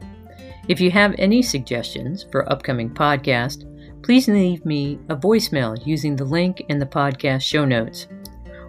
If 0.68 0.80
you 0.80 0.90
have 0.92 1.14
any 1.18 1.42
suggestions 1.42 2.26
for 2.30 2.50
upcoming 2.50 2.88
podcasts, 2.88 3.64
please 4.04 4.28
leave 4.28 4.64
me 4.66 5.00
a 5.08 5.16
voicemail 5.16 5.74
using 5.86 6.14
the 6.14 6.24
link 6.24 6.62
in 6.68 6.78
the 6.78 6.84
podcast 6.84 7.40
show 7.40 7.64
notes, 7.64 8.06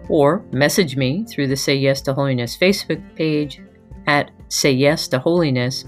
or 0.08 0.42
message 0.50 0.96
me 0.96 1.24
through 1.24 1.46
the 1.46 1.54
Say 1.54 1.74
Yes 1.74 2.00
to 2.02 2.14
Holiness 2.14 2.56
Facebook 2.56 3.02
page 3.16 3.60
at 4.06 4.30
Say 4.48 4.72
Yes 4.72 5.08
to 5.08 5.18
Holiness, 5.18 5.84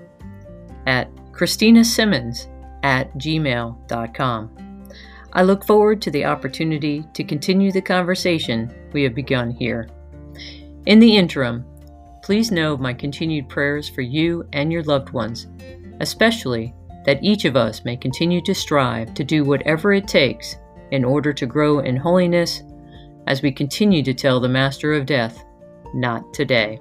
at 0.86 1.10
christinasimmons 1.32 2.48
at 2.82 3.10
gmail.com. 3.14 4.50
I 5.32 5.44
look 5.44 5.64
forward 5.64 6.02
to 6.02 6.10
the 6.10 6.26
opportunity 6.26 7.06
to 7.14 7.24
continue 7.24 7.72
the 7.72 7.80
conversation 7.80 8.70
we 8.92 9.02
have 9.04 9.14
begun 9.14 9.50
here. 9.50 9.88
In 10.86 10.98
the 10.98 11.16
interim, 11.16 11.64
please 12.22 12.50
know 12.50 12.76
my 12.76 12.92
continued 12.92 13.48
prayers 13.48 13.88
for 13.88 14.00
you 14.00 14.48
and 14.52 14.72
your 14.72 14.82
loved 14.82 15.10
ones, 15.10 15.46
especially 16.00 16.74
that 17.04 17.22
each 17.22 17.44
of 17.44 17.56
us 17.56 17.84
may 17.84 17.96
continue 17.96 18.40
to 18.42 18.54
strive 18.54 19.14
to 19.14 19.24
do 19.24 19.44
whatever 19.44 19.92
it 19.92 20.08
takes 20.08 20.56
in 20.90 21.04
order 21.04 21.32
to 21.32 21.46
grow 21.46 21.78
in 21.78 21.96
holiness 21.96 22.62
as 23.28 23.42
we 23.42 23.52
continue 23.52 24.02
to 24.02 24.14
tell 24.14 24.40
the 24.40 24.48
Master 24.48 24.92
of 24.92 25.06
Death, 25.06 25.44
not 25.94 26.34
today. 26.34 26.80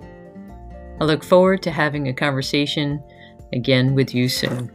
I 0.99 1.04
look 1.04 1.24
forward 1.24 1.62
to 1.64 1.72
having 1.72 2.08
a 2.08 2.14
conversation 2.14 3.04
again 3.54 3.93
with 3.93 4.16
you 4.16 4.28
soon. 4.30 4.72